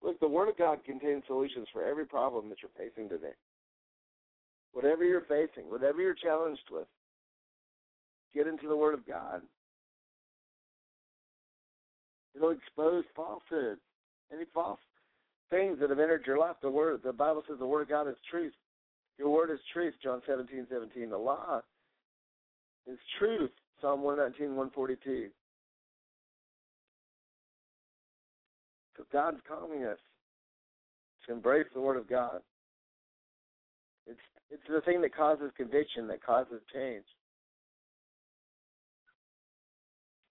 [0.02, 3.34] Look, the Word of God contains solutions for every problem that you're facing today.
[4.72, 6.86] Whatever you're facing, whatever you're challenged with,
[8.34, 9.42] get into the Word of God
[12.34, 14.80] It'll expose falsehood, uh, any false
[15.50, 16.56] things that have entered your life.
[16.62, 18.54] The word, the Bible says, the word of God is truth.
[19.18, 19.94] Your word is truth.
[20.02, 21.10] John seventeen seventeen.
[21.10, 21.60] The law
[22.90, 23.52] is truth.
[23.80, 25.28] Psalm one nineteen one forty two.
[28.96, 29.98] So God's calling us
[31.26, 32.40] to embrace the word of God.
[34.08, 34.18] It's
[34.50, 37.04] it's the thing that causes conviction, that causes change.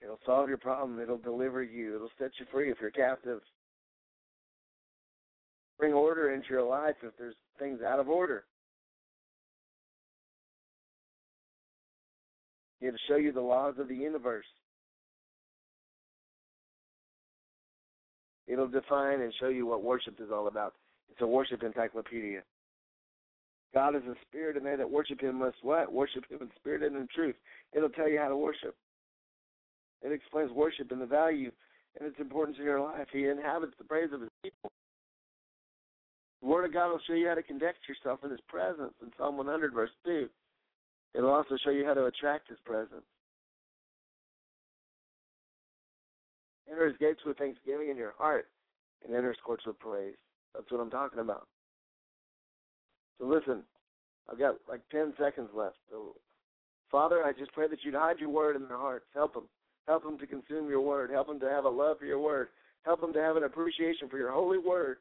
[0.03, 0.99] It'll solve your problem.
[0.99, 1.95] It'll deliver you.
[1.95, 3.39] It'll set you free if you're captive.
[5.79, 8.43] Bring order into your life if there's things out of order.
[12.81, 14.45] It'll show you the laws of the universe.
[18.45, 20.73] It'll define and show you what worship is all about.
[21.09, 22.41] It's a worship encyclopedia.
[23.73, 25.91] God is a spirit, and they that worship him must what?
[25.91, 27.35] Worship him in spirit and in truth.
[27.71, 28.75] It'll tell you how to worship.
[30.03, 31.51] It explains worship and the value
[31.99, 33.07] and its importance in your life.
[33.11, 34.71] He inhabits the praise of his people.
[36.41, 39.09] The Word of God will show you how to conduct yourself in his presence in
[39.17, 40.27] Psalm 100, verse 2.
[41.15, 43.05] It'll also show you how to attract his presence.
[46.69, 48.47] Enter his gates with thanksgiving in your heart
[49.05, 50.15] and enter his courts with praise.
[50.53, 51.47] That's what I'm talking about.
[53.19, 53.63] So listen,
[54.29, 55.75] I've got like 10 seconds left.
[55.89, 56.15] So,
[56.91, 59.05] Father, I just pray that you'd hide your word in their hearts.
[59.13, 59.47] Help them.
[59.87, 61.09] Help them to consume your word.
[61.11, 62.47] Help them to have a love for your word.
[62.83, 64.97] Help them to have an appreciation for your holy word.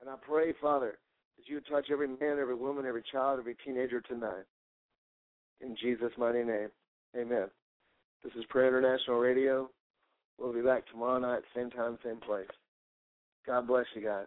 [0.00, 0.98] And I pray, Father,
[1.36, 4.44] that you touch every man, every woman, every child, every teenager tonight.
[5.60, 6.68] In Jesus' mighty name.
[7.16, 7.48] Amen.
[8.22, 9.70] This is Prayer International Radio.
[10.38, 12.48] We'll be back tomorrow night, same time, same place.
[13.46, 14.26] God bless you guys.